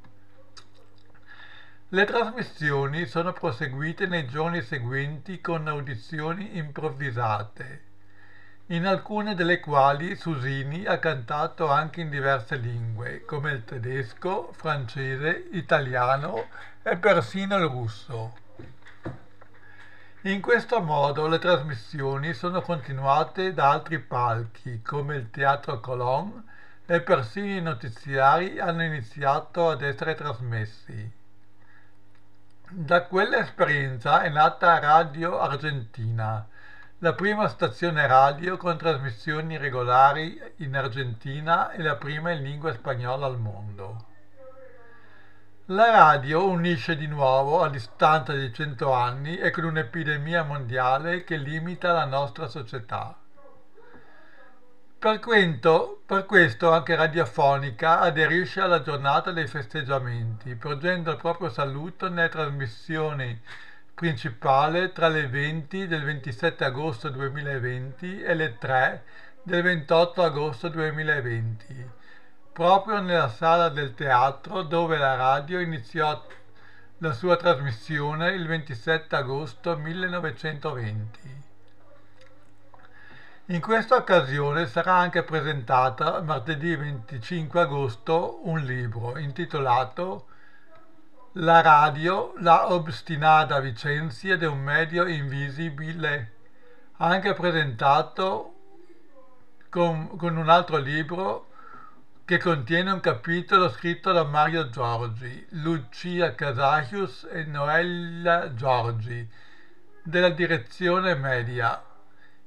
[1.97, 7.85] Le trasmissioni sono proseguite nei giorni seguenti con audizioni improvvisate,
[8.67, 15.49] in alcune delle quali Susini ha cantato anche in diverse lingue, come il tedesco, francese,
[15.53, 16.49] italiano
[16.83, 18.37] e persino il russo.
[20.25, 26.47] In questo modo le trasmissioni sono continuate da altri palchi, come il Teatro Colón,
[26.85, 31.25] e persino i notiziari hanno iniziato ad essere trasmessi.
[32.69, 36.45] Da quell'esperienza è nata Radio Argentina,
[36.99, 43.27] la prima stazione radio con trasmissioni regolari in Argentina e la prima in lingua spagnola
[43.27, 44.05] al mondo.
[45.67, 51.37] La radio unisce di nuovo a distanza di cento anni e con un'epidemia mondiale che
[51.37, 53.17] limita la nostra società.
[54.99, 62.09] Per, quento, per, questo anche Radiofonica aderisce alla giornata dei festeggiamenti, porgendo il proprio saluto
[62.09, 63.39] nelle trasmissioni
[63.95, 69.05] principali tra le 20 del 27 agosto 2020 e le 3
[69.43, 71.91] del 28 agosto 2020,
[72.53, 76.27] proprio nella sala del teatro dove la radio iniziò
[76.99, 81.46] la sua trasmissione il 27 agosto 1920.
[83.49, 90.27] In questa occasione sarà anche presentata martedì 25 agosto un libro intitolato
[91.35, 96.33] La radio, la obstinata vicenza di un medio invisibile,
[96.97, 98.55] anche presentato
[99.69, 101.47] con, con un altro libro
[102.25, 109.31] che contiene un capitolo scritto da Mario Giorgi, Lucia Casagius e Noella Giorgi,
[110.03, 111.86] della direzione media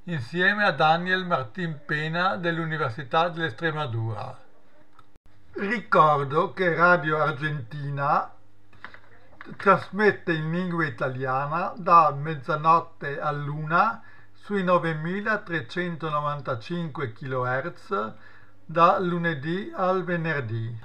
[0.09, 4.35] insieme a Daniel Martin Pena dell'Università dell'Estremadura.
[5.53, 8.33] Ricordo che Radio Argentina
[9.55, 14.01] trasmette in lingua italiana da mezzanotte a luna
[14.33, 18.13] sui 9395 kHz
[18.65, 20.75] da lunedì al venerdì.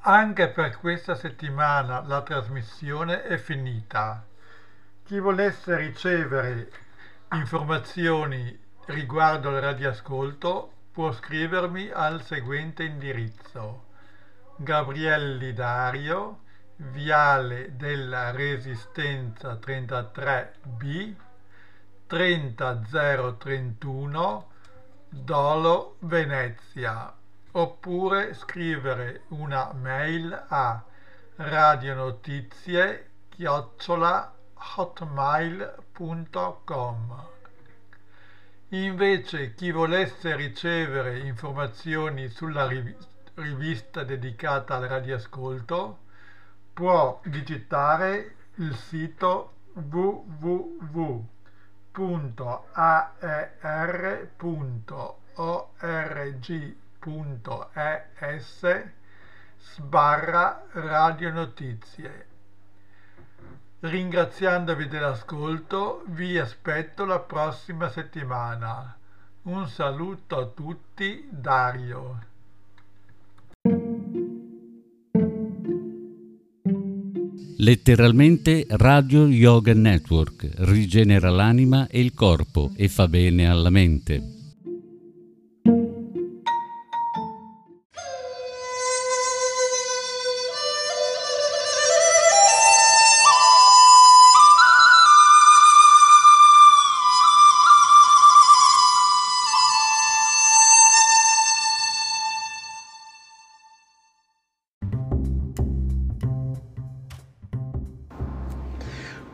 [0.00, 4.26] Anche per questa settimana la trasmissione è finita.
[5.04, 6.70] Chi volesse ricevere
[7.36, 13.84] informazioni riguardo al radioascolto può scrivermi al seguente indirizzo.
[14.56, 16.38] Gabrielli Dario
[16.76, 21.14] Viale della Resistenza 33B
[22.06, 24.50] 30031
[25.10, 27.14] Dolo Venezia.
[27.52, 30.82] Oppure scrivere una mail a
[31.36, 34.34] radionotizie chiocciola
[34.76, 35.87] hotmail.com
[38.70, 42.68] invece chi volesse ricevere informazioni sulla
[43.34, 45.98] rivista dedicata al radioascolto
[46.72, 51.26] può digitare il sito www.aer.org.es
[59.58, 62.27] sbarra radionotizie.
[63.80, 68.96] Ringraziandovi dell'ascolto, vi aspetto la prossima settimana.
[69.42, 72.18] Un saluto a tutti, Dario.
[77.58, 84.37] Letteralmente Radio Yoga Network rigenera l'anima e il corpo e fa bene alla mente.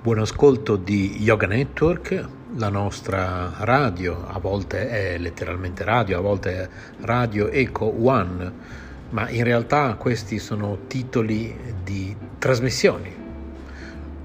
[0.04, 6.60] Buon ascolto di Yoga Network, la nostra radio, a volte è letteralmente radio, a volte
[6.60, 6.68] è
[7.06, 8.52] Radio Eco One,
[9.08, 13.16] ma in realtà questi sono titoli di trasmissioni.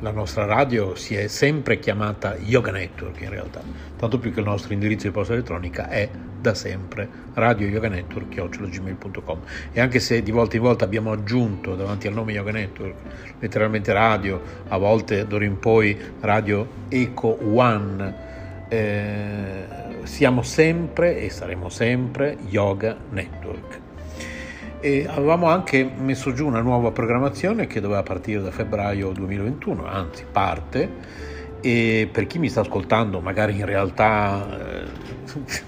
[0.01, 3.61] La nostra radio si è sempre chiamata Yoga Network in realtà,
[3.95, 6.10] tanto più che il nostro indirizzo di posta elettronica è
[6.40, 7.07] da sempre.
[7.34, 9.40] Radio yoga network gmail.com
[9.72, 12.95] e anche se di volta in volta abbiamo aggiunto davanti al nome yoga network
[13.40, 18.28] letteralmente radio a volte d'ora in poi radio eco one.
[18.68, 19.66] Eh,
[20.03, 23.80] siamo sempre e saremo sempre yoga network.
[24.82, 30.24] E avevamo anche messo giù una nuova programmazione che doveva partire da febbraio 2021 anzi
[30.32, 31.28] parte
[31.61, 34.86] e per chi mi sta ascoltando magari in realtà eh,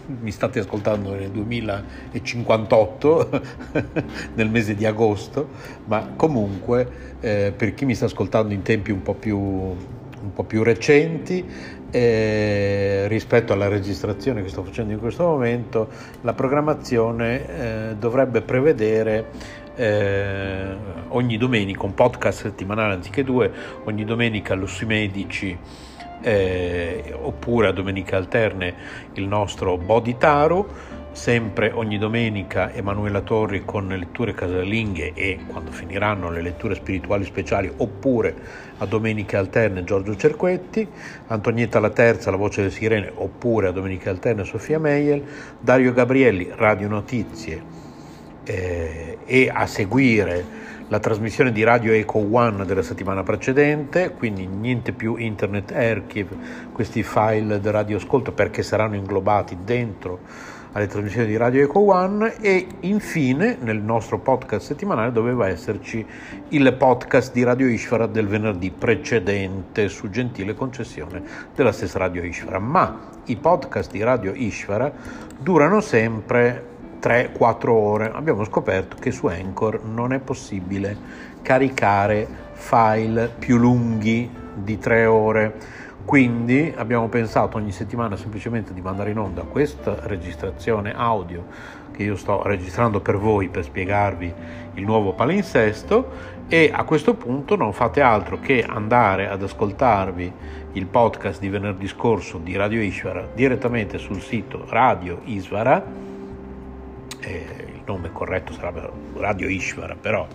[0.21, 3.41] mi state ascoltando nel 2058
[4.35, 5.49] nel mese di agosto
[5.85, 10.43] ma comunque eh, per chi mi sta ascoltando in tempi un po' più, un po
[10.43, 11.45] più recenti
[11.91, 15.89] eh, rispetto alla registrazione che sto facendo in questo momento
[16.21, 20.75] la programmazione eh, dovrebbe prevedere eh,
[21.07, 23.51] ogni domenica, un podcast settimanale anziché due,
[23.85, 25.57] ogni domenica Lussi Medici
[26.21, 28.75] eh, oppure a domenica alterne
[29.13, 35.71] il nostro Body Taro, sempre ogni domenica Emanuela Torri con le letture casalinghe e quando
[35.71, 38.35] finiranno le letture spirituali speciali oppure
[38.77, 40.87] a domenica alterne Giorgio Cerquetti,
[41.27, 45.23] Antonietta La Terza, la voce delle sirene oppure a domenica alterne Sofia Meiel,
[45.59, 47.80] Dario Gabrielli, Radio Notizie
[48.43, 54.91] eh, e a seguire la trasmissione di Radio Eco One della settimana precedente, quindi niente
[54.91, 56.35] più Internet Archive,
[56.73, 60.19] questi file di radio ascolto perché saranno inglobati dentro
[60.73, 66.05] alle trasmissioni di Radio Eco One e infine nel nostro podcast settimanale doveva esserci
[66.49, 71.21] il podcast di Radio Ishvara del venerdì precedente su gentile concessione
[71.55, 74.91] della stessa Radio Ishvara, ma i podcast di Radio Ishvara
[75.39, 76.70] durano sempre
[77.01, 78.11] 3-4 ore.
[78.13, 80.95] Abbiamo scoperto che su Anchor non è possibile
[81.41, 85.53] caricare file più lunghi di 3 ore.
[86.05, 91.45] Quindi abbiamo pensato ogni settimana semplicemente di mandare in onda questa registrazione audio
[91.91, 94.33] che io sto registrando per voi per spiegarvi
[94.75, 100.33] il nuovo palinsesto e a questo punto non fate altro che andare ad ascoltarvi
[100.73, 106.10] il podcast di venerdì scorso di Radio Ishvara direttamente sul sito Radio Isvara
[107.21, 110.27] eh, il nome corretto sarebbe Radio Ishvara, però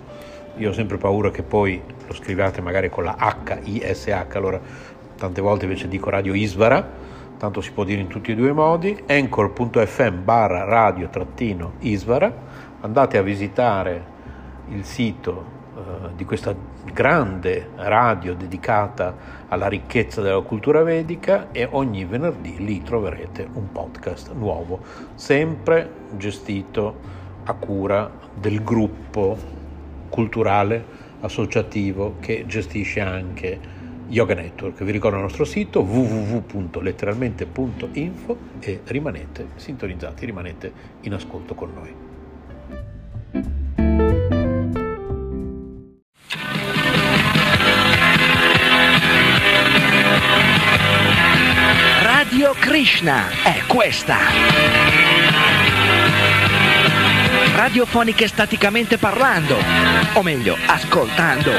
[0.57, 4.61] io ho sempre paura che poi lo scriviate magari con la H, I-S-H, allora
[5.17, 6.89] tante volte invece dico Radio Isvara,
[7.37, 12.33] tanto si può dire in tutti e due i modi, anchor.fm barra radio trattino Isvara,
[12.81, 14.15] andate a visitare
[14.69, 15.45] il sito
[15.77, 16.55] eh, di questa
[16.93, 24.33] grande radio dedicata alla ricchezza della cultura vedica e ogni venerdì lì troverete un podcast
[24.33, 24.81] nuovo,
[25.15, 27.15] sempre gestito
[27.45, 29.39] a cura del gruppo
[30.09, 33.59] culturale associativo che gestisce anche
[34.09, 34.85] Yoga Network.
[34.85, 41.95] Vi ricordo il nostro sito www.letteralmente.info e rimanete sintonizzati, rimanete in ascolto con noi.
[52.37, 54.19] Radio Krishna è questa.
[57.55, 59.57] Radiofoniche staticamente parlando,
[60.13, 61.51] o meglio, ascoltando.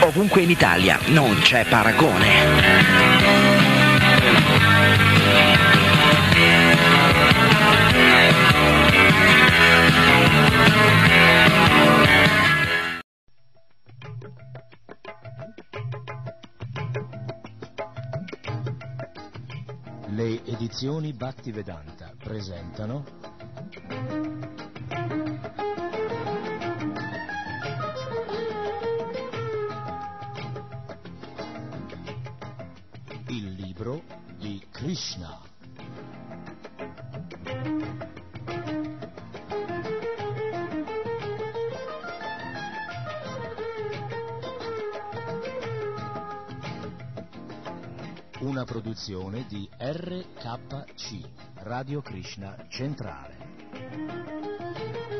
[0.00, 3.11] Ovunque in Italia non c'è paragone.
[20.14, 23.02] Le edizioni Bhattivedanta presentano
[33.28, 34.02] il libro
[34.36, 35.41] di Krishna.
[48.62, 55.11] Una produzione di RKC, Radio Krishna Centrale.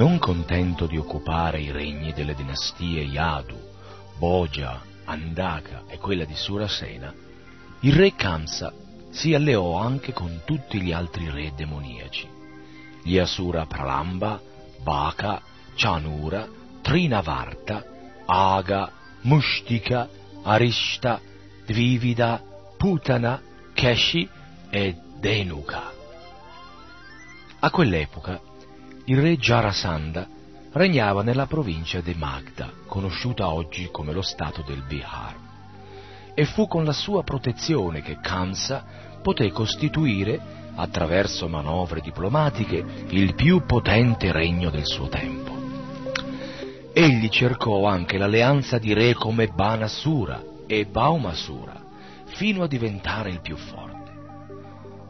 [0.00, 3.60] Non contento di occupare i regni delle dinastie Yadu,
[4.16, 7.12] Boja, Andaka e quella di Surasena,
[7.80, 8.72] il re Kamsa
[9.10, 12.26] si alleò anche con tutti gli altri re demoniaci,
[13.02, 14.40] gli Asura Pralamba,
[14.82, 15.42] Baka,
[15.74, 16.48] Chanura,
[16.80, 17.84] Trinavarta,
[18.24, 18.90] Aga,
[19.20, 20.08] Mushtika,
[20.44, 21.20] Arishta,
[21.66, 22.42] Dvivida,
[22.78, 23.38] Putana,
[23.74, 24.26] Keshi
[24.70, 25.92] e Denuka.
[27.58, 28.48] A quell'epoca
[29.10, 30.24] il re Jarasandha
[30.72, 35.34] regnava nella provincia di Magda, conosciuta oggi come lo stato del Bihar,
[36.32, 43.64] e fu con la sua protezione che Kamsa poté costituire, attraverso manovre diplomatiche, il più
[43.66, 45.58] potente regno del suo tempo.
[46.92, 51.82] Egli cercò anche l'alleanza di re come Banasura e Baumasura,
[52.26, 53.99] fino a diventare il più forte.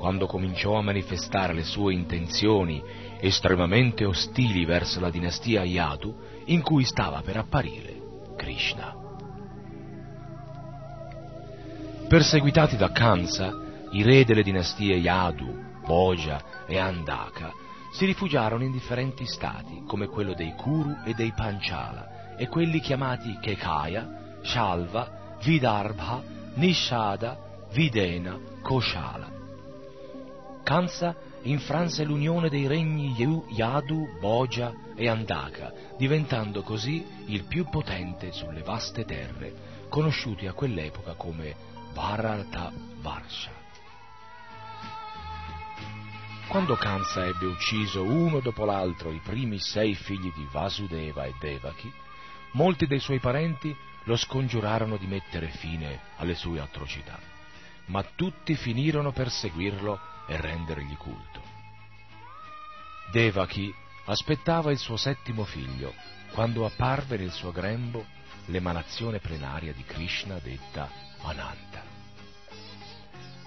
[0.01, 2.82] Quando cominciò a manifestare le sue intenzioni
[3.20, 6.16] estremamente ostili verso la dinastia Yadu,
[6.47, 8.01] in cui stava per apparire
[8.35, 8.97] Krishna.
[12.09, 13.52] Perseguitati da Kamsa,
[13.90, 17.52] i re delle dinastie Yadu, Boja e Andaka
[17.93, 23.36] si rifugiarono in differenti stati, come quello dei Kuru e dei Panchala, e quelli chiamati
[23.39, 26.22] Kekaya, Shalva, Vidarbha,
[26.55, 29.40] Nishada, Videna, Koshala.
[30.62, 33.15] Kamsa infranse l'unione dei regni
[33.49, 41.15] Yadu, Boja e Andaka, diventando così il più potente sulle vaste terre, conosciuti a quell'epoca
[41.15, 41.55] come
[41.93, 43.51] Bharata Varsha.
[46.49, 51.93] Quando Kamsa ebbe ucciso uno dopo l'altro i primi sei figli di Vasudeva e Devaki,
[52.53, 53.74] molti dei suoi parenti
[54.05, 57.19] lo scongiurarono di mettere fine alle sue atrocità,
[57.87, 60.01] ma tutti finirono per seguirlo
[60.31, 61.43] e rendergli culto.
[63.11, 63.74] Devaki
[64.05, 65.93] aspettava il suo settimo figlio
[66.32, 68.07] quando apparve nel suo grembo
[68.47, 70.89] l'emanazione plenaria di Krishna detta
[71.23, 71.82] Ananta.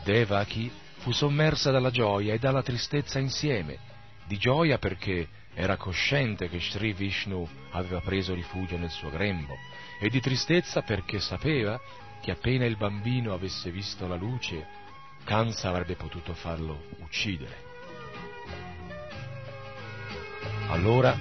[0.03, 3.79] Devaki fu sommersa dalla gioia e dalla tristezza insieme,
[4.25, 9.55] di gioia perché era cosciente che Sri Vishnu aveva preso rifugio nel suo grembo,
[9.99, 11.79] e di tristezza perché sapeva
[12.21, 14.82] che appena il bambino avesse visto la luce,
[15.23, 17.71] Kansa avrebbe potuto farlo uccidere.
[20.67, 21.17] Allora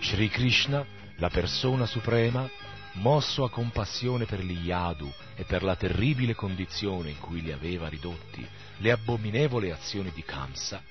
[0.00, 0.84] Sri Krishna,
[1.16, 2.48] la persona suprema,
[2.94, 7.88] mosso a compassione per gli Yadu e per la terribile condizione in cui li aveva
[7.88, 8.46] ridotti
[8.78, 10.82] le abominevoli azioni di Kamsa,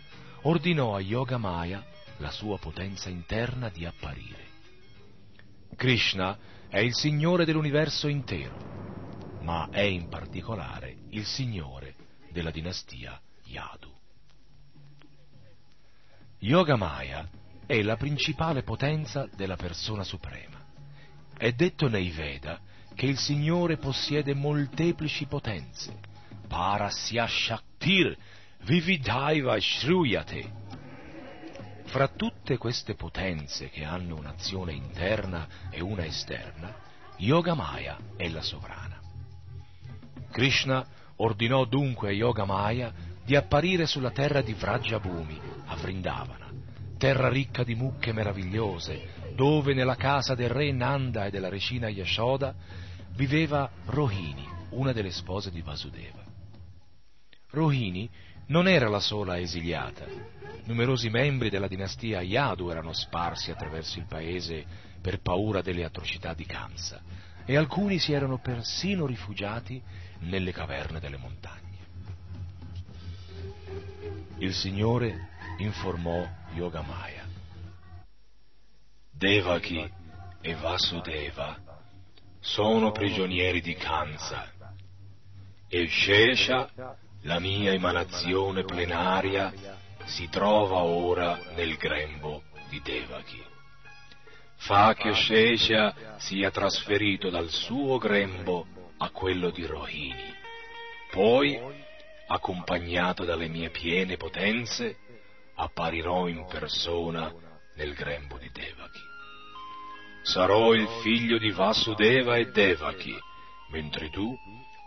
[0.44, 1.86] ordinò a Yoga Maya
[2.18, 4.52] la sua potenza interna di apparire.
[5.76, 6.38] Krishna
[6.70, 8.58] è il Signore dell'universo intero,
[9.42, 11.96] ma è in particolare il Signore
[12.34, 13.92] della dinastia Yadu.
[16.40, 17.30] Yogamaya
[17.66, 20.62] è la principale potenza della persona suprema.
[21.38, 22.60] È detto nei Veda
[22.94, 25.98] che il Signore possiede molteplici potenze.
[26.48, 28.18] Parasya Shaktir
[28.64, 30.62] Vividaiva Shruyate.
[31.86, 36.76] Fra tutte queste potenze che hanno un'azione interna e una esterna,
[37.18, 39.00] Yogamaya è la sovrana.
[40.32, 40.86] Krishna
[41.18, 46.52] ordinò dunque a Yogamaya di apparire sulla terra di Vrajabhumi, a Vrindavana,
[46.98, 52.54] terra ricca di mucche meravigliose, dove nella casa del re Nanda e della regina Yashoda
[53.16, 56.24] viveva Rohini, una delle spose di Vasudeva.
[57.52, 58.10] Rohini
[58.48, 60.06] non era la sola esiliata.
[60.66, 64.66] Numerosi membri della dinastia Yadu erano sparsi attraverso il paese
[65.02, 67.02] per paura delle atrocità di Kamsa
[67.46, 69.82] e alcuni si erano persino rifugiati
[70.24, 71.62] nelle caverne delle montagne.
[74.38, 77.26] Il Signore informò Yogamaya.
[79.12, 79.90] Devaki
[80.42, 81.58] e Vasudeva
[82.40, 84.52] sono prigionieri di Kansa
[85.70, 86.70] e Shesha,
[87.22, 89.54] la mia emanazione plenaria,
[90.06, 93.42] si trova ora nel grembo di Devaki.
[94.58, 98.68] Fa che Shesha sia trasferito dal suo grembo
[99.04, 100.34] a quello di Rohini.
[101.12, 101.60] Poi,
[102.28, 104.98] accompagnato dalle mie piene potenze,
[105.56, 107.32] apparirò in persona
[107.76, 109.12] nel grembo di Devaki.
[110.22, 113.14] Sarò il figlio di Vasudeva e Devaki,
[113.72, 114.34] mentre tu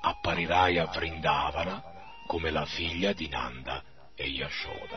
[0.01, 1.83] apparirai a Vrindavana
[2.27, 3.85] come la figlia di Nanda
[4.15, 4.97] e Yashoda.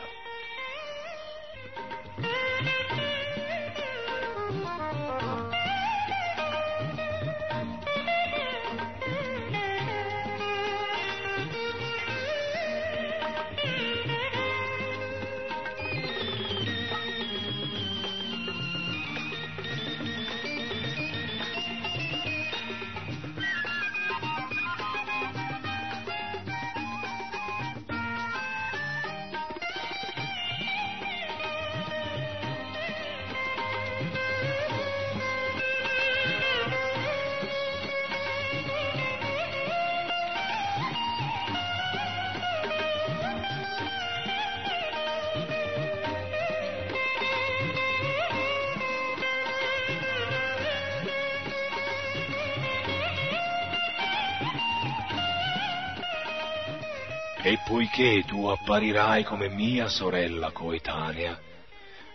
[57.42, 61.38] E poiché tu apparirai come mia sorella coetanea,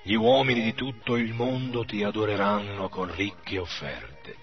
[0.04, 4.36] gli uomini di tutto il mondo ti adoreranno con ricche offerte,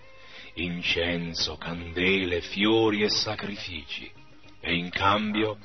[0.54, 4.10] incenso, candele, fiori e sacrifici,
[4.60, 5.56] e in cambio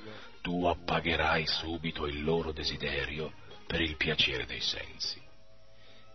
[0.41, 3.33] tu appagherai subito il loro desiderio
[3.65, 5.19] per il piacere dei sensi.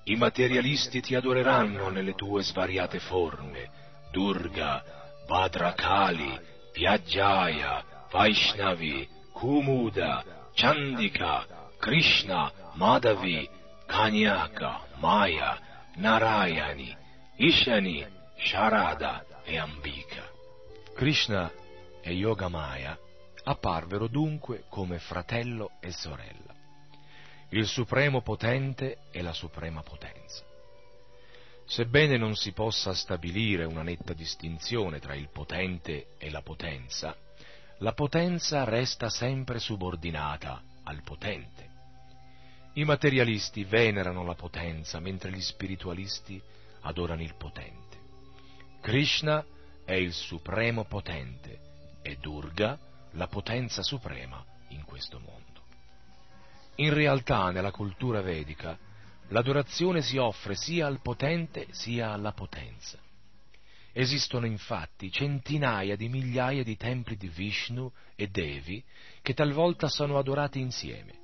[0.04, 3.68] I materialisti ti adoreranno nelle tue svariate forme,
[4.12, 4.84] Durga,
[5.26, 6.38] Bhadrakali,
[6.72, 10.22] Vyajaya, Vaishnavi, Kumuda,
[10.54, 11.46] Chandika,
[11.78, 13.48] Krishna, Madhavi,
[13.88, 15.58] Kanyaka, Maya,
[15.96, 16.94] Narayani,
[17.40, 18.06] Ishani,
[18.36, 20.28] Sharada e Ambika.
[20.94, 21.50] Krishna
[22.02, 22.98] e Yogamaya
[23.44, 26.54] apparvero dunque come fratello e sorella,
[27.50, 30.44] il supremo potente e la suprema potenza.
[31.64, 37.16] Sebbene non si possa stabilire una netta distinzione tra il potente e la potenza,
[37.82, 41.70] la potenza resta sempre subordinata al potente.
[42.74, 46.40] I materialisti venerano la potenza, mentre gli spiritualisti
[46.82, 47.98] adorano il potente.
[48.80, 49.44] Krishna
[49.84, 52.78] è il supremo potente e Durga
[53.12, 55.62] la potenza suprema in questo mondo.
[56.76, 58.78] In realtà, nella cultura vedica,
[59.30, 62.96] l'adorazione si offre sia al potente sia alla potenza.
[63.92, 68.82] Esistono infatti centinaia di migliaia di templi di Vishnu e Devi
[69.20, 71.20] che talvolta sono adorati insieme.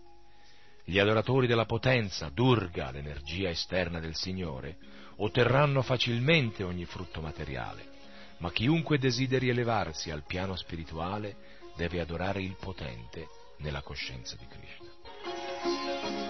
[0.84, 4.76] Gli adoratori della potenza, Durga, l'energia esterna del Signore,
[5.16, 7.86] otterranno facilmente ogni frutto materiale,
[8.38, 11.36] ma chiunque desideri elevarsi al piano spirituale
[11.76, 13.26] deve adorare il potente
[13.58, 16.27] nella coscienza di Krishna.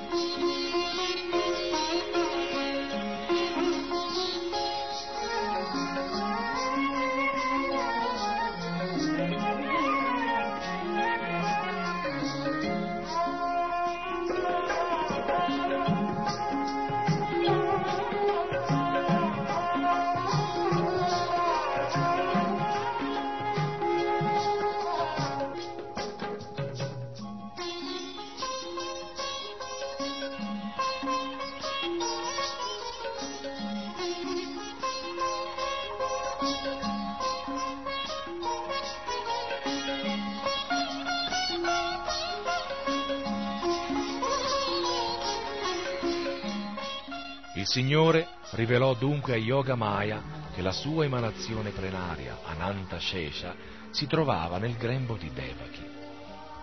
[47.69, 50.23] Signore rivelò dunque a Yoga Maya
[50.55, 53.55] che la sua emanazione plenaria, Ananta Shesha,
[53.91, 55.87] si trovava nel grembo di Devaki.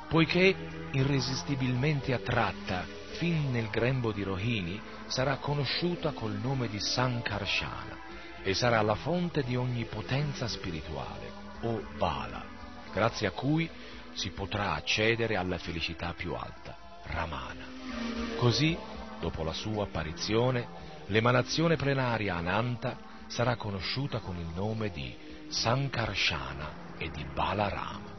[0.10, 0.56] Poiché
[0.94, 2.86] irresistibilmente attratta
[3.18, 7.99] fin nel grembo di Rohini, sarà conosciuta col nome di Sankarsana
[8.41, 12.44] e sarà la fonte di ogni potenza spirituale, o Bala,
[12.91, 13.69] grazie a cui
[14.14, 17.68] si potrà accedere alla felicità più alta, Ramana.
[18.38, 18.76] Così,
[19.19, 25.14] dopo la sua apparizione, l'emanazione plenaria Ananta sarà conosciuta con il nome di
[25.48, 28.14] Sankarshana e di Balarama.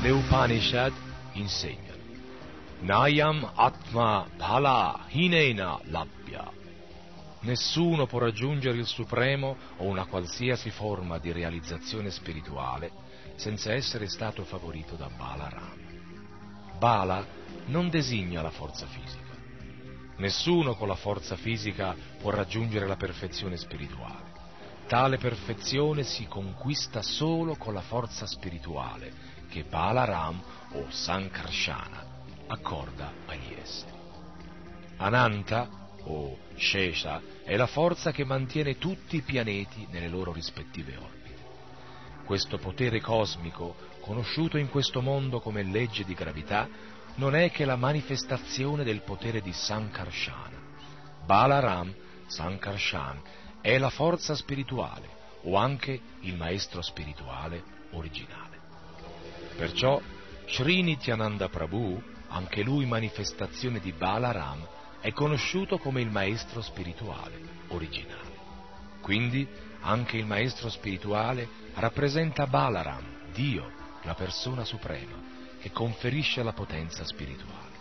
[0.00, 0.92] Le Upanishad
[1.32, 2.02] insegnano
[2.80, 6.50] Nayam Atma Bhala Hinena Labhya.
[7.40, 12.90] Nessuno può raggiungere il Supremo o una qualsiasi forma di realizzazione spirituale
[13.36, 15.76] senza essere stato favorito da Balaram.
[16.78, 17.24] Bala
[17.66, 19.23] non designa la forza fisica.
[20.16, 24.32] Nessuno con la forza fisica può raggiungere la perfezione spirituale.
[24.86, 29.12] Tale perfezione si conquista solo con la forza spirituale
[29.48, 30.40] che Balaram
[30.72, 32.04] o Sankarsana
[32.46, 33.92] accorda agli esseri.
[34.98, 35.68] Ananta
[36.04, 41.42] o Shesha è la forza che mantiene tutti i pianeti nelle loro rispettive orbite.
[42.24, 46.68] Questo potere cosmico, conosciuto in questo mondo come legge di gravità,
[47.16, 50.62] non è che la manifestazione del potere di Sankarsana.
[51.24, 51.94] Balaram,
[52.26, 53.20] Sankarshan,
[53.60, 55.08] è la forza spirituale
[55.42, 57.62] o anche il maestro spirituale
[57.92, 58.58] originale.
[59.56, 60.00] Perciò
[60.46, 64.66] Sri Nityananda Prabhu, anche lui manifestazione di Balaram,
[65.00, 67.38] è conosciuto come il maestro spirituale
[67.68, 68.32] originale.
[69.00, 69.46] Quindi
[69.80, 73.70] anche il maestro spirituale rappresenta Balaram, Dio,
[74.02, 75.23] la persona suprema,
[75.64, 77.72] che conferisce la potenza spirituale.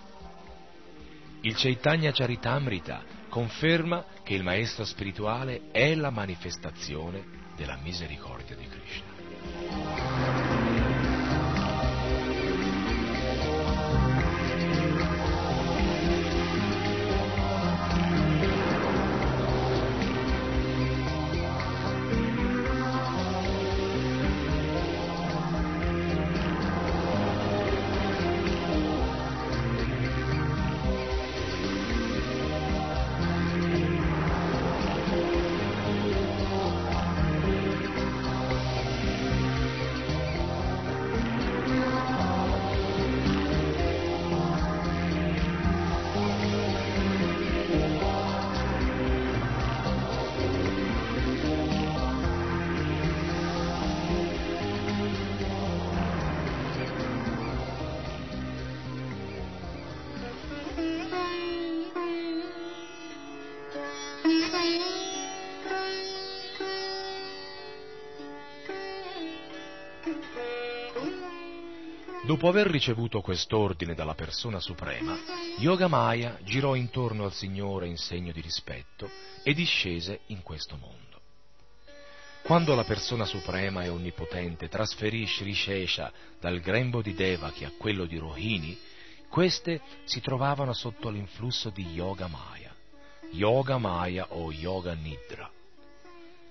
[1.42, 7.26] Il Chaitanya Charitamrita conferma che il maestro spirituale è la manifestazione
[7.58, 10.13] della misericordia di Krishna.
[72.34, 75.16] Dopo aver ricevuto quest'ordine dalla persona suprema,
[75.60, 79.08] Yogamaya girò intorno al Signore in segno di rispetto
[79.44, 81.22] e discese in questo mondo.
[82.42, 88.06] Quando la persona suprema e onnipotente trasferì Sri Shesha dal grembo di Devaki a quello
[88.06, 88.76] di Rohini,
[89.30, 92.74] queste si trovavano sotto l'influsso di Yoga Maya,
[93.34, 95.52] Yoga Maya o Yoga Nidra.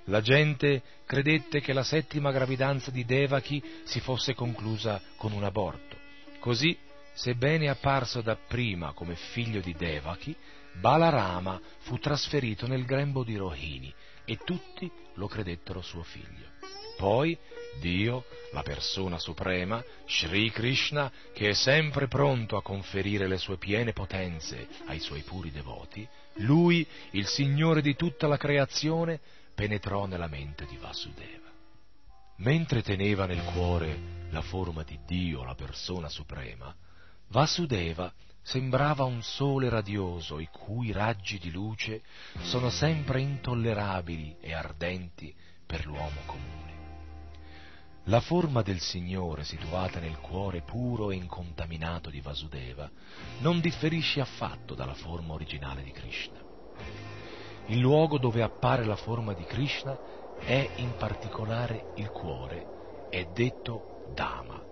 [0.06, 5.96] La gente credette che la settima gravidanza di Devaki si fosse conclusa con un aborto.
[6.40, 6.76] Così,
[7.12, 10.34] sebbene apparso dapprima come figlio di Devaki,
[10.80, 13.92] Balarama fu trasferito nel grembo di Rohini
[14.24, 16.50] e tutti lo credettero suo figlio.
[16.96, 17.36] Poi
[17.80, 23.92] Dio, la persona suprema, Sri Krishna, che è sempre pronto a conferire le sue piene
[23.92, 26.06] potenze ai suoi puri devoti,
[26.36, 29.20] lui, il Signore di tutta la creazione,
[29.62, 31.48] penetrò nella mente di Vasudeva.
[32.38, 36.74] Mentre teneva nel cuore la forma di Dio, la persona suprema,
[37.28, 38.12] Vasudeva
[38.42, 42.02] sembrava un sole radioso i cui raggi di luce
[42.40, 45.32] sono sempre intollerabili e ardenti
[45.64, 46.70] per l'uomo comune.
[48.06, 52.90] La forma del Signore situata nel cuore puro e incontaminato di Vasudeva
[53.38, 56.41] non differisce affatto dalla forma originale di Krishna.
[57.66, 59.98] Il luogo dove appare la forma di Krishna
[60.36, 62.66] è in particolare il cuore,
[63.08, 64.64] è detto Dhamma.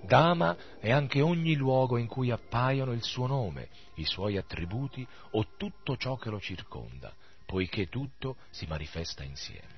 [0.00, 5.46] Dhamma è anche ogni luogo in cui appaiono il suo nome, i suoi attributi o
[5.56, 7.14] tutto ciò che lo circonda,
[7.46, 9.71] poiché tutto si manifesta insieme.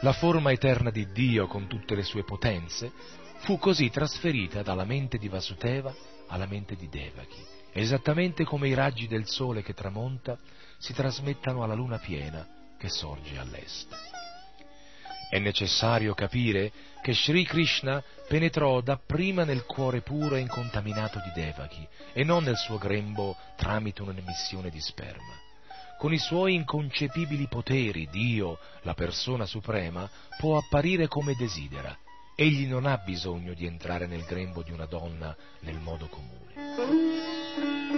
[0.00, 2.92] La forma eterna di Dio con tutte le sue potenze,
[3.38, 5.92] fu così trasferita dalla mente di Vasudeva
[6.28, 10.38] alla mente di Devaki, esattamente come i raggi del sole che tramonta
[10.78, 12.46] si trasmettano alla luna piena
[12.78, 13.88] che sorge all'est.
[15.30, 21.86] È necessario capire che Sri Krishna penetrò dapprima nel cuore puro e incontaminato di Devaki
[22.12, 25.47] e non nel suo grembo tramite un'emissione di sperma.
[25.98, 31.98] Con i suoi inconcepibili poteri, Dio, la persona suprema, può apparire come desidera.
[32.36, 37.97] Egli non ha bisogno di entrare nel grembo di una donna nel modo comune.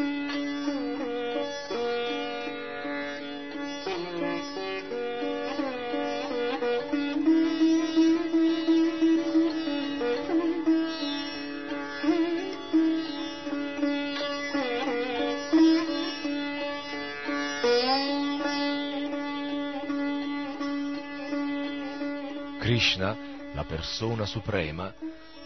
[22.81, 23.15] Krishna,
[23.53, 24.91] la persona suprema,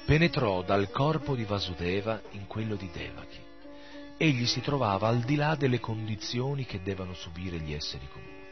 [0.07, 3.41] penetrò dal corpo di Vasudeva in quello di Devaki.
[4.17, 8.47] Egli si trovava al di là delle condizioni che devono subire gli esseri comuni.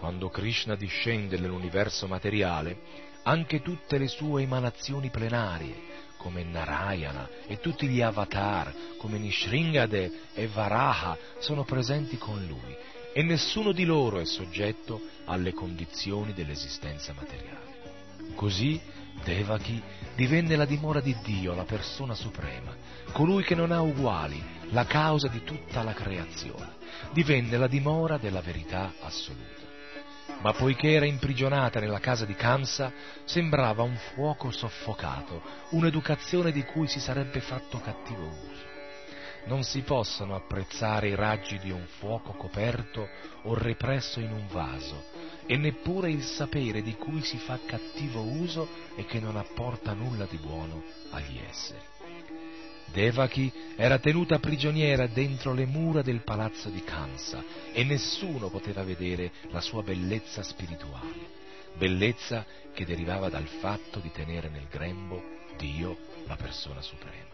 [0.00, 2.78] Quando Krishna discende nell'universo materiale,
[3.22, 5.76] anche tutte le sue emanazioni plenarie,
[6.16, 12.76] come Narayana e tutti gli avatar, come Nishringade e Varaha, sono presenti con lui
[13.12, 17.63] e nessuno di loro è soggetto alle condizioni dell'esistenza materiale.
[18.34, 18.80] Così
[19.22, 19.82] Devaki
[20.14, 22.74] divenne la dimora di Dio, la persona suprema,
[23.12, 26.76] colui che non ha uguali, la causa di tutta la creazione.
[27.12, 29.62] Divenne la dimora della verità assoluta.
[30.40, 32.92] Ma poiché era imprigionata nella casa di Kamsa,
[33.24, 38.72] sembrava un fuoco soffocato, un'educazione di cui si sarebbe fatto cattivo uso.
[39.46, 43.08] Non si possono apprezzare i raggi di un fuoco coperto
[43.42, 45.04] o represso in un vaso,
[45.46, 50.26] e neppure il sapere di cui si fa cattivo uso e che non apporta nulla
[50.26, 51.92] di buono agli esseri.
[52.92, 57.42] Devaki era tenuta prigioniera dentro le mura del palazzo di Kansa
[57.72, 61.28] e nessuno poteva vedere la sua bellezza spirituale,
[61.76, 65.20] bellezza che derivava dal fatto di tenere nel grembo
[65.56, 67.33] Dio, la persona suprema.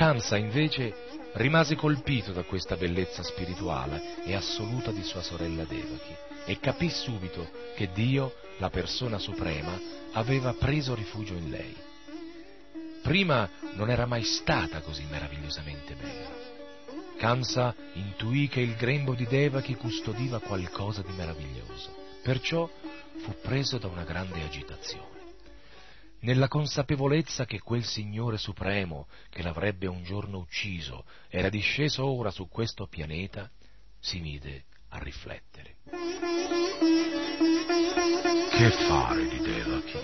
[0.00, 0.94] Kansa invece
[1.34, 7.46] rimase colpito da questa bellezza spirituale e assoluta di sua sorella Devaki e capì subito
[7.76, 9.78] che Dio, la persona suprema,
[10.12, 11.76] aveva preso rifugio in lei.
[13.02, 16.30] Prima non era mai stata così meravigliosamente bella.
[17.18, 22.66] Kansa intuì che il grembo di Devaki custodiva qualcosa di meraviglioso, perciò
[23.18, 25.19] fu preso da una grande agitazione
[26.20, 32.48] nella consapevolezza che quel Signore Supremo, che l'avrebbe un giorno ucciso, era disceso ora su
[32.48, 33.50] questo pianeta,
[33.98, 35.76] si mise a riflettere.
[38.50, 39.98] Che fare di Devaki?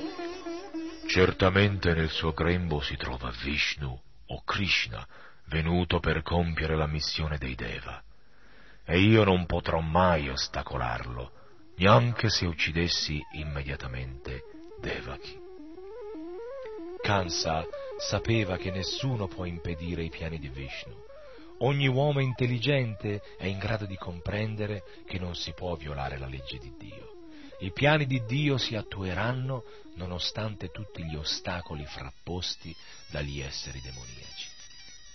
[1.09, 5.07] Certamente nel suo grembo si trova Vishnu o Krishna,
[5.47, 8.03] venuto per compiere la missione dei Deva.
[8.85, 11.33] E io non potrò mai ostacolarlo,
[11.77, 14.43] neanche se uccidessi immediatamente
[14.81, 15.45] Devaki.
[17.07, 17.65] Kansa
[17.99, 20.93] sapeva che nessuno può impedire i piani di Vishnu.
[21.59, 26.59] Ogni uomo intelligente è in grado di comprendere che non si può violare la legge
[26.59, 27.12] di Dio.
[27.60, 29.62] I piani di Dio si attueranno
[29.94, 32.75] nonostante tutti gli ostacoli frapposti
[33.12, 34.49] dagli esseri demoniaci.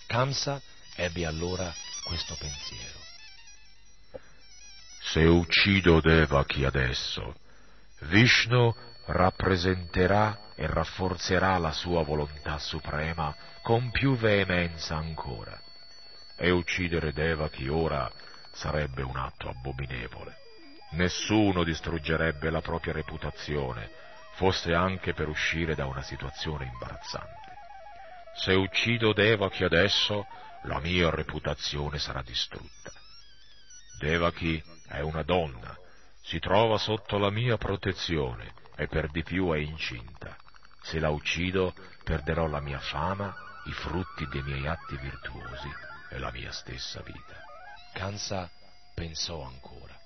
[0.07, 0.61] Kamsa
[0.95, 1.73] ebbe allora
[2.05, 2.99] questo pensiero.
[5.01, 7.35] Se uccido Devaki adesso,
[8.03, 8.73] Vishnu
[9.07, 15.59] rappresenterà e rafforzerà la sua volontà suprema con più veemenza ancora.
[16.35, 18.07] E uccidere Devaki ora
[18.51, 20.37] sarebbe un atto abominevole.
[20.91, 23.89] Nessuno distruggerebbe la propria reputazione,
[24.35, 27.57] fosse anche per uscire da una situazione imbarazzante.
[28.35, 30.27] Se uccido Devaki adesso,
[30.65, 32.91] la mia reputazione sarà distrutta.
[33.97, 35.75] Devaki è una donna,
[36.21, 40.37] si trova sotto la mia protezione e per di più è incinta.
[40.81, 43.33] Se la uccido perderò la mia fama,
[43.65, 45.69] i frutti dei miei atti virtuosi
[46.09, 47.43] e la mia stessa vita.
[47.93, 48.49] Kansa
[48.93, 49.97] pensò ancora.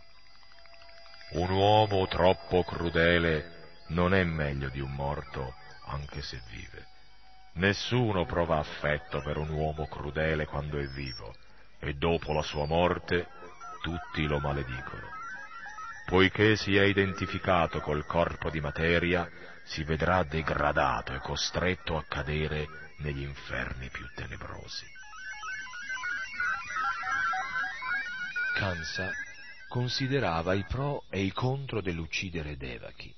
[1.31, 3.53] Un uomo troppo crudele
[3.87, 5.55] non è meglio di un morto,
[5.85, 6.85] anche se vive.
[7.53, 11.33] Nessuno prova affetto per un uomo crudele quando è vivo,
[11.79, 13.27] e dopo la sua morte
[13.81, 15.13] tutti lo maledicono.
[16.05, 19.29] Poiché si è identificato col corpo di materia,
[19.65, 24.85] si vedrà degradato e costretto a cadere negli inferni più tenebrosi.
[28.55, 29.11] Kansa
[29.67, 33.13] considerava i pro e i contro dell'uccidere Devaki.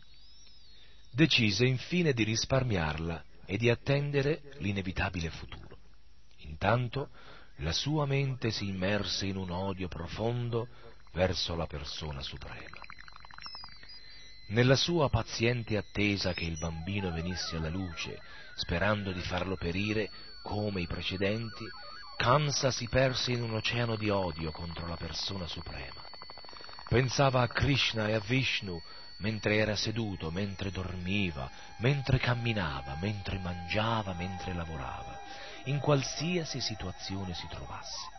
[1.11, 5.77] Decise infine di risparmiarla e di attendere l'inevitabile futuro.
[6.39, 7.09] Intanto
[7.57, 10.67] la sua mente si immerse in un odio profondo
[11.11, 12.86] verso la persona suprema.
[14.49, 18.21] Nella sua paziente attesa che il bambino venisse alla luce,
[18.55, 20.09] sperando di farlo perire
[20.41, 21.65] come i precedenti,
[22.15, 26.03] Kamsa si perse in un oceano di odio contro la persona suprema.
[26.87, 28.81] Pensava a Krishna e a Vishnu
[29.17, 35.19] mentre era seduto, mentre dormiva, mentre camminava, mentre mangiava, mentre lavorava,
[35.65, 38.16] in qualsiasi situazione si trovasse.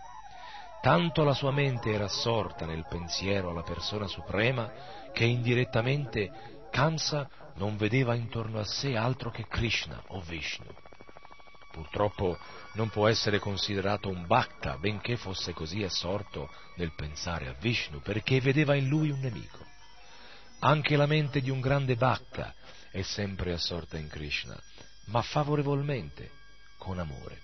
[0.80, 4.70] Tanto la sua mente era assorta nel pensiero alla persona suprema
[5.12, 6.30] che indirettamente
[6.70, 10.72] Kamsa non vedeva intorno a sé altro che Krishna o Vishnu.
[11.72, 12.38] Purtroppo
[12.74, 18.40] non può essere considerato un bhakta, benché fosse così assorto nel pensare a Vishnu, perché
[18.40, 19.64] vedeva in lui un nemico.
[20.60, 22.54] Anche la mente di un grande bhakta
[22.90, 24.56] è sempre assorta in Krishna,
[25.06, 26.30] ma favorevolmente,
[26.78, 27.42] con amore.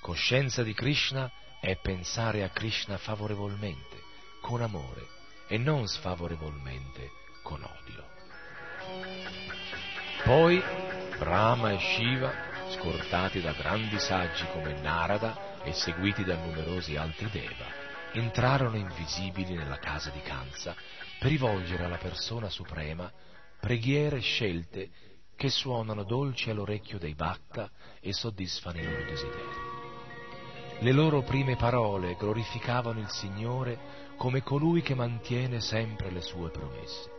[0.00, 1.30] Coscienza di Krishna
[1.66, 4.00] è pensare a Krishna favorevolmente,
[4.40, 5.04] con amore,
[5.48, 7.10] e non sfavorevolmente,
[7.42, 8.04] con odio.
[10.22, 10.62] Poi
[11.18, 12.32] Brahma e Shiva,
[12.70, 17.66] scortati da grandi saggi come Narada e seguiti da numerosi altri Deva,
[18.12, 20.72] entrarono invisibili nella casa di Kansa
[21.18, 23.12] per rivolgere alla persona suprema
[23.58, 24.88] preghiere scelte
[25.34, 29.65] che suonano dolci all'orecchio dei Bhakta e soddisfano i loro desideri.
[30.80, 33.78] Le loro prime parole glorificavano il Signore
[34.16, 37.10] come colui che mantiene sempre le sue promesse.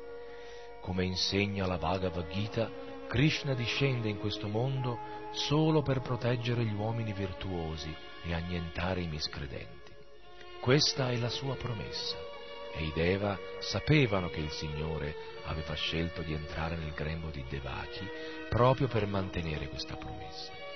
[0.82, 2.70] Come insegna la Bhagavad Gita,
[3.08, 5.00] Krishna discende in questo mondo
[5.32, 9.92] solo per proteggere gli uomini virtuosi e annientare i miscredenti.
[10.62, 12.16] Questa è la sua promessa
[12.74, 18.08] e i Deva sapevano che il Signore aveva scelto di entrare nel grembo di Devaki
[18.50, 20.67] proprio per mantenere questa promessa.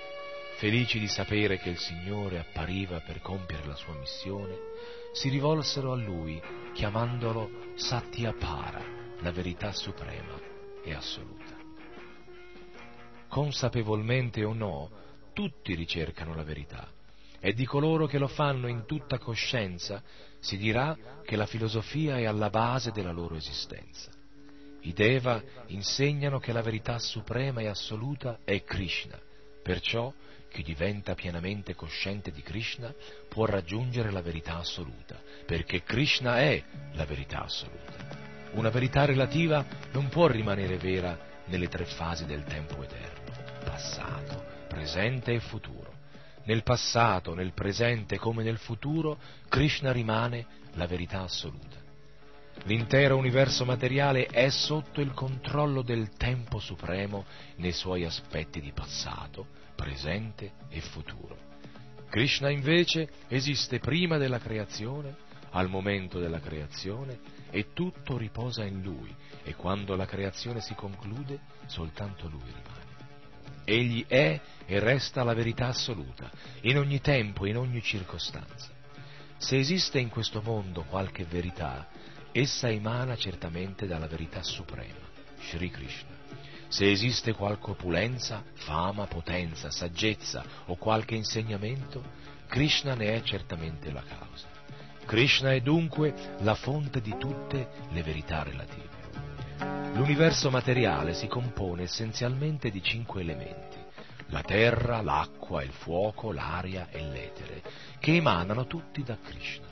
[0.61, 4.55] Felici di sapere che il Signore appariva per compiere la sua missione,
[5.11, 6.39] si rivolsero a Lui
[6.75, 8.85] chiamandolo Satyapara,
[9.21, 10.39] la verità suprema
[10.83, 11.57] e assoluta.
[13.27, 14.91] Consapevolmente o no,
[15.33, 16.87] tutti ricercano la verità
[17.39, 20.03] e di coloro che lo fanno in tutta coscienza
[20.39, 24.11] si dirà che la filosofia è alla base della loro esistenza.
[24.81, 29.19] I Deva insegnano che la verità suprema e assoluta è Krishna,
[29.63, 30.13] perciò
[30.51, 32.93] chi diventa pienamente cosciente di Krishna
[33.29, 36.61] può raggiungere la verità assoluta, perché Krishna è
[36.93, 38.19] la verità assoluta.
[38.51, 43.31] Una verità relativa non può rimanere vera nelle tre fasi del tempo eterno,
[43.63, 45.89] passato, presente e futuro.
[46.43, 51.79] Nel passato, nel presente come nel futuro, Krishna rimane la verità assoluta.
[52.63, 59.59] L'intero universo materiale è sotto il controllo del tempo supremo nei suoi aspetti di passato,
[59.81, 61.35] presente e futuro.
[62.07, 67.19] Krishna invece esiste prima della creazione, al momento della creazione
[67.49, 72.89] e tutto riposa in lui e quando la creazione si conclude soltanto lui rimane.
[73.65, 76.29] Egli è e resta la verità assoluta,
[76.61, 78.69] in ogni tempo, in ogni circostanza.
[79.37, 81.87] Se esiste in questo mondo qualche verità,
[82.31, 86.10] essa emana certamente dalla verità suprema, Sri Krishna.
[86.71, 92.01] Se esiste qualche opulenza, fama, potenza, saggezza o qualche insegnamento,
[92.47, 94.47] Krishna ne è certamente la causa.
[95.05, 98.87] Krishna è dunque la fonte di tutte le verità relative.
[99.95, 103.77] L'universo materiale si compone essenzialmente di cinque elementi,
[104.27, 107.61] la terra, l'acqua, il fuoco, l'aria e l'etere,
[107.99, 109.70] che emanano tutti da Krishna.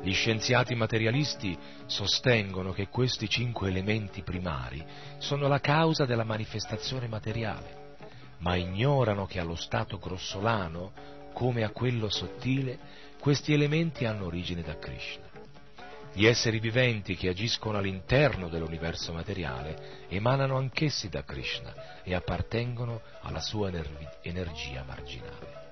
[0.00, 4.84] Gli scienziati materialisti sostengono che questi cinque elementi primari
[5.18, 7.96] sono la causa della manifestazione materiale,
[8.38, 10.92] ma ignorano che allo stato grossolano,
[11.32, 12.78] come a quello sottile,
[13.18, 15.24] questi elementi hanno origine da Krishna.
[16.12, 23.40] Gli esseri viventi che agiscono all'interno dell'universo materiale emanano anch'essi da Krishna e appartengono alla
[23.40, 25.64] sua ener- energia marginale.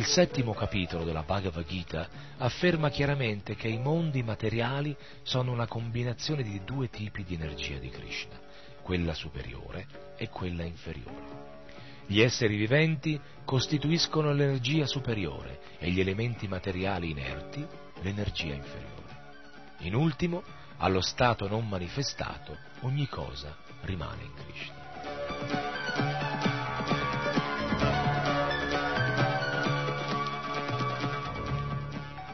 [0.00, 6.42] Il settimo capitolo della Bhagavad Gita afferma chiaramente che i mondi materiali sono una combinazione
[6.42, 8.40] di due tipi di energia di Krishna,
[8.80, 11.66] quella superiore e quella inferiore.
[12.06, 17.62] Gli esseri viventi costituiscono l'energia superiore e gli elementi materiali inerti
[18.00, 19.18] l'energia inferiore.
[19.80, 20.42] In ultimo,
[20.78, 26.19] allo stato non manifestato, ogni cosa rimane in Krishna.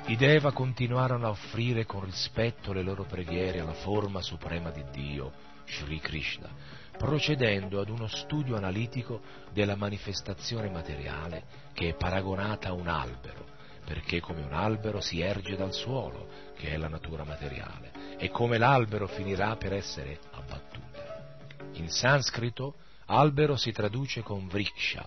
[0.08, 5.32] I Deva continuarono a offrire con rispetto le loro preghiere alla forma suprema di Dio,
[5.66, 6.48] Sri Krishna,
[6.96, 9.20] procedendo ad uno studio analitico
[9.52, 13.46] della manifestazione materiale che è paragonata a un albero,
[13.84, 18.58] perché come un albero si erge dal suolo, che è la natura materiale, e come
[18.58, 21.36] l'albero finirà per essere abbattuta.
[21.72, 22.76] In sanscrito
[23.06, 25.04] albero si traduce con vriksha.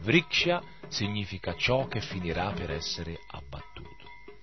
[0.00, 3.97] Vriksha significa ciò che finirà per essere abbattuto.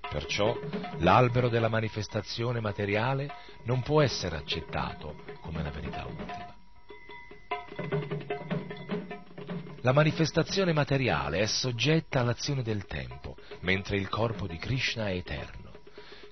[0.09, 0.57] Perciò
[0.97, 3.29] l'albero della manifestazione materiale
[3.63, 6.53] non può essere accettato come la verità ultima.
[9.81, 15.73] La manifestazione materiale è soggetta all'azione del tempo, mentre il corpo di Krishna è eterno.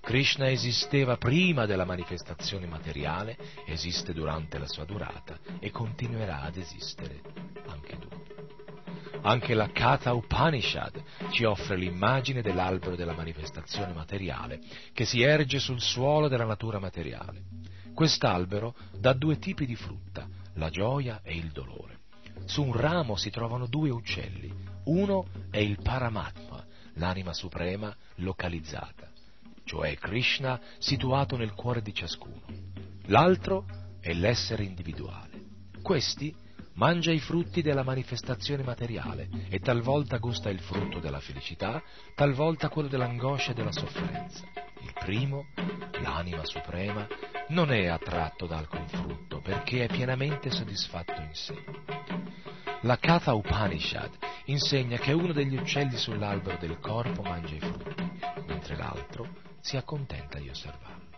[0.02, 3.38] Krishna esisteva prima della manifestazione materiale,
[3.68, 7.22] esiste durante la sua durata e continuerà ad esistere
[7.68, 8.43] anche dopo.
[9.26, 14.60] Anche la Katha Upanishad ci offre l'immagine dell'albero della manifestazione materiale
[14.92, 17.44] che si erge sul suolo della natura materiale.
[17.94, 22.00] Quest'albero dà due tipi di frutta, la gioia e il dolore.
[22.44, 24.54] Su un ramo si trovano due uccelli,
[24.86, 29.10] uno è il Paramatma, l'anima suprema localizzata,
[29.64, 32.42] cioè Krishna situato nel cuore di ciascuno.
[33.06, 33.66] L'altro
[34.02, 35.30] è l'essere individuale.
[35.82, 36.36] Questi
[36.76, 41.82] mangia i frutti della manifestazione materiale e talvolta gusta il frutto della felicità,
[42.16, 44.44] talvolta quello dell'angoscia e della sofferenza.
[44.82, 45.48] Il primo,
[46.02, 47.08] l'anima suprema,
[47.50, 51.64] non è attratto da alcun frutto perché è pienamente soddisfatto in sé.
[52.82, 54.12] La Katha Upanishad
[54.46, 58.12] insegna che uno degli uccelli sull'albero del corpo mangia i frutti,
[58.46, 59.28] mentre l'altro
[59.62, 61.13] si accontenta di osservarlo.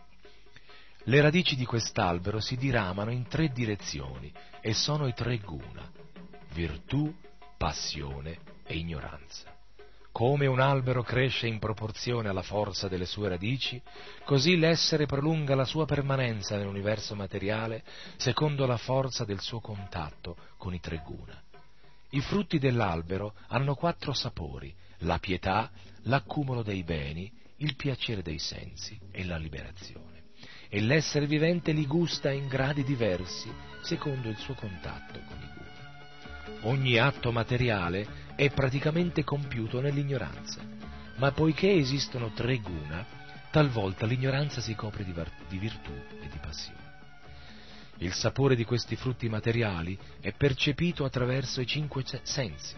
[1.07, 5.87] Le radici di quest'albero si diramano in tre direzioni e sono i tre guna,
[6.53, 7.15] virtù,
[7.57, 9.55] passione e ignoranza.
[10.11, 13.79] Come un albero cresce in proporzione alla forza delle sue radici,
[14.23, 17.83] così l'essere prolunga la sua permanenza nell'universo materiale
[18.17, 21.39] secondo la forza del suo contatto con i tre guna.
[22.09, 25.69] I frutti dell'albero hanno quattro sapori, la pietà,
[26.05, 30.14] l'accumulo dei beni, il piacere dei sensi e la liberazione
[30.69, 36.67] e l'essere vivente li gusta in gradi diversi secondo il suo contatto con i guna.
[36.67, 40.61] Ogni atto materiale è praticamente compiuto nell'ignoranza,
[41.17, 43.05] ma poiché esistono tre guna,
[43.51, 45.13] talvolta l'ignoranza si copre di,
[45.47, 46.83] di virtù e di passione.
[47.99, 52.75] Il sapore di questi frutti materiali è percepito attraverso i cinque sensi.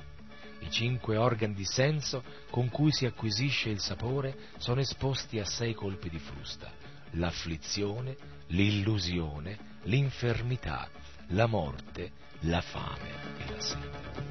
[0.59, 5.73] I cinque organi di senso con cui si acquisisce il sapore sono esposti a sei
[5.73, 6.71] colpi di frusta,
[7.11, 8.15] l'afflizione,
[8.47, 10.89] l'illusione, l'infermità,
[11.29, 12.11] la morte,
[12.41, 14.25] la fame e la sete.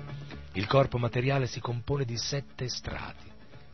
[0.53, 3.31] Il corpo materiale si compone di sette strati.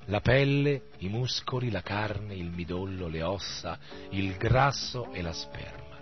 [0.07, 3.79] La pelle, i muscoli, la carne, il midollo, le ossa,
[4.11, 6.01] il grasso e la sperma.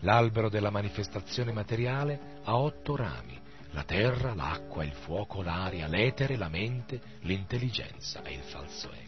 [0.00, 3.38] L'albero della manifestazione materiale ha otto rami,
[3.72, 9.07] la terra, l'acqua, il fuoco, l'aria, l'etere, la mente, l'intelligenza e il falso ego.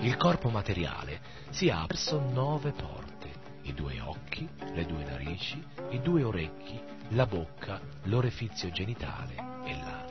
[0.00, 3.30] Il corpo materiale si apre verso nove porte,
[3.62, 9.34] i due occhi, le due narici, i due orecchi, la bocca, l'orefizio genitale
[9.64, 10.08] e l'ano.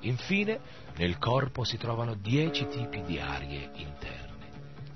[0.00, 0.60] Infine,
[0.96, 4.26] nel corpo si trovano dieci tipi di arie interne.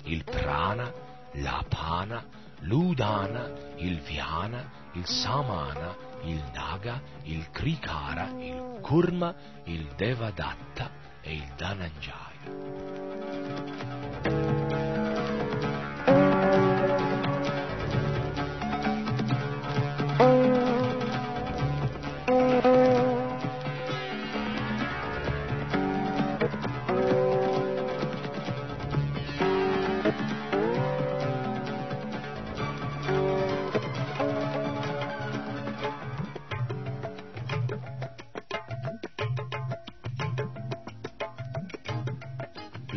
[0.03, 0.91] Il prana,
[1.33, 2.25] l'apana,
[2.61, 9.33] l'udana, il viana, il samana, il naga, il krikara, il kurma,
[9.65, 10.89] il devadatta
[11.21, 12.32] e il dhananjaya.
[12.47, 13.92] うん。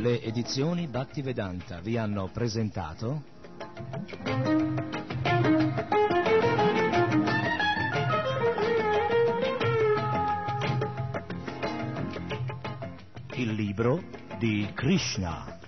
[0.07, 3.25] Le edizioni Bhaktivedanta vi hanno presentato
[13.35, 14.01] il libro
[14.39, 15.66] di Krishna.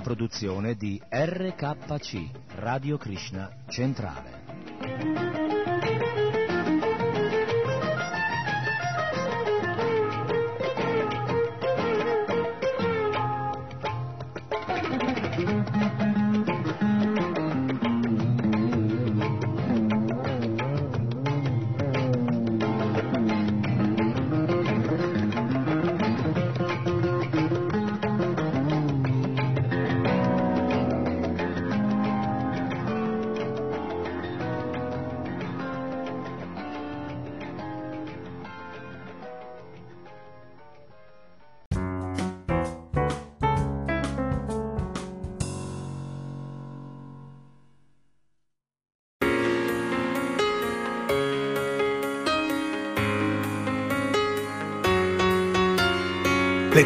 [0.00, 5.79] produzione di RKC, Radio Krishna Centrale.